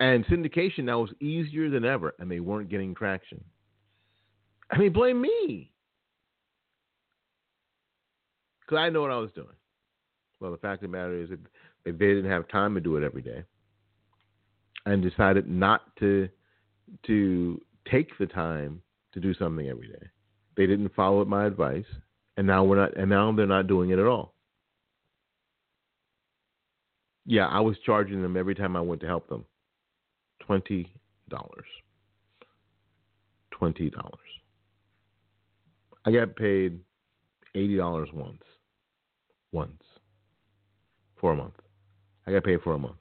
And 0.00 0.24
syndication 0.26 0.84
now 0.84 1.00
was 1.00 1.10
easier 1.20 1.70
than 1.70 1.84
ever, 1.84 2.14
and 2.18 2.30
they 2.30 2.40
weren't 2.40 2.68
getting 2.68 2.94
traction. 2.94 3.42
I 4.70 4.78
mean, 4.78 4.92
blame 4.92 5.20
me. 5.20 5.72
Because 8.60 8.78
I 8.78 8.90
know 8.90 9.00
what 9.00 9.10
I 9.10 9.16
was 9.16 9.32
doing. 9.32 9.48
Well, 10.40 10.52
the 10.52 10.58
fact 10.58 10.84
of 10.84 10.90
the 10.90 10.96
matter 10.96 11.20
is 11.20 11.30
that 11.30 11.40
they 11.84 11.92
didn't 11.92 12.30
have 12.30 12.46
time 12.48 12.74
to 12.74 12.80
do 12.80 12.96
it 12.96 13.04
every 13.04 13.22
day 13.22 13.42
and 14.86 15.02
decided 15.02 15.48
not 15.48 15.96
to 15.96 16.28
to 17.06 17.60
take 17.90 18.16
the 18.18 18.26
time 18.26 18.80
to 19.12 19.20
do 19.20 19.34
something 19.34 19.68
every 19.68 19.88
day. 19.88 20.06
They 20.56 20.66
didn't 20.66 20.94
follow 20.94 21.24
my 21.24 21.46
advice, 21.46 21.84
and 22.36 22.46
now 22.46 22.64
we're 22.64 22.76
not 22.76 22.96
and 22.96 23.10
now 23.10 23.32
they're 23.32 23.46
not 23.46 23.66
doing 23.66 23.90
it 23.90 23.98
at 23.98 24.06
all. 24.06 24.34
Yeah, 27.26 27.46
I 27.46 27.60
was 27.60 27.76
charging 27.84 28.22
them 28.22 28.36
every 28.36 28.54
time 28.54 28.76
I 28.76 28.80
went 28.80 29.00
to 29.02 29.06
help 29.06 29.28
them. 29.28 29.44
Twenty 30.48 30.90
dollars. 31.28 31.66
Twenty 33.50 33.90
dollars. 33.90 34.14
I 36.06 36.10
got 36.10 36.36
paid 36.36 36.80
eighty 37.54 37.76
dollars 37.76 38.08
once. 38.14 38.42
Once. 39.52 39.82
For 41.20 41.32
a 41.32 41.36
month. 41.36 41.52
I 42.26 42.32
got 42.32 42.44
paid 42.44 42.62
for 42.62 42.72
a 42.72 42.78
month. 42.78 42.96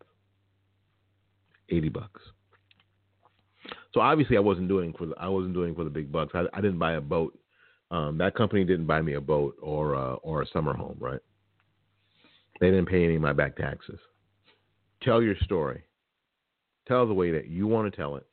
Eighty 1.70 1.88
bucks. 1.88 2.22
So 3.94 4.02
obviously 4.02 4.36
I 4.36 4.42
wasn't 4.42 4.68
doing 4.68 4.94
for 4.98 5.06
the, 5.06 5.16
I 5.18 5.30
wasn't 5.30 5.54
doing 5.54 5.74
for 5.74 5.86
the 5.86 5.90
big 5.90 6.12
bucks. 6.12 6.34
I, 6.36 6.48
I 6.52 6.60
didn't 6.60 6.80
buy 6.80 6.96
a 6.96 7.02
boat. 7.02 7.40
Um, 7.92 8.18
that 8.18 8.36
company 8.36 8.66
didn't 8.66 8.88
buy 8.88 9.02
me 9.02 9.14
a 9.14 9.22
boat 9.22 9.56
or 9.62 9.96
uh, 9.96 10.16
or 10.16 10.42
a 10.42 10.48
summer 10.48 10.74
home, 10.74 10.98
right? 11.00 11.22
They 12.60 12.72
didn't 12.72 12.88
pay 12.88 13.06
any 13.06 13.16
of 13.16 13.22
my 13.22 13.32
back 13.32 13.56
taxes. 13.56 14.00
Tell 15.02 15.22
your 15.22 15.38
story. 15.44 15.87
Tell 16.88 17.06
the 17.06 17.14
way 17.14 17.32
that 17.32 17.48
you 17.48 17.68
want 17.68 17.92
to 17.92 17.96
tell 17.96 18.16
it. 18.16 18.26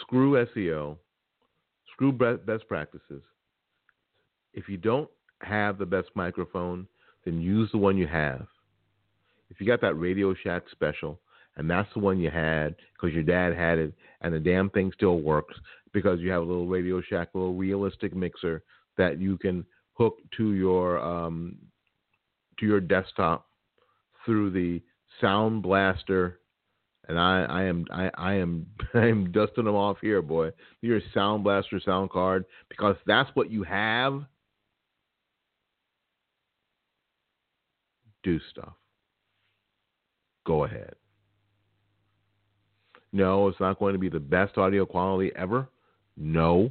Screw 0.00 0.44
SEO. 0.46 0.96
Screw 1.92 2.12
best 2.12 2.68
practices. 2.68 3.22
If 4.52 4.68
you 4.68 4.76
don't 4.76 5.08
have 5.40 5.78
the 5.78 5.86
best 5.86 6.08
microphone, 6.14 6.86
then 7.24 7.40
use 7.40 7.70
the 7.72 7.78
one 7.78 7.96
you 7.96 8.06
have. 8.06 8.46
If 9.50 9.60
you 9.60 9.66
got 9.66 9.80
that 9.82 9.94
Radio 9.94 10.34
Shack 10.34 10.64
special, 10.70 11.20
and 11.56 11.68
that's 11.68 11.92
the 11.92 12.00
one 12.00 12.18
you 12.18 12.30
had 12.30 12.74
because 12.94 13.14
your 13.14 13.22
dad 13.22 13.54
had 13.54 13.78
it, 13.78 13.92
and 14.22 14.32
the 14.32 14.40
damn 14.40 14.70
thing 14.70 14.90
still 14.94 15.20
works 15.20 15.54
because 15.92 16.20
you 16.20 16.30
have 16.30 16.42
a 16.42 16.44
little 16.44 16.66
Radio 16.66 17.00
Shack, 17.02 17.28
a 17.34 17.38
little 17.38 17.54
realistic 17.54 18.14
mixer 18.14 18.62
that 18.96 19.20
you 19.20 19.36
can 19.36 19.64
hook 19.94 20.16
to 20.36 20.52
your 20.52 20.98
um, 21.00 21.56
to 22.58 22.66
your 22.66 22.80
desktop 22.80 23.46
through 24.24 24.50
the 24.50 24.80
Sound 25.20 25.62
Blaster 25.62 26.38
and 27.08 27.18
I, 27.18 27.44
I 27.48 27.62
am 27.64 27.84
I, 27.90 28.10
I 28.14 28.34
am 28.34 28.66
I 28.94 29.06
am 29.06 29.32
dusting 29.32 29.64
them 29.64 29.74
off 29.74 29.98
here, 30.00 30.22
boy. 30.22 30.50
Your 30.80 31.00
Sound 31.14 31.44
Blaster 31.44 31.80
sound 31.84 32.10
card 32.10 32.44
because 32.68 32.96
that's 33.06 33.30
what 33.34 33.50
you 33.50 33.62
have. 33.64 34.22
Do 38.22 38.38
stuff. 38.50 38.74
Go 40.46 40.64
ahead. 40.64 40.94
No, 43.12 43.48
it's 43.48 43.60
not 43.60 43.78
going 43.78 43.92
to 43.92 43.98
be 43.98 44.08
the 44.08 44.20
best 44.20 44.56
audio 44.56 44.86
quality 44.86 45.32
ever. 45.36 45.68
No, 46.16 46.70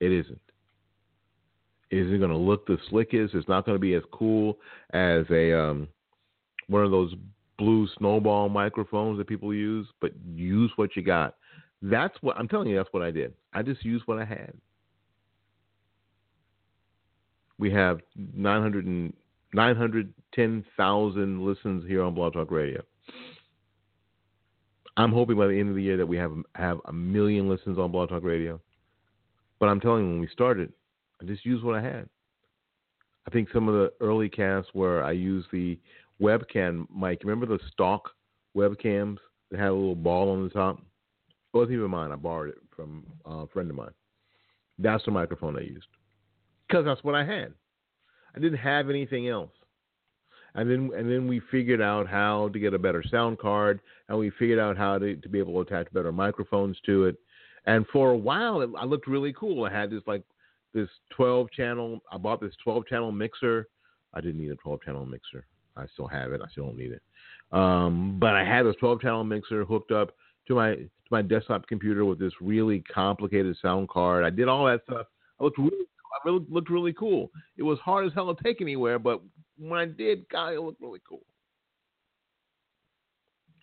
it 0.00 0.12
isn't. 0.12 0.40
It 1.90 1.96
isn't 1.98 2.18
going 2.18 2.30
to 2.30 2.36
look 2.36 2.66
the 2.66 2.76
slickest. 2.90 3.34
It's 3.34 3.48
not 3.48 3.64
going 3.64 3.76
to 3.76 3.80
be 3.80 3.94
as 3.94 4.02
cool 4.12 4.58
as 4.92 5.24
a 5.30 5.58
um, 5.58 5.88
one 6.66 6.84
of 6.84 6.90
those 6.90 7.14
blue 7.58 7.88
snowball 7.98 8.48
microphones 8.48 9.18
that 9.18 9.26
people 9.26 9.52
use, 9.52 9.86
but 10.00 10.12
use 10.34 10.72
what 10.76 10.96
you 10.96 11.02
got. 11.02 11.34
That's 11.82 12.16
what 12.20 12.36
I'm 12.38 12.48
telling 12.48 12.68
you. 12.68 12.76
That's 12.76 12.92
what 12.92 13.02
I 13.02 13.10
did. 13.10 13.34
I 13.52 13.62
just 13.62 13.84
used 13.84 14.06
what 14.06 14.18
I 14.18 14.24
had. 14.24 14.54
We 17.58 17.70
have 17.72 18.00
900 18.16 18.86
and 18.86 19.12
910,000 19.52 21.44
listens 21.44 21.84
here 21.86 22.02
on 22.02 22.14
Blog 22.14 22.34
Talk 22.34 22.50
Radio. 22.50 22.82
I'm 24.96 25.12
hoping 25.12 25.36
by 25.36 25.46
the 25.46 25.58
end 25.58 25.68
of 25.68 25.76
the 25.76 25.82
year 25.82 25.96
that 25.96 26.06
we 26.06 26.16
have 26.16 26.32
have 26.54 26.80
a 26.86 26.92
million 26.92 27.48
listens 27.48 27.78
on 27.78 27.92
Blog 27.92 28.08
Talk 28.10 28.24
Radio. 28.24 28.60
But 29.58 29.68
I'm 29.68 29.80
telling 29.80 30.04
you, 30.04 30.10
when 30.10 30.20
we 30.20 30.28
started, 30.28 30.72
I 31.20 31.24
just 31.24 31.44
used 31.44 31.64
what 31.64 31.74
I 31.76 31.82
had. 31.82 32.08
I 33.28 33.30
think 33.30 33.50
some 33.52 33.68
of 33.68 33.74
the 33.74 33.92
early 34.00 34.30
casts 34.30 34.70
where 34.72 35.04
I 35.04 35.12
used 35.12 35.48
the 35.52 35.78
webcam 36.18 36.86
mic. 36.90 37.20
Remember 37.22 37.44
the 37.44 37.62
stock 37.70 38.08
webcams 38.56 39.18
that 39.50 39.60
had 39.60 39.68
a 39.68 39.74
little 39.74 39.94
ball 39.94 40.30
on 40.30 40.44
the 40.44 40.48
top? 40.48 40.78
It 40.78 41.56
wasn't 41.58 41.74
even 41.74 41.90
mine. 41.90 42.10
I 42.10 42.16
borrowed 42.16 42.48
it 42.48 42.62
from 42.74 43.04
a 43.26 43.46
friend 43.48 43.68
of 43.68 43.76
mine. 43.76 43.92
That's 44.78 45.04
the 45.04 45.10
microphone 45.10 45.58
I 45.58 45.60
used 45.60 45.88
because 46.66 46.86
that's 46.86 47.04
what 47.04 47.14
I 47.14 47.22
had. 47.22 47.52
I 48.34 48.38
didn't 48.38 48.60
have 48.60 48.88
anything 48.88 49.28
else. 49.28 49.52
And 50.54 50.70
then 50.70 50.90
and 50.96 51.10
then 51.10 51.28
we 51.28 51.42
figured 51.50 51.82
out 51.82 52.08
how 52.08 52.48
to 52.54 52.58
get 52.58 52.72
a 52.72 52.78
better 52.78 53.04
sound 53.10 53.38
card, 53.38 53.80
and 54.08 54.18
we 54.18 54.30
figured 54.38 54.58
out 54.58 54.78
how 54.78 54.96
to, 54.96 55.16
to 55.16 55.28
be 55.28 55.38
able 55.38 55.52
to 55.52 55.70
attach 55.70 55.92
better 55.92 56.12
microphones 56.12 56.78
to 56.86 57.04
it. 57.04 57.16
And 57.66 57.84
for 57.92 58.12
a 58.12 58.16
while, 58.16 58.62
it, 58.62 58.70
I 58.78 58.86
looked 58.86 59.06
really 59.06 59.34
cool. 59.34 59.64
I 59.64 59.70
had 59.70 59.90
this 59.90 60.02
like 60.06 60.22
this 60.78 60.90
12 61.16 61.50
channel. 61.50 62.00
I 62.12 62.18
bought 62.18 62.40
this 62.40 62.54
12 62.62 62.86
channel 62.86 63.12
mixer. 63.12 63.68
I 64.14 64.20
didn't 64.20 64.40
need 64.40 64.50
a 64.50 64.56
12 64.56 64.82
channel 64.82 65.04
mixer. 65.06 65.46
I 65.76 65.86
still 65.92 66.08
have 66.08 66.32
it. 66.32 66.40
I 66.42 66.50
still 66.50 66.66
don't 66.66 66.78
need 66.78 66.92
it. 66.92 67.02
Um, 67.52 68.18
but 68.18 68.34
I 68.34 68.44
had 68.44 68.64
this 68.64 68.76
12 68.80 69.00
channel 69.00 69.24
mixer 69.24 69.64
hooked 69.64 69.92
up 69.92 70.10
to 70.48 70.54
my 70.54 70.74
to 70.74 70.88
my 71.10 71.22
desktop 71.22 71.66
computer 71.66 72.04
with 72.04 72.18
this 72.18 72.32
really 72.40 72.82
complicated 72.92 73.56
sound 73.62 73.88
card. 73.88 74.24
I 74.24 74.30
did 74.30 74.48
all 74.48 74.66
that 74.66 74.82
stuff. 74.84 75.06
I 75.40 75.44
looked 75.44 75.58
really, 75.58 75.70
I 75.72 76.28
really 76.28 76.44
looked 76.48 76.70
really 76.70 76.92
cool. 76.92 77.30
It 77.56 77.62
was 77.62 77.78
hard 77.78 78.06
as 78.06 78.12
hell 78.12 78.34
to 78.34 78.42
take 78.42 78.60
anywhere, 78.60 78.98
but 78.98 79.22
when 79.58 79.80
I 79.80 79.86
did, 79.86 80.28
God, 80.28 80.52
it 80.52 80.60
looked 80.60 80.80
really 80.80 81.00
cool. 81.08 81.22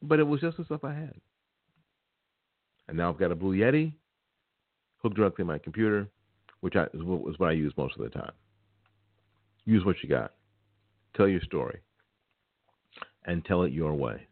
But 0.02 0.20
it 0.20 0.24
was 0.24 0.42
just 0.42 0.58
the 0.58 0.66
stuff 0.66 0.84
I 0.84 0.94
had. 0.94 1.14
And 2.88 2.98
now 2.98 3.10
I've 3.10 3.20
got 3.20 3.32
a 3.32 3.36
Blue 3.36 3.56
Yeti 3.56 3.94
hooked 4.98 5.16
directly 5.16 5.44
to 5.44 5.48
my 5.48 5.58
computer, 5.58 6.08
which 6.66 6.76
I, 6.76 6.86
is 6.86 7.04
what 7.38 7.50
I 7.50 7.52
use 7.52 7.72
most 7.78 7.96
of 7.96 8.02
the 8.02 8.10
time. 8.10 8.32
Use 9.66 9.86
what 9.86 9.98
you 10.02 10.10
got. 10.10 10.32
Tell 11.16 11.28
your 11.28 11.42
story 11.42 11.80
and 13.26 13.46
tell 13.46 13.62
it 13.62 13.72
your 13.72 13.94
way. 13.94 14.26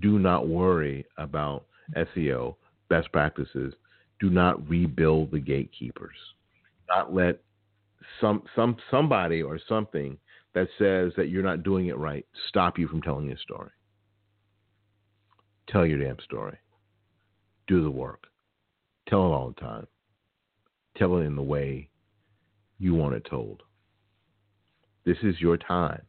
Do 0.00 0.18
not 0.18 0.48
worry 0.48 1.04
about 1.18 1.66
SEO 1.94 2.54
best 2.88 3.12
practices. 3.12 3.74
Do 4.18 4.30
not 4.30 4.66
rebuild 4.66 5.30
the 5.30 5.38
gatekeepers. 5.38 6.16
Do 6.88 6.96
not 6.96 7.12
let 7.12 7.42
some 8.18 8.44
some 8.56 8.78
somebody 8.90 9.42
or 9.42 9.60
something 9.68 10.16
that 10.54 10.68
says 10.78 11.12
that 11.18 11.28
you're 11.28 11.42
not 11.42 11.64
doing 11.64 11.88
it 11.88 11.98
right 11.98 12.24
stop 12.48 12.78
you 12.78 12.88
from 12.88 13.02
telling 13.02 13.26
your 13.28 13.36
story. 13.36 13.70
Tell 15.68 15.84
your 15.84 16.02
damn 16.02 16.16
story. 16.24 16.56
Do 17.66 17.84
the 17.84 17.90
work. 17.90 18.24
Tell 19.06 19.20
it 19.26 19.34
all 19.34 19.48
the 19.54 19.60
time. 19.60 19.86
Tell 20.96 21.16
it 21.16 21.22
in 21.22 21.36
the 21.36 21.42
way 21.42 21.88
you 22.78 22.94
want 22.94 23.14
it 23.14 23.26
told. 23.28 23.62
This 25.04 25.18
is 25.22 25.40
your 25.40 25.56
time. 25.56 26.02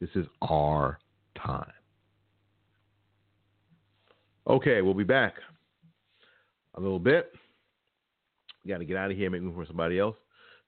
This 0.00 0.10
is 0.14 0.26
our 0.40 0.98
time. 1.36 1.72
Okay, 4.46 4.82
we'll 4.82 4.94
be 4.94 5.04
back 5.04 5.34
a 6.74 6.80
little 6.80 6.98
bit. 6.98 7.32
Got 8.66 8.78
to 8.78 8.84
get 8.84 8.96
out 8.96 9.10
of 9.10 9.16
here, 9.16 9.30
make 9.30 9.42
room 9.42 9.54
for 9.54 9.66
somebody 9.66 9.98
else. 9.98 10.16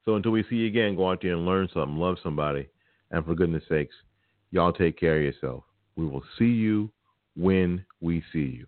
So 0.05 0.15
until 0.15 0.31
we 0.31 0.43
see 0.49 0.55
you 0.57 0.67
again, 0.67 0.95
go 0.95 1.09
out 1.09 1.19
there 1.21 1.33
and 1.33 1.45
learn 1.45 1.67
something, 1.73 1.97
love 1.97 2.17
somebody, 2.21 2.67
and 3.11 3.25
for 3.25 3.35
goodness 3.35 3.63
sakes, 3.67 3.95
y'all 4.51 4.71
take 4.71 4.99
care 4.99 5.17
of 5.17 5.23
yourself. 5.23 5.63
We 5.95 6.05
will 6.05 6.23
see 6.37 6.45
you 6.45 6.91
when 7.35 7.85
we 8.01 8.23
see 8.31 8.59
you. 8.59 8.67